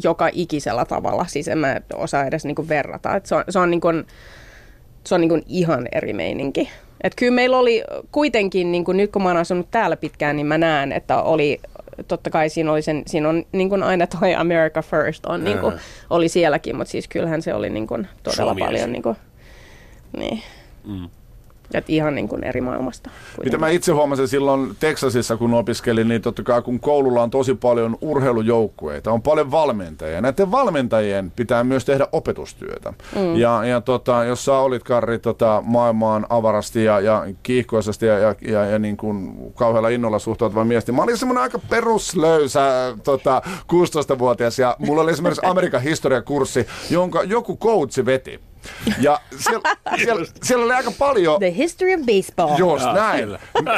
joka 0.04 0.30
ikisellä 0.34 0.86
tavalla, 0.86 1.26
siis 1.28 1.48
en 1.48 1.58
mä 1.58 1.82
osaa 1.94 2.26
edes 2.26 2.46
niinku 2.46 2.68
verrata. 2.68 3.16
Et 3.16 3.26
se 3.26 3.36
on, 3.36 3.44
se 3.50 3.60
on, 3.60 3.72
niinku, 3.72 3.88
se 5.06 5.16
on 5.16 5.22
niinku 5.22 5.40
ihan 5.48 5.88
eri 5.92 6.14
meininki. 6.14 6.70
Et 7.04 7.16
kyllä 7.16 7.32
meillä 7.32 7.58
oli 7.58 7.84
kuitenkin, 8.12 8.72
niinku 8.72 8.92
nyt 8.92 9.12
kun 9.12 9.24
mä 9.24 9.30
oon 9.30 9.38
asunut 9.38 9.72
täällä 9.72 9.98
pitkään, 9.98 10.36
niin 10.36 10.46
mä 10.46 10.58
näen, 10.58 10.92
että 10.92 11.22
oli 11.22 11.60
totta 12.08 12.30
kai 12.30 12.50
siinä, 12.50 12.72
oli 12.72 12.82
sen, 12.82 13.04
siinä 13.08 13.30
on 13.30 13.46
niin 13.52 13.70
kuin 13.70 13.84
aina 13.84 14.08
toi 14.08 14.36
America 14.36 14.82
First 14.82 15.26
on, 15.26 15.44
niin 15.44 15.58
kuin, 15.58 15.76
oli 16.10 16.30
sielläkin, 16.30 16.76
mutta 16.78 16.92
siis 16.92 17.08
kyllähän 17.08 17.42
se 17.42 17.54
oli 17.54 17.70
niin 17.70 17.88
kuin, 17.88 18.08
todella 18.24 18.44
Suomi 18.44 18.62
paljon 18.62 18.92
niin 18.92 19.04
kuin, 19.04 19.16
niin. 20.18 20.42
Mm. 20.84 21.10
Et 21.74 21.90
ihan 21.90 22.16
niin 22.16 22.28
kuin 22.28 22.44
eri 22.44 22.62
maailmasta. 22.62 23.10
Mitä 23.10 23.36
kuitenkin. 23.36 23.60
mä 23.60 23.70
itse 23.70 23.92
huomasin 23.92 24.28
silloin 24.28 24.76
Texasissa, 24.80 25.38
kun 25.38 25.54
opiskelin, 25.54 26.08
niin 26.08 26.22
totta 26.22 26.44
kai 26.44 26.62
kun 26.62 26.80
koululla 26.80 27.24
on 27.24 27.30
tosi 27.30 27.54
paljon 27.54 27.98
urheilujoukkueita, 28.02 29.12
on 29.12 29.22
paljon 29.22 29.52
valmentajia. 29.52 30.22
Näiden 30.22 30.52
valmentajien 30.52 31.32
pitää 31.36 31.64
myös 31.64 31.86
tehdä 31.86 32.08
opetustyötä. 32.12 32.94
Mm. 33.16 33.36
Ja, 33.36 33.66
ja 33.66 33.82
tota, 33.82 34.24
jos 34.24 34.46
sä 34.46 34.58
olit, 34.58 34.84
Karri, 34.84 35.20
tota, 35.20 35.64
maailmaan 35.66 36.26
avarasti 36.30 36.84
ja, 36.84 37.00
ja 37.00 37.28
kiihkoisesti 37.44 38.06
ja, 38.06 38.20
ja, 38.20 38.36
ja, 38.42 38.66
ja 38.66 38.80
niin 38.80 38.98
kuin 38.98 39.38
kauhealla 39.56 39.90
innolla 39.90 40.20
suhtautuva 40.20 40.66
mies, 40.66 40.88
niin 40.88 40.96
mä 40.96 41.04
olin 41.04 41.18
semmoinen 41.18 41.44
aika 41.44 41.60
peruslöysä 41.70 42.96
tota, 43.04 43.42
16-vuotias 43.74 44.60
ja 44.60 44.76
mulla 44.80 45.02
oli 45.02 45.12
esimerkiksi 45.12 45.46
Amerikan 45.46 45.82
historiakurssi, 45.82 46.68
jonka 46.90 47.24
joku 47.24 47.58
coachi 47.58 48.06
veti. 48.06 48.40
Ja 49.00 49.20
siellä, 49.38 49.76
siellä, 50.04 50.26
siellä 50.44 50.66
oli 50.66 50.74
aika 50.74 50.92
paljon 51.00 51.40
The 51.40 51.56
history 51.56 51.94
of 51.94 52.00
baseball. 52.00 52.58
Just 52.58 52.86
näin. 52.94 53.30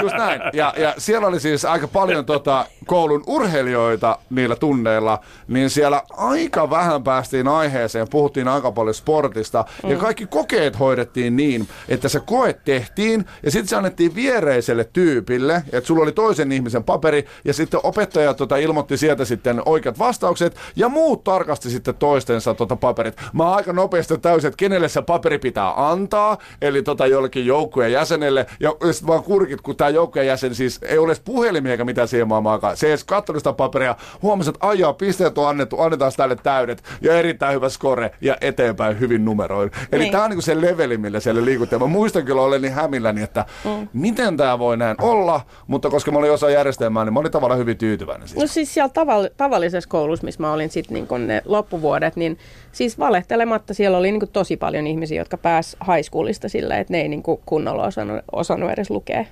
Just 0.01 0.15
näin. 0.15 0.41
Ja, 0.53 0.73
ja 0.77 0.93
siellä 0.97 1.27
oli 1.27 1.39
siis 1.39 1.65
aika 1.65 1.87
paljon 1.87 2.25
tota, 2.25 2.65
koulun 2.91 3.23
urheilijoita 3.27 4.17
niillä 4.29 4.55
tunneilla, 4.55 5.19
niin 5.47 5.69
siellä 5.69 6.01
aika 6.09 6.69
vähän 6.69 7.03
päästiin 7.03 7.47
aiheeseen, 7.47 8.07
puhuttiin 8.09 8.47
aika 8.47 8.71
paljon 8.71 8.93
sportista, 8.93 9.65
mm. 9.83 9.89
ja 9.89 9.97
kaikki 9.97 10.25
kokeet 10.25 10.79
hoidettiin 10.79 11.35
niin, 11.35 11.67
että 11.89 12.09
se 12.09 12.19
koe 12.19 12.53
tehtiin, 12.53 13.25
ja 13.43 13.51
sitten 13.51 13.67
se 13.67 13.75
annettiin 13.75 14.15
viereiselle 14.15 14.89
tyypille, 14.93 15.63
että 15.71 15.87
sulla 15.87 16.03
oli 16.03 16.11
toisen 16.11 16.51
ihmisen 16.51 16.83
paperi, 16.83 17.25
ja 17.45 17.53
sitten 17.53 17.79
opettaja 17.83 18.33
tota, 18.33 18.57
ilmoitti 18.57 18.97
sieltä 18.97 19.25
sitten 19.25 19.61
oikeat 19.65 19.99
vastaukset, 19.99 20.55
ja 20.75 20.89
muut 20.89 21.23
tarkasti 21.23 21.69
sitten 21.69 21.95
toistensa 21.95 22.53
tota, 22.53 22.75
paperit. 22.75 23.15
Mä 23.33 23.43
oon 23.43 23.55
aika 23.55 23.73
nopeasti 23.73 24.17
täysin, 24.17 24.47
että 24.47 24.57
kenelle 24.57 24.89
se 24.89 25.01
paperi 25.01 25.39
pitää 25.39 25.89
antaa, 25.89 26.37
eli 26.61 26.83
tota 26.83 27.07
jollekin 27.07 27.45
joukkueen 27.45 27.91
jäsenelle, 27.91 28.45
ja 28.59 28.75
sitten 28.91 29.07
vaan 29.07 29.23
kurkit, 29.23 29.61
kun 29.61 29.75
tämä 29.75 29.89
joukkueen 29.89 30.27
jäsen 30.27 30.55
siis 30.55 30.79
ei 30.83 30.97
ole 30.97 31.07
edes 31.07 31.19
puhelimia 31.19 31.71
eikä 31.71 31.85
mitään 31.85 32.07
siihen 32.07 32.27
maailmaan. 32.27 32.77
Se 32.81 32.87
ei 32.87 32.91
edes 32.91 33.03
katsonut 33.03 33.39
sitä 33.39 33.53
paperia, 33.53 33.95
huomasi, 34.21 34.49
että 34.49 34.67
ajaa, 34.67 34.93
pisteet 34.93 35.37
on 35.37 35.49
annettu, 35.49 35.81
annetaan 35.81 36.11
tälle 36.17 36.35
täydet, 36.35 36.83
ja 37.01 37.19
erittäin 37.19 37.55
hyvä 37.55 37.69
score, 37.69 38.11
ja 38.21 38.37
eteenpäin 38.41 38.99
hyvin 38.99 39.25
numeroin. 39.25 39.71
Eli 39.91 40.03
Niin. 40.03 40.11
tämä 40.11 40.23
on 40.23 40.29
niinku 40.29 40.41
se 40.41 40.61
leveli, 40.61 40.97
millä 40.97 41.19
siellä 41.19 41.45
liikuttiin. 41.45 41.81
Mä 41.81 41.87
muistan 41.87 42.25
kyllä 42.25 42.41
oleni 42.41 42.69
hämilläni, 42.69 43.21
että 43.21 43.45
mm. 43.65 43.87
miten 43.93 44.37
tämä 44.37 44.59
voi 44.59 44.77
näin 44.77 44.95
olla, 45.01 45.41
mutta 45.67 45.89
koska 45.89 46.11
mä 46.11 46.19
olin 46.19 46.31
osa 46.31 46.49
järjestelmää, 46.49 47.05
niin 47.05 47.13
mä 47.13 47.19
olin 47.19 47.31
tavallaan 47.31 47.59
hyvin 47.59 47.77
tyytyväinen. 47.77 48.27
Siis. 48.27 48.41
No 48.41 48.47
siis 48.47 48.73
siellä 48.73 48.91
tavall- 48.93 49.33
tavallisessa 49.37 49.89
koulussa, 49.89 50.25
missä 50.25 50.41
mä 50.41 50.53
olin 50.53 50.69
sitten 50.69 50.93
niin 50.93 51.27
ne 51.27 51.41
loppuvuodet, 51.45 52.15
niin 52.15 52.37
siis 52.71 52.99
valehtelematta 52.99 53.73
siellä 53.73 53.97
oli 53.97 54.11
niin 54.11 54.31
tosi 54.33 54.57
paljon 54.57 54.87
ihmisiä, 54.87 55.21
jotka 55.21 55.37
pääs 55.37 55.77
high 55.87 56.07
schoolista 56.07 56.49
sillä, 56.49 56.77
että 56.77 56.93
ne 56.93 57.01
ei 57.01 57.07
niin 57.09 57.23
kunnolla 57.45 57.83
osannut, 57.83 58.21
osannut 58.31 58.71
edes 58.71 58.89
lukea 58.89 59.25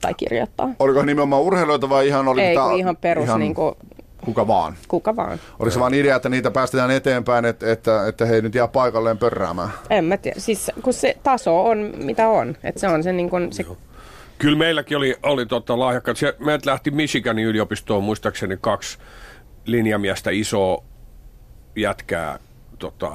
tai 0.00 0.14
kirjoittaa. 0.14 0.70
Oliko 0.78 1.02
nimenomaan 1.02 1.42
urheilijoita 1.42 1.88
vai 1.88 2.06
ihan 2.06 2.28
oli 2.28 2.42
Ei, 2.42 2.54
tää- 2.54 2.68
kun 2.68 2.78
ihan 2.78 2.96
perus, 2.96 3.24
ihan... 3.24 3.40
Niin 3.40 3.54
kuin, 3.54 3.74
kuka 4.24 4.46
vaan? 4.46 4.74
kuka 4.88 5.16
vaan. 5.16 5.40
Oliko 5.58 5.74
se 5.74 5.80
vaan 5.80 5.94
idea, 5.94 6.16
että 6.16 6.28
niitä 6.28 6.50
päästetään 6.50 6.90
eteenpäin, 6.90 7.44
että, 7.44 7.72
että, 7.72 8.06
että 8.08 8.26
he 8.26 8.34
ei 8.34 8.42
nyt 8.42 8.54
jää 8.54 8.68
paikalleen 8.68 9.18
pörräämään? 9.18 9.70
En 9.90 10.04
mä 10.04 10.16
tiedä, 10.16 10.40
siis 10.40 10.70
kun 10.82 10.92
se 10.92 11.16
taso 11.22 11.64
on 11.64 11.92
mitä 11.96 12.28
on, 12.28 12.56
että 12.64 12.80
se 12.80 12.88
on 12.88 13.02
se, 13.02 13.12
niin 13.12 13.30
kuin, 13.30 13.52
se 13.52 13.64
Kyllä 14.38 14.58
meilläkin 14.58 14.96
oli, 14.96 15.16
oli 15.22 15.46
tota 15.46 15.78
lahjakkaat. 15.78 16.16
Se, 16.16 16.34
meiltä 16.38 16.70
lähti 16.70 16.90
Michiganin 16.90 17.46
yliopistoon 17.46 18.04
muistaakseni 18.04 18.58
kaksi 18.60 18.98
linjamiestä 19.64 20.30
isoa 20.30 20.84
jätkää 21.76 22.38
tota, 22.78 23.12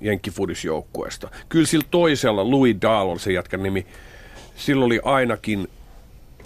jenkkifudisjoukkueesta. 0.00 1.28
Kyllä 1.48 1.66
sillä 1.66 1.86
toisella, 1.90 2.50
Louis 2.50 2.76
Dahl 2.82 3.08
oli 3.08 3.18
se 3.18 3.32
jätkän 3.32 3.62
nimi, 3.62 3.86
sillä 4.56 4.84
oli 4.84 5.00
ainakin 5.04 5.68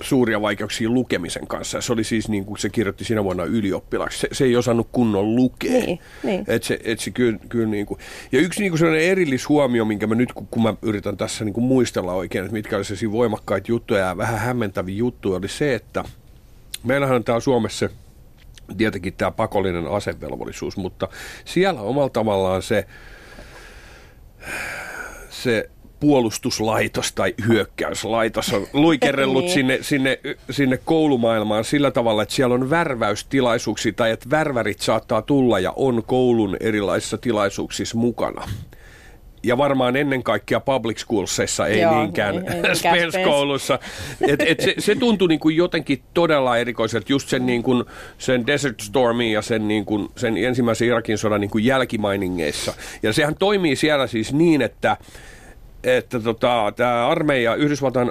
suuria 0.00 0.40
vaikeuksia 0.40 0.88
lukemisen 0.88 1.46
kanssa. 1.46 1.80
Se 1.80 1.92
oli 1.92 2.04
siis 2.04 2.28
niin 2.28 2.44
kuin 2.44 2.58
se 2.58 2.68
kirjoitti 2.68 3.04
sinä 3.04 3.24
vuonna 3.24 3.44
ylioppilaksi. 3.44 4.18
Se, 4.18 4.28
se 4.32 4.44
ei 4.44 4.56
osannut 4.56 4.88
kunnon 4.92 5.36
lukea. 5.36 5.70
Niin, 5.70 5.98
niin. 6.22 6.44
Et 6.48 6.62
se, 6.62 6.78
et 6.84 7.00
se 7.00 7.10
kyllä, 7.10 7.38
kyllä 7.48 7.68
niin 7.68 7.86
kuin. 7.86 8.00
Ja 8.32 8.40
yksi 8.40 8.60
niin 8.60 8.70
kuin 8.70 8.78
sellainen 8.78 9.08
erillishuomio, 9.08 9.84
minkä 9.84 10.06
mä 10.06 10.14
nyt, 10.14 10.32
kun, 10.32 10.46
kun 10.50 10.62
mä 10.62 10.74
yritän 10.82 11.16
tässä 11.16 11.44
niin 11.44 11.52
kuin 11.52 11.64
muistella 11.64 12.12
oikein, 12.12 12.44
että 12.44 12.52
mitkä 12.52 12.76
oli 12.76 12.84
sellaisia 12.84 13.12
voimakkaita 13.12 13.70
juttuja 13.70 14.00
ja 14.00 14.16
vähän 14.16 14.38
hämmentäviä 14.38 14.96
juttuja, 14.96 15.38
oli 15.38 15.48
se, 15.48 15.74
että 15.74 16.04
meillähän 16.84 17.16
on 17.16 17.24
täällä 17.24 17.40
Suomessa 17.40 17.88
tietenkin 18.76 19.14
tämä 19.14 19.30
pakollinen 19.30 19.86
asevelvollisuus, 19.86 20.76
mutta 20.76 21.08
siellä 21.44 21.80
omalla 21.80 22.10
tavallaan 22.10 22.62
se, 22.62 22.86
se 25.30 25.70
puolustuslaitos 26.00 27.12
tai 27.12 27.34
hyökkäyslaitos 27.48 28.52
on 28.52 28.66
luikerellut 28.72 29.44
Niin. 29.44 29.54
sinne, 29.54 29.78
sinne, 29.80 30.20
sinne 30.50 30.78
koulumaailmaan 30.84 31.64
sillä 31.64 31.90
tavalla, 31.90 32.22
että 32.22 32.34
siellä 32.34 32.54
on 32.54 32.70
värväystilaisuuksia 32.70 33.92
tai 33.92 34.10
että 34.10 34.30
värvärit 34.30 34.80
saattaa 34.80 35.22
tulla 35.22 35.58
ja 35.58 35.72
on 35.76 36.02
koulun 36.06 36.56
erilaisissa 36.60 37.18
tilaisuuksissa 37.18 37.98
mukana. 37.98 38.48
Ja 39.42 39.58
varmaan 39.58 39.96
ennen 39.96 40.22
kaikkea 40.22 40.60
public 40.60 40.98
schoolsissa, 40.98 41.66
ei 41.66 41.80
Joo, 41.80 41.98
niinkään 41.98 42.34
ei 42.34 42.42
niinkään 42.52 42.76
Spence-koulussa. 42.76 43.78
Et, 44.28 44.40
et 44.46 44.60
se, 44.60 44.74
se 44.78 44.94
tuntui 44.94 45.28
niin 45.28 45.40
kuin 45.40 45.56
jotenkin 45.56 46.02
todella 46.14 46.56
erikoiselta, 46.56 47.12
just 47.12 47.28
sen, 47.28 47.46
niin 47.46 47.62
kuin, 47.62 47.84
sen 48.18 48.46
Desert 48.46 48.80
Stormin 48.80 49.32
ja 49.32 49.42
sen, 49.42 49.68
niin 49.68 49.84
kuin, 49.84 50.08
sen 50.16 50.36
ensimmäisen 50.36 50.88
Irakin 50.88 51.18
sodan 51.18 51.40
niin 51.40 51.50
kuin 51.50 51.64
jälkimainingeissa. 51.64 52.74
Ja 53.02 53.12
sehän 53.12 53.34
toimii 53.38 53.76
siellä 53.76 54.06
siis 54.06 54.32
niin, 54.32 54.62
että 54.62 54.96
että 55.86 56.20
tota, 56.20 56.72
tämä 56.76 57.08
armeija, 57.08 57.54
Yhdysvaltain 57.54 58.10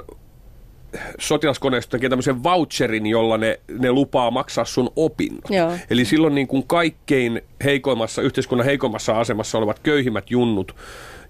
sotilaskoneisto 1.18 1.90
tekee 1.90 2.08
tämmöisen 2.08 2.42
voucherin, 2.42 3.06
jolla 3.06 3.38
ne, 3.38 3.60
ne 3.78 3.92
lupaa 3.92 4.30
maksaa 4.30 4.64
sun 4.64 4.90
opinnot. 4.96 5.50
Joo. 5.50 5.72
Eli 5.90 6.04
silloin 6.04 6.34
niin 6.34 6.46
kuin 6.46 6.66
kaikkein 6.66 7.42
heikoimmassa, 7.64 8.22
yhteiskunnan 8.22 8.64
heikoimmassa 8.64 9.20
asemassa 9.20 9.58
olevat 9.58 9.78
köyhimmät 9.78 10.30
junnut, 10.30 10.76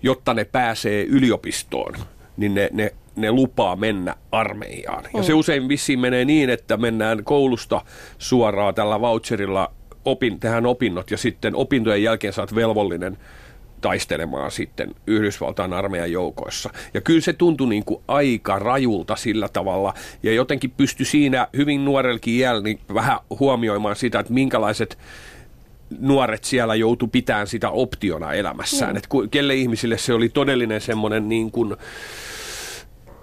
jotta 0.02 0.34
ne 0.34 0.44
pääsee 0.44 1.04
yliopistoon, 1.04 1.94
niin 2.36 2.54
ne, 2.54 2.68
ne, 2.72 2.92
ne 3.16 3.32
lupaa 3.32 3.76
mennä 3.76 4.14
armeijaan. 4.32 5.04
Ja 5.14 5.22
se 5.22 5.34
usein 5.34 5.68
vissiin 5.68 6.00
menee 6.00 6.24
niin, 6.24 6.50
että 6.50 6.76
mennään 6.76 7.24
koulusta 7.24 7.82
suoraan 8.18 8.74
tällä 8.74 9.00
voucherilla, 9.00 9.72
opin, 10.04 10.40
tehdään 10.40 10.66
opinnot 10.66 11.10
ja 11.10 11.16
sitten 11.16 11.54
opintojen 11.54 12.02
jälkeen 12.02 12.32
saat 12.32 12.54
velvollinen 12.54 13.18
taistelemaan 13.86 14.50
sitten 14.50 14.94
Yhdysvaltain 15.06 15.72
armeijan 15.72 16.12
joukoissa. 16.12 16.70
Ja 16.94 17.00
kyllä 17.00 17.20
se 17.20 17.32
tuntui 17.32 17.68
niin 17.68 17.84
kuin 17.84 18.02
aika 18.08 18.58
rajulta 18.58 19.16
sillä 19.16 19.48
tavalla, 19.48 19.94
ja 20.22 20.32
jotenkin 20.32 20.70
pystyi 20.70 21.06
siinä 21.06 21.48
hyvin 21.56 21.84
nuorelkin 21.84 22.34
iällä 22.34 22.62
niin 22.62 22.80
vähän 22.94 23.18
huomioimaan 23.40 23.96
sitä, 23.96 24.20
että 24.20 24.32
minkälaiset 24.32 24.98
nuoret 26.00 26.44
siellä 26.44 26.74
joutu 26.74 27.06
pitämään 27.06 27.46
sitä 27.46 27.70
optiona 27.70 28.32
elämässään. 28.32 28.90
Mm. 28.90 28.96
Että 28.96 29.08
kelle 29.30 29.54
ihmisille 29.54 29.98
se 29.98 30.12
oli 30.14 30.28
todellinen 30.28 30.80
semmoinen 30.80 31.28
niin 31.28 31.50
kuin 31.50 31.76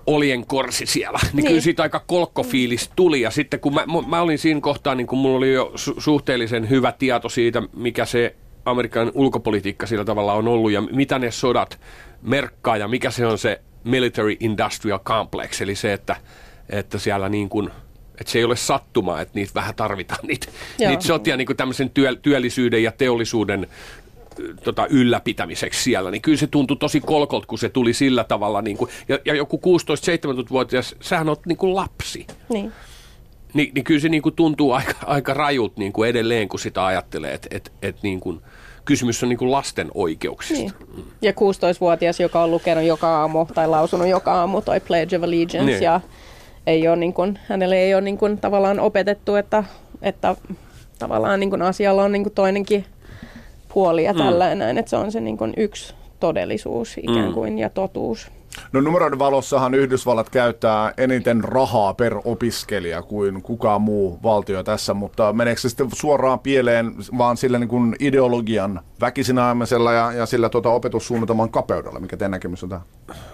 olien 0.08 0.46
korsi 0.46 0.86
siellä, 0.86 1.20
niin, 1.24 1.36
niin. 1.36 1.48
kyllä 1.48 1.62
siitä 1.62 1.84
aika 1.84 2.04
kolkkofiilis 2.08 2.92
tuli. 2.96 3.22
Ja 3.22 3.32
sitten 3.32 3.60
kun 3.60 3.74
mä, 3.74 3.86
mä 4.08 4.22
olin 4.22 4.40
siinä 4.40 4.62
kohtaa, 4.62 4.96
niin 4.96 5.08
kun 5.08 5.20
mulla 5.20 5.38
oli 5.38 5.54
jo 5.54 5.72
su- 5.76 6.02
suhteellisen 6.02 6.70
hyvä 6.70 6.92
tieto 6.92 7.30
siitä, 7.30 7.64
mikä 7.76 8.06
se 8.06 8.36
Amerikan 8.66 9.12
ulkopolitiikka 9.14 9.88
sillä 9.88 10.06
tavalla 10.06 10.34
on 10.34 10.48
ollut 10.48 10.72
ja 10.72 10.82
mitä 10.82 11.20
ne 11.20 11.32
sodat 11.32 11.80
merkkaa 12.22 12.78
ja 12.78 12.88
mikä 12.88 13.12
se 13.12 13.26
on 13.26 13.38
se 13.38 13.62
military 13.84 14.36
industrial 14.40 15.00
complex, 15.00 15.62
eli 15.62 15.76
se, 15.76 15.94
että, 15.94 16.16
että 16.70 16.98
siellä 16.98 17.30
niin 17.30 17.50
kuin 17.50 17.70
että 18.20 18.32
se 18.32 18.40
ei 18.40 18.46
ole 18.46 18.56
sattumaa, 18.56 19.22
että 19.22 19.36
niitä 19.36 19.54
vähän 19.56 19.76
tarvitaan, 19.76 20.20
niitä, 20.28 20.48
Joo. 20.80 20.90
niitä 20.90 21.04
sotia 21.04 21.38
niin 21.38 21.48
kuin 21.48 21.58
tämmöisen 21.58 21.90
työ, 21.90 22.16
työllisyyden 22.16 22.84
ja 22.84 22.92
teollisuuden 22.92 23.68
tota, 24.64 24.88
ylläpitämiseksi 24.90 25.84
siellä, 25.84 26.12
niin 26.12 26.22
kyllä 26.22 26.38
se 26.38 26.48
tuntui 26.48 26.78
tosi 26.78 27.02
kolkolta, 27.02 27.48
kun 27.48 27.58
se 27.58 27.70
tuli 27.70 27.94
sillä 27.94 28.24
tavalla. 28.24 28.62
Niin 28.62 28.78
kuin, 28.78 28.92
ja, 29.08 29.20
ja 29.26 29.36
joku 29.36 29.62
16-17-vuotias, 29.66 30.96
sähän 31.02 31.30
oot 31.30 31.46
niin 31.46 31.58
kuin 31.58 31.76
lapsi. 31.76 32.28
Niin. 32.50 32.72
Ni, 33.54 33.72
niin 33.76 33.84
kyllä 33.84 34.00
se 34.00 34.10
niin 34.10 34.22
kuin 34.24 34.36
tuntuu 34.36 34.72
aika, 34.72 34.94
aika 35.06 35.34
rajut 35.34 35.78
niin 35.78 35.94
kuin 35.94 36.10
edelleen, 36.10 36.50
kun 36.50 36.60
sitä 36.60 36.86
ajattelee, 36.86 37.34
että 37.34 37.48
et, 37.52 37.72
et 37.82 37.96
niin 38.04 38.20
kuin, 38.20 38.42
kysymys 38.86 39.24
on 39.24 39.30
niin 39.30 39.38
kuin 39.40 39.52
lasten 39.52 39.92
oikeuksista. 39.94 40.74
Niin. 40.96 41.06
Ja 41.22 41.32
16-vuotias, 41.32 42.20
joka 42.20 42.44
on 42.44 42.52
lukenut 42.52 42.84
joka 42.84 43.20
aamu 43.20 43.46
tai 43.46 43.68
lausunut 43.68 44.08
joka 44.08 44.34
aamu 44.34 44.62
toi 44.62 44.80
Pledge 44.80 45.18
of 45.18 45.24
Allegiance 45.24 45.72
Niin. 45.72 45.84
ja 45.84 46.02
ei 46.68 46.88
ole 46.88 46.96
niin 46.96 47.14
kuin, 47.14 47.40
hänelle 47.50 47.76
ei 47.78 47.94
ole 47.94 48.02
niin 48.02 48.18
kuin 48.18 48.38
tavallaan 48.38 48.80
opetettu, 48.80 49.36
että, 49.36 49.64
että 50.02 50.36
tavallaan 51.00 51.40
niin 51.40 51.50
kuin 51.50 51.62
asialla 51.62 52.04
on 52.04 52.12
niin 52.12 52.24
kuin 52.24 52.34
toinenkin 52.34 52.86
puoli 53.74 54.04
ja 54.04 54.14
tällainen, 54.14 54.60
näin, 54.60 54.78
että 54.78 54.90
se 54.90 54.96
on 54.96 55.12
se 55.12 55.20
niin 55.22 55.38
kuin 55.38 55.54
yksi 55.58 55.94
todellisuus 56.20 56.98
ikään 56.98 57.28
Mm. 57.28 57.34
kuin 57.34 57.60
ja 57.60 57.70
totuus. 57.70 58.32
No 58.72 58.82
numeroiden 58.82 59.20
valossahan 59.20 59.74
Yhdysvallat 59.74 60.30
käyttää 60.30 60.94
eniten 60.98 61.44
rahaa 61.44 61.94
per 61.94 62.16
opiskelija 62.26 63.02
kuin 63.02 63.42
kukaan 63.42 63.82
muu 63.82 64.20
valtio 64.24 64.64
tässä, 64.64 64.94
mutta 64.94 65.34
meneekö 65.34 65.62
se 65.62 65.70
sitten 65.70 65.88
suoraan 65.94 66.40
pieleen 66.40 66.96
vaan 67.18 67.38
sillä 67.38 67.60
niin 67.60 67.70
kuin 67.70 67.96
ideologian 68.00 68.82
väkisin 69.02 69.40
ajamisella 69.40 69.94
ja, 69.94 70.12
ja 70.12 70.26
sillä 70.26 70.50
tuota 70.50 70.70
opetussuunnitelman 70.70 71.52
kapeudella, 71.52 72.00
mikä 72.00 72.18
teidän 72.18 72.32
näkemys 72.32 72.64
on 72.64 72.70
tähän? 72.70 72.86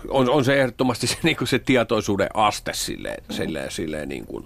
on, 0.08 0.30
on 0.30 0.46
se 0.46 0.62
ehdottomasti 0.62 1.08
se, 1.08 1.18
niin 1.24 1.38
kuin 1.38 1.48
se 1.48 1.60
tietoisuuden 1.60 2.30
aste 2.34 2.72
silleen, 2.74 3.24
silleen, 3.30 3.72
silleen 3.72 4.10
niin 4.10 4.26
kuin, 4.26 4.46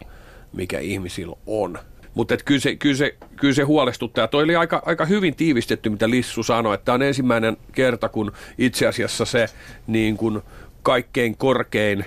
mikä 0.53 0.79
ihmisillä 0.79 1.35
on. 1.47 1.79
Mutta 2.13 2.37
kyllä 2.45 2.59
se, 2.59 2.75
kyllä, 2.75 2.95
se, 2.95 3.15
kyllä 3.35 3.53
se 3.53 3.63
huolestuttaa. 3.63 4.27
Toi 4.27 4.43
oli 4.43 4.55
aika, 4.55 4.81
aika 4.85 5.05
hyvin 5.05 5.35
tiivistetty, 5.35 5.89
mitä 5.89 6.09
Lissu 6.09 6.43
sanoi, 6.43 6.73
että 6.73 6.85
tämä 6.85 6.93
on 6.93 7.01
ensimmäinen 7.01 7.57
kerta, 7.71 8.09
kun 8.09 8.31
itse 8.57 8.87
asiassa 8.87 9.25
se 9.25 9.45
niin 9.87 10.17
kuin 10.17 10.41
kaikkein 10.83 11.37
korkein 11.37 12.05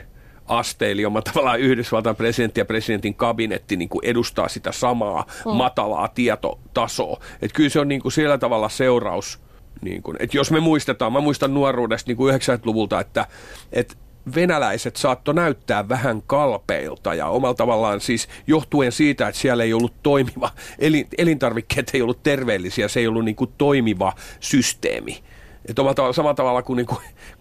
aste, 0.49 0.91
eli 0.91 1.05
oma 1.05 1.23
tavallaan 1.23 1.61
Yhdysvaltain 1.61 2.17
presidentti 2.17 2.61
ja 2.61 2.65
presidentin 2.65 3.15
kabinetti 3.15 3.77
niin 3.77 3.89
kuin 3.89 4.05
edustaa 4.05 4.49
sitä 4.49 4.73
samaa 4.73 5.27
matalaa 5.45 6.09
tietotasoa. 6.09 7.21
Että 7.43 7.55
kyllä 7.55 7.71
se 7.71 7.81
on 7.81 7.89
niin 7.89 8.03
kuin 8.03 8.13
sillä 8.13 8.39
tavalla 8.39 8.69
seuraus 8.69 9.41
niin 9.81 10.03
kuin, 10.03 10.17
että 10.21 10.37
jos 10.37 10.51
me 10.51 10.61
muistetaan, 10.61 11.13
mä 11.13 11.21
muistan 11.21 11.55
nuoruudesta 11.55 12.11
niin 12.11 12.17
kuin 12.17 12.35
90-luvulta, 12.35 13.01
että, 13.01 13.27
että 13.73 13.95
venäläiset 14.35 14.97
saatto 14.97 15.33
näyttää 15.33 15.89
vähän 15.89 16.23
kalpeilta 16.27 17.15
ja 17.15 17.27
omalla 17.27 17.55
tavallaan 17.55 18.01
siis 18.01 18.29
johtuen 18.47 18.93
siitä, 18.93 19.29
että 19.29 19.41
siellä 19.41 19.65
ei 19.65 19.73
ollut 19.73 19.95
toimiva, 20.03 20.51
elin, 20.79 21.07
elintarvikkeet 21.19 21.91
ei 21.95 22.03
ollut 22.03 22.23
terveellisiä, 22.23 22.89
se 22.89 23.01
ei 23.01 23.07
ollut 23.07 23.25
niin 23.25 23.37
kuin 23.37 23.53
toimiva 23.59 24.13
systeemi. 24.41 25.23
Että 25.69 25.83
omalla 25.83 25.95
tavalla, 25.95 26.13
samalla 26.13 26.35
tavalla 26.35 26.63
kuin, 26.63 26.77
niin 26.77 26.87
kuin 26.87 26.99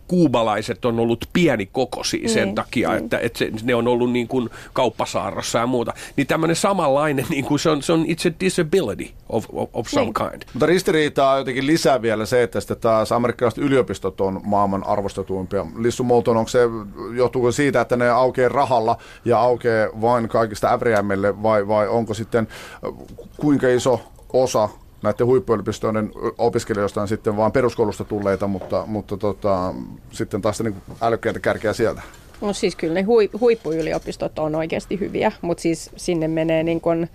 kuubalaiset 0.07 0.85
on 0.85 0.99
ollut 0.99 1.25
pienikokoisia 1.33 2.29
sen 2.29 2.43
Niin, 2.45 2.55
takia, 2.55 2.89
niin. 2.89 3.03
että, 3.03 3.17
että 3.19 3.39
se, 3.39 3.51
ne 3.63 3.75
on 3.75 3.87
ollut 3.87 4.11
niin 4.11 4.27
kuin 4.27 4.49
kauppasaarrossa 4.73 5.59
ja 5.59 5.67
muuta. 5.67 5.93
Niin 6.15 6.27
tämmöinen 6.27 6.55
samanlainen, 6.55 7.25
niin 7.29 7.45
kuin 7.45 7.59
se, 7.59 7.69
on, 7.69 7.83
se 7.83 7.93
on 7.93 8.05
it's 8.05 8.29
a 8.31 8.39
disability 8.39 9.09
of, 9.29 9.45
of, 9.53 9.69
of 9.73 9.87
some 9.87 10.01
Niin. 10.05 10.13
kind. 10.13 10.41
Mutta 10.53 10.65
ristiriitaa 10.65 11.37
jotenkin 11.37 11.67
lisää 11.67 12.01
vielä 12.01 12.25
se, 12.25 12.43
että 12.43 12.59
sitten 12.59 12.77
taas 12.77 13.11
amerikkalaiset 13.11 13.63
yliopistot 13.63 14.21
on 14.21 14.41
maailman 14.43 14.87
arvostetuimpia. 14.87 15.65
Lissu 15.77 16.03
Moulton, 16.03 16.37
onko 16.37 16.49
se, 16.49 16.59
johtuuko 17.15 17.51
siitä, 17.51 17.81
että 17.81 17.95
ne 17.97 18.09
aukeaa 18.09 18.49
rahalla 18.49 18.97
ja 19.25 19.39
aukeaa 19.39 19.89
vain 20.01 20.29
kaikista 20.29 20.73
ävriämmille 20.73 21.43
vai, 21.43 21.67
vai 21.67 21.87
onko 21.87 22.13
sitten 22.13 22.47
äh, 22.85 23.07
kuinka 23.37 23.67
iso 23.67 23.99
osa 24.33 24.69
näiden 25.05 25.27
huippuyliopistojen 25.27 26.11
opiskelijoista 26.37 27.01
on 27.01 27.07
sitten 27.07 27.37
vaan 27.37 27.51
peruskoulusta 27.51 28.03
tulleita, 28.03 28.47
mutta, 28.47 28.83
mutta 28.87 29.17
tota, 29.17 29.73
sitten 30.11 30.41
taas 30.41 30.61
niin 30.61 30.75
älykkäitä 31.01 31.39
kärkeä 31.39 31.73
sieltä. 31.73 32.01
No 32.41 32.53
siis 32.53 32.75
kyllä 32.75 32.93
ne 32.93 33.01
hui, 33.01 33.29
huippuyliopistot 33.39 34.39
on 34.39 34.55
oikeasti 34.55 34.99
hyviä, 34.99 35.31
mutta 35.41 35.61
siis 35.61 35.91
sinne 35.95 36.27
menee 36.27 36.63
niin 36.63 36.81
kuin 36.81 37.09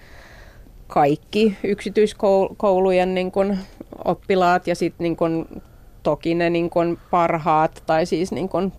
kaikki 0.86 1.56
yksityiskoulujen 1.64 3.14
niin 3.14 3.32
kuin 3.32 3.58
oppilaat 4.04 4.66
ja 4.66 4.74
sitten 4.74 5.04
niin 5.04 5.16
kuin 5.16 5.62
toki 6.02 6.34
ne 6.34 6.50
niin 6.50 6.70
kuin 6.70 6.98
parhaat 7.10 7.82
tai 7.86 8.06
siis 8.06 8.32
niin 8.32 8.48
kuin 8.48 8.72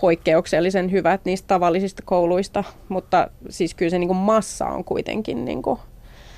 poikkeuksellisen 0.00 0.92
hyvät 0.92 1.24
niistä 1.24 1.46
tavallisista 1.46 2.02
kouluista, 2.06 2.64
mutta 2.88 3.30
siis 3.48 3.74
kyllä 3.74 3.90
se 3.90 3.98
niin 3.98 4.08
kuin 4.08 4.16
massa 4.16 4.66
on 4.66 4.84
kuitenkin 4.84 5.44
niin 5.44 5.62
kuin, 5.62 5.80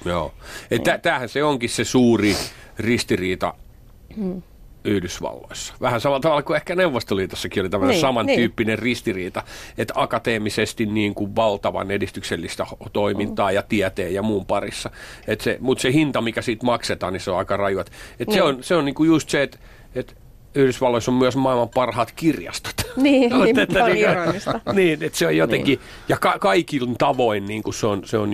Joo. 0.04 0.32
Että 0.70 0.98
tämähän 0.98 1.28
se 1.28 1.44
onkin 1.44 1.70
se 1.70 1.84
suuri 1.84 2.36
ristiriita 2.78 3.54
Yhdysvalloissa. 4.84 5.74
Vähän 5.80 6.00
samalla 6.00 6.20
tavalla 6.20 6.42
kuin 6.42 6.56
ehkä 6.56 6.74
Neuvostoliitossakin 6.74 7.60
oli 7.60 7.70
tämmöinen 7.70 7.92
Niin, 7.94 8.00
samantyyppinen 8.00 8.78
ristiriita, 8.78 9.42
että 9.78 9.94
akateemisesti 9.96 10.86
niin 10.86 11.14
kuin 11.14 11.36
valtavan 11.36 11.90
edistyksellistä 11.90 12.66
toimintaa 12.92 13.52
ja 13.52 13.62
tieteen 13.62 14.14
ja 14.14 14.22
muun 14.22 14.46
parissa. 14.46 14.90
Mutta 15.60 15.82
se 15.82 15.92
hinta, 15.92 16.20
mikä 16.20 16.42
siitä 16.42 16.66
maksetaan, 16.66 17.12
niin 17.12 17.20
se 17.20 17.30
on 17.30 17.38
aika 17.38 17.56
raju. 17.56 17.78
Et, 17.78 17.92
et 18.20 18.28
se 18.30 18.34
Niin. 18.34 18.42
on, 18.42 18.62
se 18.62 18.76
on 18.76 18.84
niin 18.84 18.94
kuin 18.94 19.06
just 19.08 19.30
se, 19.30 19.42
että 19.42 19.58
et 19.94 20.16
Yhdysvalloissa 20.54 21.10
on 21.10 21.16
myös 21.18 21.36
maailman 21.36 21.68
parhaat 21.68 22.12
kirjastot. 22.12 22.74
Niin, 22.96 23.30
niin 23.44 23.58
että 23.58 23.78
paljon 23.78 23.96
niinku- 24.32 24.72
niin, 24.72 25.02
että 25.02 25.18
se 25.18 25.26
on 25.26 25.36
jotenkin, 25.36 25.78
niin. 25.78 25.88
ja 26.08 26.16
ka- 26.20 26.38
kaikilla 26.38 26.90
tavoin 26.98 27.46
niin 27.46 27.62
kuin 27.62 27.74
se, 27.74 27.86
on, 27.86 28.02
se 28.04 28.18
on 28.18 28.30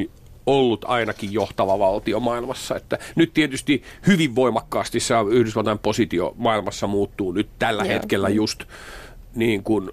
ollut 0.46 0.84
ainakin 0.88 1.32
johtava 1.32 1.78
valtio 1.78 2.20
maailmassa. 2.20 2.76
Että 2.76 2.98
nyt 3.14 3.34
tietysti 3.34 3.82
hyvin 4.06 4.34
voimakkaasti 4.34 5.00
se 5.00 5.14
Yhdysvaltain 5.30 5.78
positio 5.78 6.34
maailmassa 6.36 6.86
muuttuu 6.86 7.32
nyt 7.32 7.48
tällä 7.58 7.82
Joo. 7.82 7.92
hetkellä 7.92 8.28
just 8.28 8.64
niin 9.34 9.62
kuin 9.62 9.90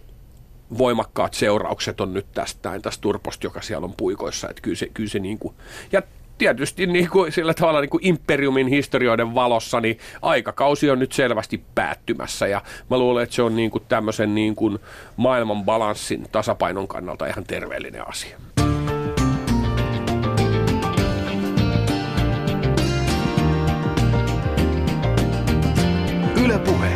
voimakkaat 0.77 1.33
seuraukset 1.33 2.01
on 2.01 2.13
nyt 2.13 2.25
tästä, 2.33 2.69
näin 2.69 2.81
tästä 2.81 3.01
turposta, 3.01 3.45
joka 3.45 3.61
siellä 3.61 3.85
on 3.85 3.93
puikoissa. 3.97 4.49
Että 4.49 4.61
kyllä 4.61 4.77
se, 4.77 4.89
kyllä 4.93 5.09
se 5.09 5.19
niin 5.19 5.39
kuin, 5.39 5.55
ja 5.91 6.01
tietysti 6.37 6.87
niin 6.87 7.09
kuin, 7.09 7.31
sillä 7.31 7.53
tavalla 7.53 7.81
niin 7.81 7.89
kuin 7.89 8.05
imperiumin 8.05 8.67
historioiden 8.67 9.35
valossa, 9.35 9.81
niin 9.81 9.99
aikakausi 10.21 10.89
on 10.89 10.99
nyt 10.99 11.11
selvästi 11.11 11.63
päättymässä. 11.75 12.47
Ja 12.47 12.61
mä 12.89 12.97
luulen, 12.97 13.23
että 13.23 13.35
se 13.35 13.41
on 13.41 13.55
niin 13.55 13.71
kuin 13.71 13.83
tämmöisen 13.89 14.35
niin 14.35 14.55
kuin 14.55 14.79
maailman 15.17 15.63
balanssin 15.63 16.25
tasapainon 16.31 16.87
kannalta 16.87 17.25
ihan 17.25 17.43
terveellinen 17.43 18.07
asia. 18.09 18.37
Yle 26.53 26.61
Puhe. 26.61 26.95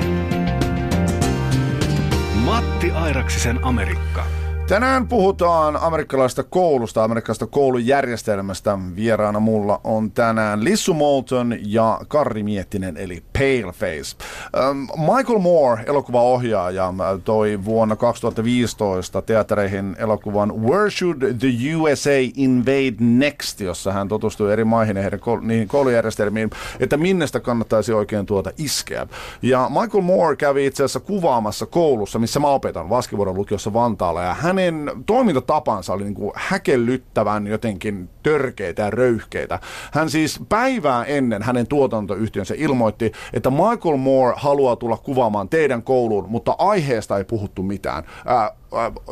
Matti 2.45 2.91
Airaksisen 2.91 3.59
Amerikka. 3.63 4.25
Tänään 4.67 5.07
puhutaan 5.07 5.77
amerikkalaisesta 5.81 6.43
koulusta, 6.43 7.03
amerikkalaisesta 7.03 7.47
koulujärjestelmästä. 7.47 8.79
Vieraana 8.95 9.39
mulla 9.39 9.81
on 9.83 10.11
tänään 10.11 10.63
Lissu 10.63 10.93
Moulton 10.93 11.55
ja 11.59 11.99
Karri 12.07 12.43
Miettinen, 12.43 12.97
eli 12.97 13.23
Paleface. 13.37 14.15
Ähm, 14.57 14.77
Michael 15.15 15.39
Moore, 15.39 15.83
elokuvaohjaaja, 15.85 16.93
toi 17.23 17.65
vuonna 17.65 17.95
2015 17.95 19.21
teattereihin 19.21 19.95
elokuvan 19.99 20.61
Where 20.61 20.89
Should 20.89 21.21
the 21.39 21.75
USA 21.75 22.09
Invade 22.35 22.95
Next, 22.99 23.61
jossa 23.61 23.91
hän 23.91 24.07
tutustui 24.07 24.53
eri 24.53 24.63
maihin 24.63 24.95
ja 24.95 25.01
heidän 25.01 25.19
niihin 25.41 25.67
koulujärjestelmiin, 25.67 26.49
että 26.79 26.97
minnestä 26.97 27.39
kannattaisi 27.39 27.93
oikein 27.93 28.25
tuota 28.25 28.51
iskeä. 28.57 29.07
Ja 29.41 29.69
Michael 29.69 30.01
Moore 30.03 30.35
kävi 30.35 30.65
itse 30.65 30.83
asiassa 30.83 30.99
kuvaamassa 30.99 31.65
koulussa, 31.65 32.19
missä 32.19 32.39
mä 32.39 32.47
opetan 32.47 32.89
Vaskivuoron 32.89 33.35
lukiossa 33.35 33.73
Vantaalla, 33.73 34.23
ja 34.23 34.33
hänen 34.33 34.91
toimintatapansa 35.05 35.93
oli 35.93 36.03
niin 36.03 36.13
kuin 36.13 36.31
häkellyttävän 36.35 37.47
jotenkin 37.47 38.09
törkeitä 38.23 38.81
ja 38.81 38.89
röyhkeitä. 38.89 39.59
Hän 39.91 40.09
siis 40.09 40.39
päivää 40.49 41.03
ennen 41.03 41.43
hänen 41.43 41.67
tuotantoyhtiönsä 41.67 42.53
ilmoitti, 42.57 43.11
että 43.33 43.49
Michael 43.49 43.97
Moore 43.97 44.33
haluaa 44.37 44.75
tulla 44.75 44.97
kuvaamaan 44.97 45.49
teidän 45.49 45.83
kouluun, 45.83 46.25
mutta 46.29 46.55
aiheesta 46.57 47.17
ei 47.17 47.23
puhuttu 47.23 47.63
mitään. 47.63 48.03
Ää, 48.25 48.51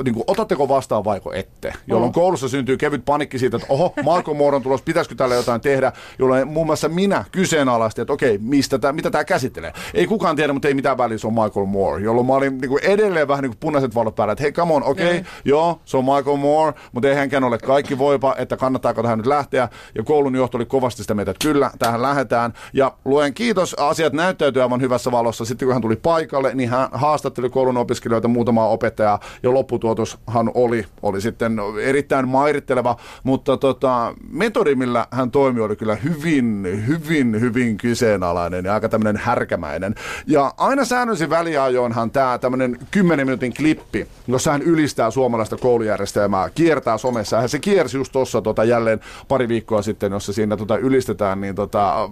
niin 0.04 0.14
kuin, 0.14 0.24
otatteko 0.28 0.68
vastaan 0.68 1.04
vaiko 1.04 1.34
ette? 1.34 1.74
Jolloin 1.88 2.14
koulussa 2.14 2.48
syntyy 2.48 2.78
kevyt 2.78 3.06
panikki 3.06 3.40
siitä, 3.40 3.58
että 3.58 3.68
oho, 3.70 3.94
Michael 3.98 4.38
Moore 4.38 4.56
on 4.56 4.62
tulossa, 4.64 4.84
pitäisikö 4.84 5.16
tälle 5.16 5.36
jotain 5.36 5.62
tehdä, 5.62 5.92
jolloin 6.20 6.48
muun 6.48 6.66
muassa 6.66 6.90
minä 6.90 7.26
kyseenalaistin, 7.32 8.02
että 8.02 8.14
okei, 8.14 8.38
mistä 8.38 8.80
tää, 8.80 8.94
mitä 8.94 9.12
tämä 9.12 9.24
käsittelee. 9.24 9.74
Ei 9.94 10.08
kukaan 10.08 10.36
tiedä, 10.36 10.54
mutta 10.54 10.68
ei 10.68 10.74
mitään 10.74 10.98
väliä, 10.98 11.18
se 11.18 11.28
on 11.28 11.34
Michael 11.34 11.66
Moore, 11.66 12.04
jolloin 12.04 12.28
mä 12.28 12.34
olin 12.34 12.58
niin 12.58 12.70
kuin 12.70 12.84
edelleen 12.84 13.28
vähän 13.28 13.42
niin 13.42 13.52
kuin 13.52 13.60
punaiset 13.60 13.96
valot 13.96 14.16
päällä, 14.16 14.32
että 14.32 14.42
hei, 14.42 14.52
come 14.52 14.74
on, 14.74 14.84
okei, 14.84 15.18
okay, 15.18 15.32
joo, 15.46 15.80
se 15.86 15.98
on 15.98 16.06
Michael 16.06 16.38
Moore, 16.38 16.74
mutta 16.92 17.10
ei 17.10 17.16
hänkään 17.16 17.44
ole 17.44 17.58
kaikki 17.58 17.98
voipa, 17.98 18.36
että 18.38 18.58
kannattaa 18.58 18.94
katsoa 18.94 19.06
tähän 19.06 19.18
nyt 19.18 19.28
lähteä. 19.28 19.70
Ja 19.96 20.04
koulun 20.04 20.36
johto 20.36 20.58
oli 20.58 20.66
kovasti 20.66 21.02
sitä 21.02 21.14
mieltä, 21.14 21.32
että 21.32 21.48
kyllä, 21.48 21.72
tähän 21.80 22.02
lähdetään. 22.02 22.54
Ja 22.74 22.92
luen 23.06 23.34
kiitos, 23.34 23.74
asiat 23.74 24.14
näyttäytyi 24.14 24.62
aivan 24.62 24.82
hyvässä 24.82 25.12
valossa. 25.12 25.46
Sitten 25.46 25.66
kun 25.66 25.74
hän 25.74 25.82
tuli 25.82 25.96
paikalle, 25.96 26.56
niin 26.56 26.70
hän 26.70 26.90
haastatteli 26.92 27.50
koulun 27.50 27.78
opiskelijoita, 27.78 28.28
muutamaa 28.28 28.68
opettajaa, 28.68 29.20
ja 29.46 29.54
lopputuotoshan 29.54 30.52
oli, 30.54 30.86
oli 31.02 31.22
sitten 31.22 31.58
erittäin 31.82 32.28
mairitteleva, 32.28 32.98
mutta 33.24 33.58
tota, 33.58 34.14
metodi, 34.30 34.76
millä 34.76 35.08
hän 35.12 35.32
toimi, 35.32 35.62
oli 35.62 35.76
kyllä 35.76 35.96
hyvin, 35.96 36.68
hyvin, 36.88 37.42
hyvin 37.42 37.78
kyseenalainen 37.78 38.66
ja 38.66 38.74
aika 38.74 38.90
tämmöinen 38.90 39.18
härkämäinen. 39.18 39.96
Ja 40.28 40.54
aina 40.58 40.86
säännöllisin 40.86 41.30
väliajoinhan 41.30 42.12
tämä 42.12 42.38
tämmöinen 42.38 42.78
10 42.92 43.28
minuutin 43.28 43.54
klippi, 43.54 44.08
jossa 44.28 44.52
hän 44.52 44.62
ylistää 44.62 45.12
suomalaista 45.12 45.58
koulujärjestelmää, 45.58 46.50
kiertää 46.50 46.98
somessa. 46.98 47.38
Ja 47.38 47.48
se 47.48 47.60
kiersi 47.60 47.98
just 47.98 48.12
tuossa 48.12 48.42
tota, 48.42 48.64
jälleen 48.64 49.00
pari 49.28 49.48
viikkoa 49.48 49.82
sitten, 49.82 50.12
jossa 50.12 50.34
siinä 50.34 50.58
tota, 50.58 50.78
ylistetään, 50.78 51.42
niin 51.42 51.56
tota, 51.56 52.10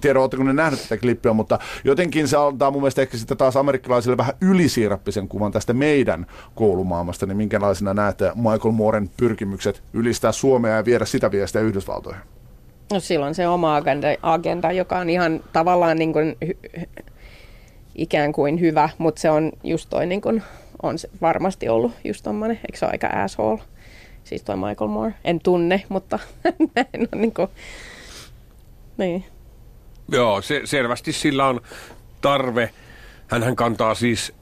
tiedä, 0.00 0.20
oletteko 0.20 0.42
ne 0.42 0.52
nähnyt 0.52 0.82
tätä 0.82 0.96
klippiä, 0.96 1.32
mutta 1.32 1.58
jotenkin 1.84 2.28
se 2.28 2.36
antaa 2.36 2.70
mun 2.70 2.82
mielestä 2.82 3.02
ehkä 3.02 3.16
sitten 3.16 3.36
taas 3.36 3.56
amerikkalaisille 3.56 4.16
vähän 4.16 4.34
ylisiirappisen 4.40 5.28
kuvan 5.28 5.52
tästä 5.52 5.72
meidän 5.72 6.26
koulumaailmasta, 6.72 7.26
niin 7.26 7.36
minkälaisena 7.36 7.94
näette 7.94 8.32
Michael 8.34 8.72
Mooren 8.72 9.10
pyrkimykset 9.16 9.82
ylistää 9.92 10.32
Suomea 10.32 10.76
ja 10.76 10.84
viedä 10.84 11.04
sitä 11.04 11.30
viestiä 11.30 11.60
Yhdysvaltoihin? 11.60 12.22
No 12.92 13.00
silloin 13.00 13.34
se 13.34 13.48
oma 13.48 13.76
agenda, 13.76 14.08
agenda 14.22 14.72
joka 14.72 14.98
on 14.98 15.10
ihan 15.10 15.40
tavallaan 15.52 15.98
niin 15.98 16.12
kuin 16.12 16.36
hy, 16.46 16.58
ikään 17.94 18.32
kuin 18.32 18.60
hyvä, 18.60 18.88
mutta 18.98 19.20
se 19.20 19.30
on 19.30 19.52
just 19.64 19.90
toi 19.90 20.06
niin 20.06 20.20
kuin, 20.20 20.42
on 20.82 20.98
se 20.98 21.10
varmasti 21.20 21.68
ollut 21.68 21.92
just 22.04 22.24
tommonen, 22.24 22.56
eikö 22.56 22.78
se 22.78 22.84
ole 22.84 22.92
aika 22.92 23.06
asshole? 23.06 23.62
Siis 24.24 24.42
toi 24.42 24.56
Michael 24.56 24.90
Moore. 24.90 25.14
En 25.24 25.40
tunne, 25.40 25.82
mutta 25.88 26.18
näin 26.74 27.08
on 27.12 27.20
niin 27.20 27.34
kuin, 27.34 27.48
niin. 28.96 29.24
Joo, 30.08 30.42
se, 30.42 30.60
selvästi 30.64 31.12
sillä 31.12 31.46
on 31.46 31.60
tarve. 32.20 32.70
Hänhän 33.28 33.56
kantaa 33.56 33.94
siis, 33.94 34.32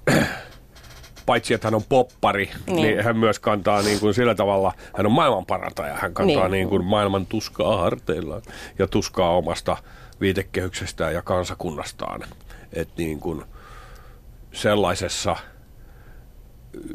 paitsi 1.30 1.54
että 1.54 1.66
hän 1.66 1.74
on 1.74 1.84
poppari, 1.88 2.50
niin, 2.66 2.76
niin 2.76 3.04
hän 3.04 3.16
myös 3.16 3.38
kantaa 3.38 3.82
niin 3.82 4.00
kuin 4.00 4.14
sillä 4.14 4.34
tavalla, 4.34 4.72
hän 4.96 5.06
on 5.06 5.12
maailmanparantaja. 5.12 5.94
Hän 5.94 6.14
kantaa 6.14 6.48
niin. 6.48 6.50
Niin 6.50 6.68
kuin 6.68 6.84
maailman 6.84 7.26
tuskaa 7.26 7.76
harteillaan 7.76 8.42
ja 8.78 8.86
tuskaa 8.86 9.36
omasta 9.36 9.76
viitekehyksestään 10.20 11.14
ja 11.14 11.22
kansakunnastaan. 11.22 12.24
Että 12.72 12.94
niin 12.96 13.20
kuin 13.20 13.42
sellaisessa 14.52 15.36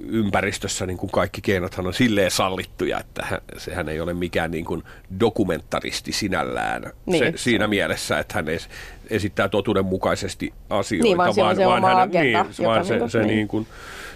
ympäristössä 0.07 0.85
niin 0.85 0.97
kuin 0.97 1.11
kaikki 1.11 1.41
keinothan 1.41 1.87
on 1.87 1.93
silleen 1.93 2.31
sallittuja, 2.31 2.99
että 2.99 3.25
hän, 3.25 3.41
sehän 3.57 3.89
ei 3.89 3.99
ole 3.99 4.13
mikään 4.13 4.51
niin 4.51 4.65
kuin 4.65 4.83
dokumentaristi 5.19 6.11
sinällään 6.11 6.91
niin, 7.05 7.23
se, 7.23 7.33
siinä 7.35 7.67
mielessä, 7.67 8.19
että 8.19 8.33
hän 8.33 8.49
es, 8.49 8.69
esittää 9.09 9.49
totuudenmukaisesti 9.49 10.53
asioita, 10.69 11.03
niin, 11.03 11.17
vaan, 11.17 11.35
vaan, 11.35 11.57
vaan, 11.57 11.83
hän, 11.83 11.97
agenda, 11.97 12.43
niin, 12.43 12.67
vaan 12.67 12.85
se, 12.85 12.99
se, 13.07 13.19
niin. 13.19 13.27
Niin 13.27 13.47
kuin, 13.47 13.67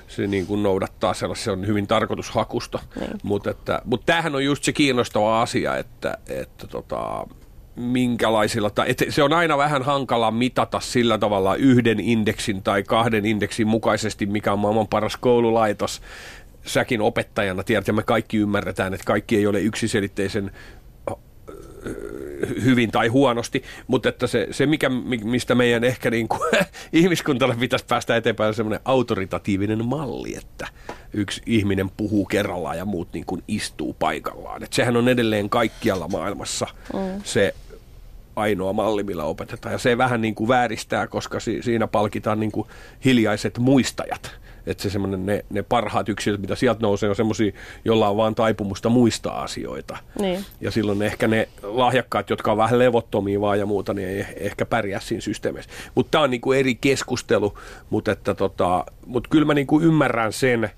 se 0.08 0.28
niin 0.28 0.46
kuin 0.46 0.64
noudattaa 0.64 1.14
sellaista, 1.14 1.44
se 1.44 1.52
on 1.52 1.68
hyvin 1.68 1.88
tarkoitushakusta. 1.88 2.80
Niin. 3.00 3.12
Mutta, 3.24 3.54
mutta 3.86 4.06
tämähän 4.06 4.36
on 4.36 4.46
just 4.46 4.64
se 4.64 4.74
kiinnostava 4.74 5.42
asia, 5.42 5.78
että, 5.78 6.18
että 6.28 6.68
tota, 6.68 7.28
minkälaisilla, 7.76 8.70
tai 8.70 8.90
että 8.90 9.06
se 9.10 9.24
on 9.24 9.34
aina 9.34 9.58
vähän 9.58 9.84
hankala 9.84 10.32
mitata 10.32 10.80
sillä 10.80 11.18
tavalla 11.18 11.56
yhden 11.56 12.00
indeksin 12.00 12.64
tai 12.64 12.84
kahden 12.84 13.26
indeksin 13.26 13.68
mukaisesti, 13.68 14.26
mikä 14.26 14.54
on 14.54 14.60
maailman 14.60 14.88
paras 14.88 15.18
koululaitos. 15.18 16.02
Säkin 16.66 17.02
opettajana 17.02 17.64
tiedät, 17.64 17.88
ja 17.88 17.94
me 17.94 18.04
kaikki 18.04 18.38
ymmärretään, 18.38 18.94
että 18.94 19.06
kaikki 19.06 19.38
ei 19.38 19.48
ole 19.48 19.62
yksiselitteisen 19.62 20.52
hyvin 22.64 22.92
tai 22.92 23.08
huonosti, 23.08 23.64
mutta 23.88 24.10
että 24.10 24.28
se, 24.28 24.48
se 24.52 24.66
mikä, 24.66 24.90
mistä 25.24 25.56
meidän 25.56 25.84
ehkä 25.84 26.10
niin 26.10 26.28
kuin, 26.28 26.42
ihmiskuntalle 26.94 27.56
pitäisi 27.56 27.86
päästä 27.86 28.16
eteenpäin, 28.16 28.48
on 28.48 28.54
semmoinen 28.54 28.80
autoritatiivinen 28.86 29.86
malli, 29.86 30.36
että 30.36 30.68
yksi 31.14 31.42
ihminen 31.46 31.90
puhuu 31.98 32.26
kerrallaan 32.26 32.78
ja 32.78 32.86
muut 32.86 33.14
niin 33.14 33.26
kuin 33.26 33.44
istuu 33.48 33.96
paikallaan. 34.00 34.64
Et 34.64 34.74
sehän 34.74 34.98
on 34.98 35.10
edelleen 35.10 35.50
kaikkialla 35.50 36.08
maailmassa 36.08 36.68
mm. 36.94 37.22
se 37.24 37.56
ainoa 38.36 38.74
malli, 38.74 39.04
millä 39.04 39.24
opetetaan. 39.24 39.74
Ja 39.74 39.80
se 39.80 39.98
vähän 39.98 40.22
niin 40.22 40.36
kuin 40.36 40.48
vääristää, 40.48 41.08
koska 41.08 41.40
si- 41.40 41.62
siinä 41.62 41.88
palkitaan 41.88 42.40
niin 42.40 42.52
kuin 42.52 42.68
hiljaiset 43.06 43.58
muistajat. 43.58 44.32
Että 44.70 44.84
se 44.84 44.90
semmoinen, 44.90 45.26
ne, 45.26 45.46
ne 45.50 45.64
parhaat 45.64 46.10
yksilöt, 46.10 46.42
mitä 46.42 46.56
sieltä 46.56 46.82
nousee, 46.82 47.10
on 47.10 47.16
semmoisia, 47.16 47.52
joilla 47.86 48.10
on 48.10 48.18
vaan 48.18 48.36
taipumusta 48.36 48.90
muistaa 48.90 49.42
asioita. 49.42 49.98
Niin. 50.20 50.46
Ja 50.62 50.72
silloin 50.72 51.02
ehkä 51.02 51.28
ne 51.28 51.50
lahjakkaat, 51.64 52.30
jotka 52.30 52.52
on 52.52 52.58
vähän 52.58 52.80
levottomia 52.80 53.42
vaan 53.42 53.60
ja 53.60 53.66
muuta, 53.66 53.94
niin 53.94 54.08
ei 54.08 54.26
ehkä 54.36 54.66
pärjää 54.66 55.00
siinä 55.00 55.22
systeemissä. 55.22 55.70
Mutta 55.96 56.12
tämä 56.12 56.24
on 56.24 56.30
niin 56.30 56.42
kuin 56.42 56.60
eri 56.60 56.76
keskustelu, 56.76 57.58
mutta 57.90 58.12
että 58.12 58.34
tota, 58.34 58.86
mut 59.06 59.28
kyllä 59.28 59.46
mä 59.46 59.54
niin 59.54 59.68
kuin 59.68 59.84
ymmärrän 59.84 60.34
sen, 60.34 60.70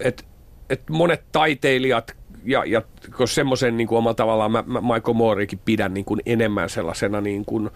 että 0.00 0.24
että 0.70 0.92
monet 0.92 1.22
taiteilijat 1.32 2.16
ja, 2.48 2.64
ja 2.64 2.82
koska 3.10 3.34
semmoisen 3.34 3.76
niin 3.76 3.88
kuin 3.88 3.98
omalla 3.98 4.14
tavallaan 4.14 4.52
mä, 4.52 4.64
mä 4.66 4.80
Michael 4.80 5.14
Moorekin 5.14 5.60
pidän 5.64 5.94
niin 5.94 6.04
kuin 6.04 6.20
enemmän 6.26 6.68
sellaisena 6.68 7.20
niin 7.30 7.44
kuin 7.44 7.70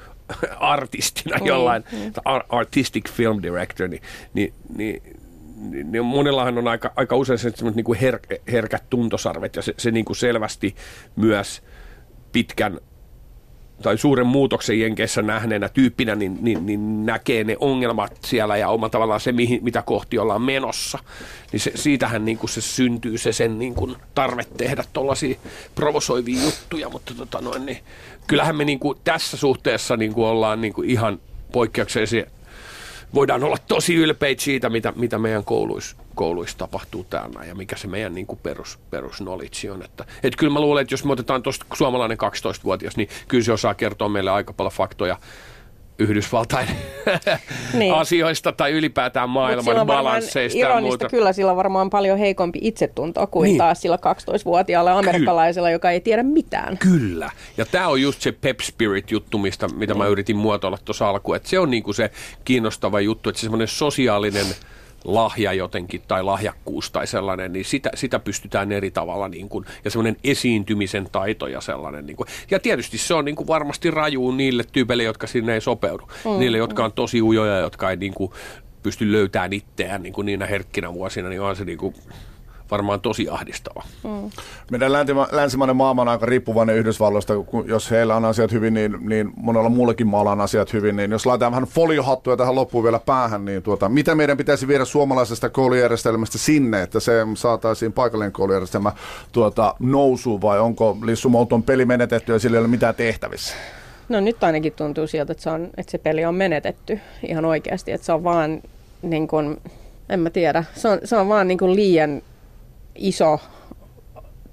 artistina 0.61 1.39
mm, 1.39 1.47
jollain, 1.47 1.85
mm. 1.93 2.13
artistic 2.49 3.11
film 3.11 3.43
director, 3.43 3.89
niin, 3.89 4.03
niin, 4.35 4.55
niin 4.77 5.03
niin 5.85 6.05
monellahan 6.05 6.59
on 6.59 6.69
aika, 6.69 6.93
aika 6.97 7.17
usein 7.17 7.39
semmoiset 7.39 7.77
niin 7.77 7.85
kuin 7.85 7.99
her, 7.99 8.19
herkät 8.53 8.91
tuntosarvet 8.91 9.57
ja 9.57 9.63
se, 9.63 9.75
se 9.79 9.91
niin 9.91 10.05
kuin 10.05 10.17
selvästi 10.17 10.77
myös 11.17 11.63
pitkän 12.33 12.81
tai 13.83 13.99
suuren 13.99 14.27
muutoksen 14.27 14.81
Jenkeissä 14.81 15.23
nähneenä 15.23 15.69
tyyppinä, 15.69 16.15
niin, 16.15 16.39
niin, 16.41 16.67
niin 16.67 17.07
näkee 17.07 17.45
ne 17.45 17.57
ongelmat 17.61 18.19
siellä 18.25 18.57
ja 18.57 18.69
oma 18.69 18.89
tavallaan 18.89 19.21
se, 19.21 19.33
mihin, 19.33 19.65
mitä 19.65 19.83
kohti 19.83 20.19
ollaan 20.19 20.43
menossa. 20.43 20.99
Niin 21.53 21.61
se, 21.61 21.73
siitähän 21.75 22.25
niin 22.25 22.39
kuin 22.39 22.51
se 22.51 22.61
syntyy 22.61 23.19
se 23.19 23.33
sen 23.33 23.59
niin 23.59 23.75
kuin 23.75 23.97
tarve 24.15 24.45
tehdä 24.57 24.85
tuollaisia 24.93 25.39
provosoivia 25.75 26.43
juttuja, 26.43 26.89
mutta 26.89 27.15
tota 27.15 27.41
noin, 27.41 27.67
niin 27.67 27.79
kyllähän 28.27 28.57
me 28.57 28.65
niin 28.65 28.79
kuin 28.79 28.99
tässä 29.05 29.37
suhteessa 29.37 29.97
niin 29.97 30.13
kuin 30.13 30.27
ollaan 30.27 30.61
niin 30.61 30.73
kuin 30.73 30.91
ihan 30.91 31.19
poikkeuksellisia 31.53 32.27
voidaan 33.15 33.45
olla 33.45 33.57
tosi 33.69 33.95
ylpeitä 33.95 34.43
siitä, 34.43 34.71
mitä, 34.71 34.93
mitä 34.97 35.19
meidän 35.19 35.45
kouluissa, 35.45 35.97
kouluissa 36.15 36.59
tapahtuu 36.59 37.05
täällä 37.05 37.45
ja 37.45 37.55
mikä 37.55 37.77
se 37.77 37.89
meidän 37.89 38.15
niin 38.15 38.27
kuin 38.27 38.41
perus, 38.43 38.79
perus 38.91 39.21
on. 39.21 39.83
Että, 39.85 40.05
et 40.23 40.37
kyllä 40.37 40.53
mä 40.53 40.61
luulen, 40.61 40.83
että 40.83 40.95
jos 40.95 41.05
me 41.05 41.13
otetaan 41.13 41.43
tuosta 41.43 41.67
suomalainen 41.75 42.19
12-vuotias, 42.19 42.97
niin 42.97 43.09
kyllä 43.29 43.45
se 43.45 43.53
osaa 43.53 43.75
kertoa 43.75 44.09
meille 44.09 44.31
aika 44.31 44.53
paljon 44.53 44.73
faktoja 44.73 45.17
Yhdysvaltain 45.99 46.69
niin. 47.79 47.95
asioista 47.95 48.53
tai 48.53 48.73
ylipäätään 48.73 49.31
maailman 49.31 49.87
balansseista 49.87 50.59
ja 50.59 50.81
muuta. 50.81 51.09
Kyllä 51.09 51.33
sillä 51.33 51.51
on 51.51 51.57
varmaan 51.57 51.91
paljon 51.91 52.19
heikompi 52.19 52.59
itsetunto 52.63 53.27
kuin 53.27 53.49
niin. 53.49 53.59
taas 53.59 53.83
sillä 53.83 53.97
12-vuotiaalla 53.97 54.99
amerikkalaisella, 54.99 55.69
Ky- 55.69 55.73
joka 55.73 55.91
ei 55.91 56.01
tiedä 56.01 56.23
mitään. 56.23 56.79
Kyllä. 56.79 57.31
Ja 57.57 57.67
tämä 57.67 57.89
on 57.89 58.03
just 58.03 58.21
se 58.21 58.33
pep 58.33 58.61
spirit 58.61 59.11
juttu, 59.11 59.39
mistä, 59.39 59.69
mitä 59.69 59.93
niin. 59.93 59.99
mä 59.99 60.07
yritin 60.07 60.37
muotoilla 60.37 60.79
tuossa 60.85 61.09
alkuun. 61.09 61.39
Se 61.43 61.59
on 61.59 61.71
niinku 61.71 61.93
se 61.93 62.11
kiinnostava 62.45 63.01
juttu, 63.01 63.29
että 63.29 63.41
se 63.41 63.43
semmoinen 63.43 63.69
sosiaalinen 63.69 64.47
lahja 65.05 65.53
jotenkin 65.53 66.03
tai 66.09 66.23
lahjakkuus 66.23 66.91
tai 66.91 67.07
sellainen, 67.07 67.53
niin 67.53 67.65
sitä, 67.65 67.91
sitä 67.95 68.19
pystytään 68.19 68.73
eri 68.73 68.91
tavalla 68.91 69.29
niin 69.29 69.49
kuin, 69.49 69.65
ja 69.85 69.91
semmoinen 69.91 70.17
esiintymisen 70.25 71.09
taito 71.13 71.47
ja 71.47 71.61
sellainen. 71.61 72.07
Niin 72.07 72.17
kuin, 72.17 72.27
ja 72.51 72.61
tietysti 72.61 72.99
se 72.99 73.15
on 73.15 73.25
niin 73.25 73.37
kuin 73.37 73.47
varmasti 73.47 73.91
raju 73.91 74.31
niille 74.31 74.65
tyypeille, 74.73 75.03
jotka 75.03 75.27
sinne 75.27 75.55
ei 75.55 75.61
sopeudu. 75.61 76.09
Mm, 76.25 76.39
niille, 76.39 76.59
jotka 76.59 76.85
on 76.85 76.93
tosi 76.93 77.23
ujoja, 77.23 77.59
jotka 77.59 77.91
ei 77.91 77.97
niin 77.97 78.15
kuin, 78.15 78.33
pysty 78.83 79.13
löytämään 79.13 79.53
itseään 79.53 80.03
niin 80.03 80.13
kuin 80.13 80.27
niinä 80.27 80.47
herkkinä 80.47 80.93
vuosina, 80.95 81.29
niin 81.29 81.41
on 81.41 81.57
se 81.57 81.65
niin 81.65 81.79
kuin, 81.79 81.95
varmaan 82.73 83.01
tosi 83.01 83.29
ahdistava. 83.29 83.83
Mm. 84.05 84.31
Meidän 84.71 84.93
länsimainen 85.33 85.77
maailma 85.77 86.03
on 86.03 86.09
aika 86.09 86.27
riippuvainen 86.27 86.77
Yhdysvalloista. 86.77 87.35
Jos 87.67 87.91
heillä 87.91 88.17
on 88.17 88.25
asiat 88.25 88.53
hyvin, 88.53 88.75
niin, 88.75 88.97
niin 89.01 89.33
monella 89.37 89.69
muullakin 89.69 90.07
maalla 90.07 90.33
on 90.33 90.41
asiat 90.41 90.73
hyvin. 90.73 90.97
Niin 90.97 91.11
jos 91.11 91.27
laitetaan 91.27 91.53
vähän 91.53 91.65
foliohattuja 91.65 92.37
tähän 92.37 92.55
loppuun 92.55 92.85
vielä 92.85 92.99
päähän, 92.99 93.45
niin 93.45 93.63
tuota, 93.63 93.89
mitä 93.89 94.15
meidän 94.15 94.37
pitäisi 94.37 94.69
viedä 94.69 94.85
suomalaisesta 94.85 95.49
koulujärjestelmästä 95.49 96.39
sinne, 96.39 96.83
että 96.83 97.01
se 97.01 97.13
saataisiin 97.35 97.93
paikallinen 97.93 98.33
koulujärjestelmä 98.33 98.93
tuota, 99.33 99.75
nousuun 99.79 100.41
vai 100.41 100.61
onko 100.61 100.99
Lissu 101.05 101.29
Mouton 101.29 101.63
peli 101.63 101.85
menetetty 101.85 102.33
ja 102.33 102.39
sillä 102.39 102.57
ei 102.57 102.61
ole 102.61 102.69
mitään 102.69 102.95
tehtävissä? 102.95 103.55
No 104.09 104.21
nyt 104.21 104.45
ainakin 104.45 104.73
tuntuu 104.73 105.07
sieltä, 105.07 105.33
että 105.33 105.43
se, 105.43 105.51
on, 105.51 105.71
että 105.77 105.91
se 105.91 105.99
peli 105.99 106.25
on 106.25 106.35
menetetty 106.35 107.01
ihan 107.29 107.45
oikeasti, 107.45 107.93
että 107.93 108.05
se 108.05 108.13
on 108.13 108.25
vaan 108.25 108.63
niin 109.03 109.29
kuin, 109.29 109.61
en 110.09 110.21
mä 110.21 110.31
tiedä, 110.31 110.65
se 110.75 110.89
on, 110.89 110.99
se 111.05 111.17
on 111.17 111.29
vaan 111.29 111.49
niin 111.49 111.59
kuin 111.59 111.77
liian 111.77 112.23
iso 112.95 113.41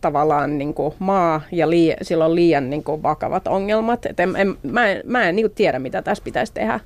tavallaan 0.02 0.58
niin 0.58 0.74
kuin 0.74 0.94
maa 1.00 1.42
ja 1.52 1.70
lii, 1.70 1.96
sillä 2.02 2.26
on 2.26 2.36
liian 2.36 2.70
niin 2.70 2.84
kuin 2.84 3.04
vakavat 3.04 3.48
ongelmat. 3.48 4.06
Et 4.06 4.20
en, 4.20 4.36
en, 4.36 4.58
mä 4.64 4.88
en, 4.88 5.02
mä 5.06 5.30
en 5.30 5.36
niin 5.36 5.44
kuin 5.46 5.56
tiedä, 5.56 5.80
mitä 5.80 6.02
tässä 6.02 6.24
pitäisi 6.24 6.54
tehdä. 6.54 6.80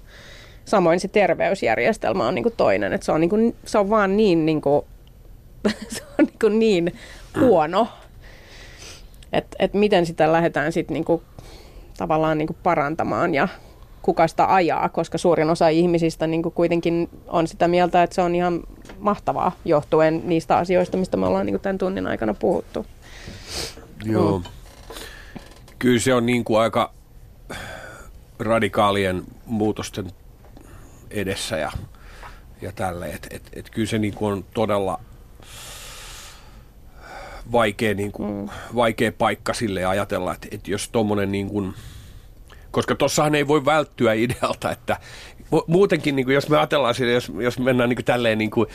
Samoin 0.65 0.99
se 0.99 1.07
terveysjärjestelmä 1.07 2.27
on 2.27 2.35
niin 2.35 2.43
kuin 2.43 2.55
toinen. 2.57 2.93
Et 2.93 3.03
se, 3.03 3.11
on 3.11 3.21
niin 3.21 3.29
kuin, 3.29 3.55
se 3.65 3.77
on 3.77 3.89
vaan 3.89 4.17
niin, 4.17 4.45
niin, 4.45 4.61
kuin, 4.61 4.85
se 5.95 6.03
on 6.19 6.25
niin, 6.25 6.39
kuin 6.41 6.59
niin 6.59 6.93
huono, 7.39 7.87
että 9.33 9.57
et 9.59 9.73
miten 9.73 10.05
sitä 10.05 10.31
lähdetään 10.31 10.71
sitten 10.71 10.93
niinku, 10.93 11.23
tavallaan 11.97 12.37
niinku 12.37 12.55
parantamaan 12.63 13.33
ja 13.33 13.47
kuka 14.03 14.27
sitä 14.27 14.53
ajaa, 14.53 14.89
koska 14.89 15.17
suurin 15.17 15.49
osa 15.49 15.67
ihmisistä 15.67 16.27
niin 16.27 16.43
kuin 16.43 16.53
kuitenkin 16.53 17.09
on 17.27 17.47
sitä 17.47 17.67
mieltä, 17.67 18.03
että 18.03 18.15
se 18.15 18.21
on 18.21 18.35
ihan 18.35 18.63
mahtavaa 18.99 19.51
johtuen 19.65 20.21
niistä 20.25 20.57
asioista, 20.57 20.97
mistä 20.97 21.17
me 21.17 21.25
ollaan 21.25 21.45
niin 21.45 21.53
kuin 21.53 21.61
tämän 21.61 21.77
tunnin 21.77 22.07
aikana 22.07 22.33
puhuttu. 22.33 22.85
Joo. 24.05 24.39
Mm. 24.39 24.45
Kyllä 25.79 25.99
se 25.99 26.13
on 26.13 26.25
niin 26.25 26.43
kuin 26.43 26.59
aika 26.59 26.93
radikaalien 28.39 29.23
muutosten 29.45 30.11
edessä 31.11 31.57
ja, 31.57 31.71
ja 32.61 32.71
tälle. 32.71 33.05
Et, 33.05 33.27
et, 33.31 33.43
et 33.53 33.69
kyllä 33.69 33.87
se 33.87 33.99
niin 33.99 34.13
kuin 34.13 34.33
on 34.33 34.45
todella 34.53 34.99
vaikea, 37.51 37.93
niin 37.93 38.11
kuin, 38.11 38.33
mm. 38.33 38.49
vaikea 38.75 39.11
paikka 39.11 39.53
sille 39.53 39.85
ajatella, 39.85 40.33
että, 40.33 40.47
että 40.51 40.71
jos 40.71 40.89
tuommoinen 40.89 41.31
niin 41.31 41.49
kuin, 41.49 41.73
koska 42.73 42.95
tuossahan 42.95 43.35
ei 43.35 43.47
voi 43.47 43.65
välttyä 43.65 44.13
idealta, 44.13 44.71
että 44.71 44.97
muutenkin, 45.67 46.15
niin 46.15 46.25
kuin 46.25 46.35
jos 46.35 46.49
me 46.49 46.57
ajatellaan 46.57 46.95
jos, 47.13 47.31
jos 47.39 47.59
mennään 47.59 47.89
niin 47.89 47.97
kuin 47.97 48.05
tälleen 48.05 48.37
niin 48.37 48.51
kuin, 48.51 48.67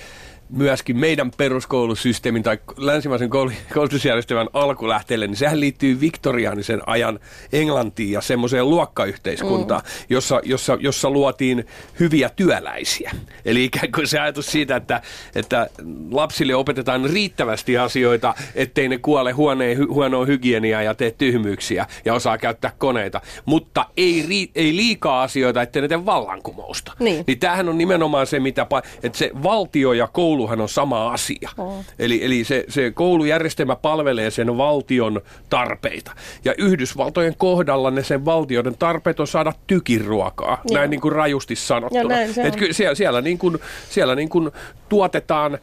myöskin 0.51 0.97
meidän 0.97 1.31
peruskoulusysteemin 1.31 2.43
tai 2.43 2.59
länsimaisen 2.77 3.31
koulutusjärjestelmän 3.75 4.49
alkulähteelle, 4.53 5.27
niin 5.27 5.37
sehän 5.37 5.61
liittyy 5.61 6.01
viktoriaanisen 6.01 6.81
ajan 6.87 7.21
Englantiin 7.53 8.13
ja 8.13 8.21
semmoiseen 8.21 8.71
luokkayhteiskuntaan, 8.71 9.81
mm. 9.81 10.07
jossa, 10.11 10.41
jossa, 10.45 10.79
jossa 10.81 11.11
luotiin 11.11 11.67
hyviä 12.01 12.29
työläisiä. 12.37 13.11
Eli 13.45 13.65
ikään 13.65 13.93
kuin 13.93 14.07
se 14.07 14.19
ajatus 14.19 14.47
siitä, 14.47 14.77
että, 14.77 15.03
että 15.35 15.71
lapsille 16.11 16.55
opetetaan 16.55 17.11
riittävästi 17.11 17.79
asioita, 17.79 18.35
ettei 18.55 18.89
ne 18.89 18.99
kuole 18.99 19.33
huoneen, 19.33 19.89
huonoa 19.89 20.25
hygieniaa 20.25 20.83
ja 20.83 20.95
tee 20.95 21.11
tyhmyyksiä 21.11 21.87
ja 22.05 22.15
osaa 22.15 22.39
käyttää 22.39 22.73
koneita, 22.79 23.21
mutta 23.45 23.87
ei, 23.97 24.51
ei 24.55 24.77
liikaa 24.77 25.23
asioita, 25.23 25.63
ettei 25.63 25.83
ne 25.83 25.89
tee 25.89 26.07
vallankumousta. 26.07 26.93
Niin. 26.99 27.25
niin 27.27 27.39
tämähän 27.39 27.69
on 27.69 27.79
nimenomaan 27.79 28.27
se, 28.27 28.41
mitä, 28.41 28.67
että 29.03 29.19
se 29.19 29.31
valtio 29.43 29.93
ja 29.93 30.07
koulu 30.07 30.38
kouluhan 30.39 30.61
on 30.61 30.69
sama 30.69 31.13
asia. 31.13 31.51
Oh. 31.59 31.85
Eli, 31.99 32.25
eli 32.25 32.45
se, 32.45 32.65
se 32.69 32.91
koulujärjestelmä 32.91 33.77
palvelee 33.77 34.31
sen 34.31 34.57
valtion 34.57 35.21
tarpeita. 35.51 36.13
Ja 36.45 36.55
Yhdysvaltojen 36.59 37.35
kohdalla 37.39 37.91
ne 37.91 38.03
sen 38.03 38.25
valtioiden 38.25 38.77
tarpeet 38.79 39.21
on 39.21 39.27
saada 39.27 39.53
tykiruokaa, 39.67 40.61
Joo. 40.65 40.79
näin 40.79 40.91
niin 40.91 41.01
kuin 41.01 41.13
rajusti 41.13 41.57
sanottuna. 41.57 42.21
Et 42.21 42.57
ky, 42.57 42.73
siellä, 42.73 42.95
siellä, 42.95 43.21
niin 43.21 43.39
kuin, 43.39 43.59
siellä 43.91 44.15
niin 44.15 44.29
kuin 44.29 44.51
tuotetaan 44.89 45.59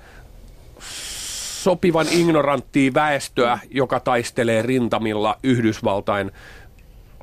sopivan 1.64 2.08
ignoranttia 2.12 2.94
väestöä, 2.94 3.60
joka 3.72 4.00
taistelee 4.00 4.62
rintamilla 4.62 5.38
Yhdysvaltain 5.44 6.32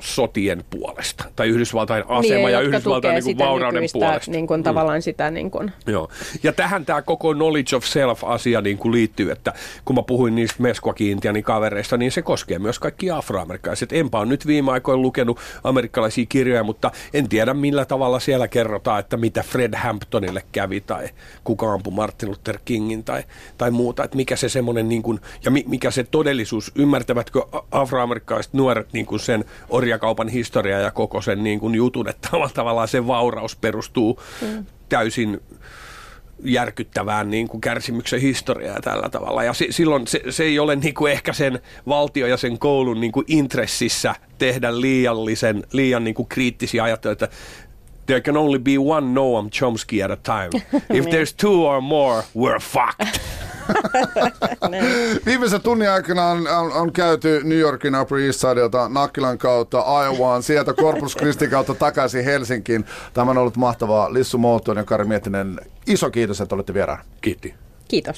sotien 0.03 0.65
puolesta, 0.71 1.25
tai 1.37 1.49
Yhdysvaltain 1.49 2.05
asema 2.09 2.35
niin, 2.35 2.53
ja 2.53 2.61
Yhdysvaltain 2.61 3.15
niin 3.15 3.25
kuin 3.25 3.39
vaurauden 3.39 3.85
puolesta. 3.93 4.31
Niin 4.31 4.47
kuin, 4.47 4.61
mm. 4.61 4.65
tavallaan 4.65 5.03
sitä 5.03 5.31
niin 5.31 5.51
kuin. 5.51 5.73
Joo. 5.87 6.09
Ja 6.43 6.53
tähän 6.53 6.87
tämä 6.87 7.03
koko 7.03 7.35
knowledge 7.35 7.77
of 7.77 7.85
self-asia 7.85 8.61
niin 8.61 8.79
kuin 8.79 8.93
liittyy, 8.93 9.31
että 9.31 9.53
kun 9.85 9.97
mä 9.97 10.03
puhuin 10.03 10.35
niistä 10.35 10.63
Mesquakiintianin 10.63 11.43
kavereista, 11.43 11.97
niin 11.97 12.13
se 12.13 12.23
koskee 12.23 12.59
myös 12.59 12.79
kaikki 12.79 13.11
afroamerikkalaiset. 13.11 13.93
Enpä 13.93 14.19
ole 14.19 14.27
nyt 14.27 14.47
viime 14.47 14.73
aikoina 14.73 15.03
lukenut 15.03 15.41
amerikkalaisia 15.65 16.27
kirjoja, 16.29 16.65
mutta 16.65 16.91
en 17.15 17.29
tiedä 17.29 17.55
millä 17.55 17.85
tavalla 17.85 18.21
siellä 18.21 18.49
kerrotaan, 18.49 19.01
että 19.01 19.17
mitä 19.17 19.43
Fred 19.43 19.75
Hamptonille 19.75 20.43
kävi 20.53 20.81
tai 20.81 21.09
kuka 21.45 21.73
ampui 21.73 21.93
Martin 21.93 22.31
Luther 22.31 22.59
Kingin 22.65 23.05
tai, 23.05 23.25
tai 23.59 23.71
muuta, 23.71 24.05
että 24.05 24.17
mikä 24.17 24.37
se 24.37 24.49
semmoinen 24.49 24.89
niin 24.89 25.03
kuin, 25.03 25.21
ja 25.45 25.51
mikä 25.51 25.91
se 25.91 26.05
todellisuus, 26.05 26.73
ymmärtävätkö 26.75 27.43
afroamerikkalaiset 27.71 28.53
nuoret 28.53 28.93
niin 28.93 29.07
kuin 29.07 29.21
sen 29.21 29.45
orja 29.69 29.92
kirjakaupan 29.93 30.29
historia 30.29 30.81
ja 30.81 30.91
koko 30.91 31.21
sen 31.21 31.45
niin 31.45 31.61
kuin 31.61 31.75
jutun, 31.75 32.09
että 32.09 32.29
tavallaan 32.55 32.89
se 32.89 33.07
vauraus 33.07 33.57
perustuu 33.57 34.21
mm. 34.43 34.67
täysin 34.89 35.41
järkyttävään 36.45 37.31
niin 37.31 37.49
kuin 37.49 37.61
kärsimyksen 37.61 38.21
historiaa 38.21 38.81
tällä 38.81 39.09
tavalla. 39.09 39.45
Ja 39.45 39.53
si- 39.53 39.73
silloin 39.73 40.07
se, 40.07 40.23
se 40.31 40.45
ei 40.45 40.59
ole 40.59 40.77
niin 40.77 40.95
kuin 40.95 41.13
ehkä 41.13 41.33
sen 41.33 41.61
valtio 41.89 42.27
ja 42.27 42.37
sen 42.37 42.59
koulun 42.59 43.01
niin 43.01 43.13
kuin 43.13 43.25
intressissä 43.29 44.15
tehdä 44.39 44.81
liiallisen, 44.81 45.65
liian 45.73 46.05
niin 46.05 46.15
kuin 46.15 46.29
kriittisiä 46.29 46.85
ajatteluja, 46.85 47.13
että 47.13 47.29
there 48.07 48.21
can 48.21 48.37
only 48.37 48.59
be 48.59 48.79
one 48.79 49.13
Noam 49.13 49.51
Chomsky 49.51 50.03
at 50.03 50.11
a 50.11 50.17
time. 50.17 50.63
If 50.99 51.05
there's 51.05 51.35
two 51.37 51.67
or 51.67 51.81
more, 51.81 52.23
we're 52.37 52.61
fucked. 52.61 53.21
Viimeisen 55.27 55.61
tunnin 55.61 55.91
aikana 55.91 56.27
on, 56.27 56.49
on, 56.49 56.73
on, 56.73 56.93
käyty 56.93 57.41
New 57.45 57.59
Yorkin 57.59 58.01
Upper 58.01 58.19
East 58.19 58.41
Sideilta 58.41 58.89
Nakkilan 58.89 59.39
kautta 59.39 59.79
Iowaan, 59.79 60.43
sieltä 60.43 60.75
Corpus 60.75 61.17
Christi 61.17 61.49
kautta 61.49 61.75
takaisin 61.75 62.25
Helsinkiin. 62.25 62.85
Tämä 63.15 63.31
on 63.31 63.39
ollut 63.39 63.57
mahtavaa. 63.57 64.13
Lissu 64.13 64.39
Moottoon 64.39 64.77
ja 64.77 64.85
Kari 64.85 65.05
Miettinen, 65.05 65.61
iso 65.87 66.11
kiitos, 66.11 66.41
että 66.41 66.55
olette 66.55 66.75
vieraan. 66.75 67.05
Kiitti. 67.21 67.55
Kiitos. 67.89 68.11